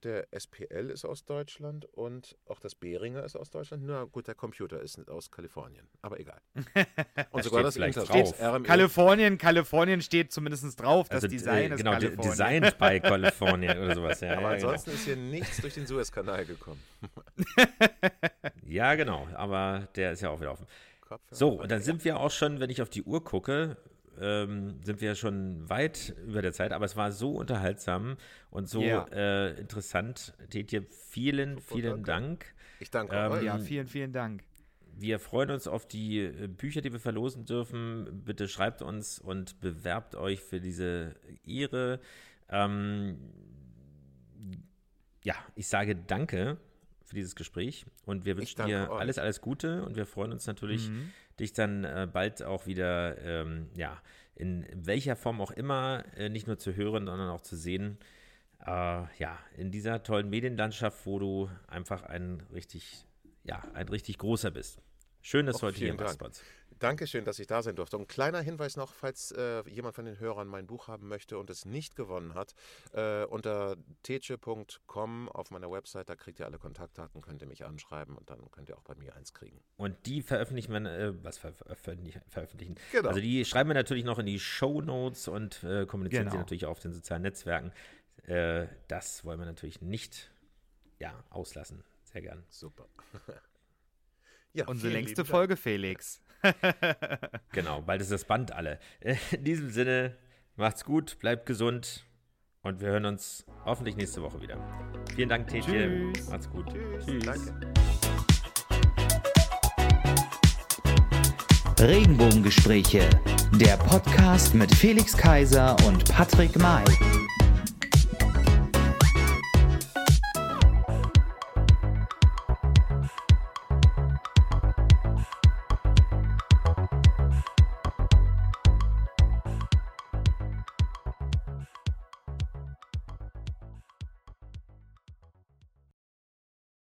Der 0.04 0.28
SPL 0.32 0.90
ist 0.92 1.04
aus 1.04 1.26
Deutschland 1.26 1.86
und 1.86 2.38
auch 2.46 2.62
das 2.62 2.74
Behringer 2.74 3.26
ist 3.26 3.36
aus 3.36 3.50
Deutschland. 3.50 3.84
Na 3.86 4.06
gut, 4.06 4.28
der 4.28 4.36
Computer 4.36 4.80
ist 4.82 5.10
aus 5.10 5.30
Kalifornien, 5.30 5.90
aber 6.02 6.22
egal. 6.22 6.40
Und 7.32 7.44
sogar 7.44 7.64
das 7.64 7.76
Internet 7.76 8.10
drauf. 8.10 8.42
RME. 8.42 8.64
Kalifornien, 8.64 9.38
Kalifornien 9.38 10.02
steht 10.02 10.32
zumindest 10.32 10.80
drauf. 10.80 11.10
Das 11.10 11.24
also, 11.24 11.28
Design 11.28 11.74
äh, 11.74 11.76
genau, 11.76 11.92
ist 11.92 12.00
Kalifornien. 12.00 12.32
Designed 12.32 12.78
bei 12.80 13.00
Kalifornien 13.02 13.78
oder 13.78 13.96
sowas. 13.96 14.22
Ja, 14.22 14.32
aber 14.38 14.52
ja, 14.52 14.56
genau. 14.56 14.70
ansonsten 14.70 14.92
genau. 14.92 15.00
ist 15.00 15.06
hier 15.06 15.16
nichts 15.18 15.58
durch 15.62 15.74
den 15.74 15.86
Suezkanal 15.86 16.46
gekommen. 16.46 16.82
ja, 18.66 18.96
genau, 18.96 19.28
aber 19.34 19.90
der 19.96 20.14
ist 20.14 20.22
ja 20.22 20.30
auch 20.30 20.40
wieder 20.40 20.54
offen. 20.54 20.66
So, 21.32 21.62
und 21.62 21.72
dann 21.72 21.82
sind 21.82 22.06
wir 22.06 22.20
auch 22.20 22.32
schon, 22.32 22.60
wenn 22.60 22.70
ich 22.70 22.82
auf 22.82 22.90
die 22.90 23.04
Uhr 23.04 23.24
gucke, 23.24 23.78
ähm, 24.20 24.80
sind 24.84 25.02
wir 25.02 25.16
schon 25.16 25.70
weit 25.70 26.16
über 26.26 26.42
der 26.42 26.54
Zeit, 26.54 26.72
aber 26.72 26.86
es 26.86 26.96
war 26.96 27.12
so 27.12 27.32
unterhaltsam 27.32 28.18
und 28.50 28.70
so 28.70 28.82
ja. 28.82 29.06
äh, 29.12 29.60
interessant. 29.60 30.34
Tetje, 30.50 30.84
vielen, 30.90 31.60
vielen 31.60 32.04
Dank. 32.04 32.54
Ich 32.80 32.92
danke 32.92 33.16
ähm, 33.16 33.32
euch. 33.32 33.44
Ja, 33.44 33.58
vielen, 33.60 33.88
vielen 33.88 34.14
Dank. 34.14 34.44
Wir 34.98 35.20
freuen 35.20 35.52
uns 35.52 35.68
auf 35.68 35.88
die 35.88 36.20
äh, 36.20 36.48
Bücher, 36.48 36.82
die 36.82 36.92
wir 36.92 37.00
verlosen 37.00 37.46
dürfen. 37.46 38.24
Bitte 38.26 38.48
schreibt 38.48 38.82
uns 38.82 39.20
und 39.20 39.60
bewerbt 39.62 40.16
euch 40.16 40.42
für 40.42 40.60
diese 40.60 41.16
Ehre. 41.46 42.00
Ähm, 42.50 43.18
ja, 45.24 45.36
ich 45.56 45.68
sage 45.68 45.96
danke 45.96 46.58
für 47.04 47.16
dieses 47.16 47.36
Gespräch 47.36 47.86
und 48.06 48.26
wir 48.26 48.38
wünschen 48.38 48.66
dir 48.66 48.92
alles, 48.92 49.18
alles 49.18 49.42
Gute 49.42 49.84
und 49.84 49.96
wir 49.96 50.06
freuen 50.06 50.32
uns 50.32 50.46
natürlich, 50.48 50.90
mhm 50.90 51.12
dich 51.40 51.54
dann 51.54 51.84
äh, 51.84 52.08
bald 52.12 52.44
auch 52.44 52.66
wieder, 52.66 53.18
ähm, 53.22 53.70
ja, 53.76 54.02
in 54.36 54.66
welcher 54.74 55.16
Form 55.16 55.42
auch 55.42 55.52
immer, 55.52 56.04
äh, 56.16 56.30
nicht 56.30 56.48
nur 56.48 56.58
zu 56.58 56.76
hören, 56.76 57.06
sondern 57.06 57.30
auch 57.30 57.42
zu 57.42 57.56
sehen. 57.56 57.98
Äh, 58.66 58.70
ja, 59.18 59.38
in 59.58 59.72
dieser 59.72 60.04
tollen 60.04 60.30
Medienlandschaft, 60.30 61.06
wo 61.06 61.20
du 61.20 61.50
einfach 61.68 62.04
ein 62.04 62.44
richtig, 62.54 63.06
ja, 63.44 63.64
ein 63.74 63.90
richtig 63.90 64.18
großer 64.18 64.52
bist. 64.52 64.82
Schön, 65.22 65.46
dass 65.46 65.56
Och, 65.56 65.62
du 65.62 65.68
heute 65.68 65.80
hier 65.80 66.00
warst. 66.00 66.44
Dankeschön, 66.80 67.26
dass 67.26 67.40
ich 67.40 67.48
da 67.48 67.62
sein 67.62 67.76
durfte. 67.76 67.98
Und 67.98 68.04
ein 68.04 68.08
kleiner 68.08 68.42
Hinweis 68.42 68.78
noch, 68.78 68.94
falls 68.94 69.32
äh, 69.32 69.68
jemand 69.70 69.96
von 69.96 70.06
den 70.06 70.20
Hörern 70.20 70.48
mein 70.48 70.66
Buch 70.66 70.88
haben 70.88 71.08
möchte 71.08 71.38
und 71.38 71.50
es 71.50 71.66
nicht 71.66 71.96
gewonnen 71.96 72.34
hat, 72.34 72.56
äh, 72.94 73.26
unter 73.26 73.76
teche.com 74.04 75.30
auf 75.30 75.52
meiner 75.52 75.70
Website, 75.70 76.10
da 76.10 76.16
kriegt 76.16 76.40
ihr 76.40 76.46
alle 76.46 76.58
Kontaktdaten, 76.58 77.22
könnt 77.22 77.42
ihr 77.42 77.48
mich 77.48 77.66
anschreiben 77.66 78.18
und 78.18 78.30
dann 78.30 78.50
könnt 78.52 78.70
ihr 78.70 78.78
auch 78.78 78.84
bei 78.84 78.96
mir 78.96 79.16
eins 79.16 79.34
kriegen. 79.34 79.60
Und 79.78 80.06
die 80.06 80.22
veröffentlichen 80.22 80.72
wir, 80.72 80.86
äh, 80.90 81.24
was 81.24 81.38
ver 81.38 81.54
veröffentlichen? 81.54 82.76
Genau. 82.92 83.10
Also 83.10 83.20
die 83.20 83.44
schreiben 83.46 83.70
wir 83.70 83.76
natürlich 83.76 84.06
noch 84.06 84.20
in 84.20 84.26
die 84.26 84.40
Show 84.40 84.82
Notes 84.82 85.28
und 85.28 85.64
äh, 85.64 85.86
kommunizieren 85.86 86.24
genau. 86.24 86.32
sie 86.32 86.38
natürlich 86.38 86.66
auch 86.66 86.72
auf 86.72 86.80
den 86.80 86.94
sozialen 86.94 87.24
Netzwerken. 87.24 87.72
Äh, 88.24 88.68
das 88.88 89.26
wollen 89.26 89.40
wir 89.40 89.46
natürlich 89.46 89.82
nicht 89.82 90.32
ja, 91.00 91.24
auslassen. 91.30 91.84
Sehr 92.04 92.22
gern. 92.22 92.44
Super. 92.50 92.88
ja, 94.60 94.68
Unsere 94.68 94.94
längste 94.94 95.26
Folge, 95.26 95.58
Felix. 95.58 96.22
genau, 97.52 97.82
bald 97.82 98.02
ist 98.02 98.12
das 98.12 98.26
Band 98.26 98.52
alle. 98.52 98.80
In 99.32 99.44
diesem 99.44 99.70
Sinne, 99.70 100.16
macht's 100.56 100.86
gut, 100.86 101.20
bleibt 101.20 101.46
gesund 101.46 102.06
und 102.62 102.82
wir 102.82 102.90
hören 102.90 103.06
uns 103.06 103.46
hoffentlich 103.66 103.96
nächste 103.96 104.22
Woche 104.22 104.42
wieder. 104.42 104.58
Vielen 105.16 105.30
Dank, 105.30 105.48
Tetje. 105.48 106.12
Macht's 106.30 106.50
gut. 106.50 106.68
Tschüss. 106.72 107.06
Tschüss. 107.06 107.26
Danke. 107.26 107.74
Regenbogengespräche, 111.80 113.10
der 113.54 113.78
Podcast 113.78 114.54
mit 114.54 114.74
Felix 114.76 115.16
Kaiser 115.16 115.78
und 115.88 116.04
Patrick 116.12 116.58
May. 116.60 116.84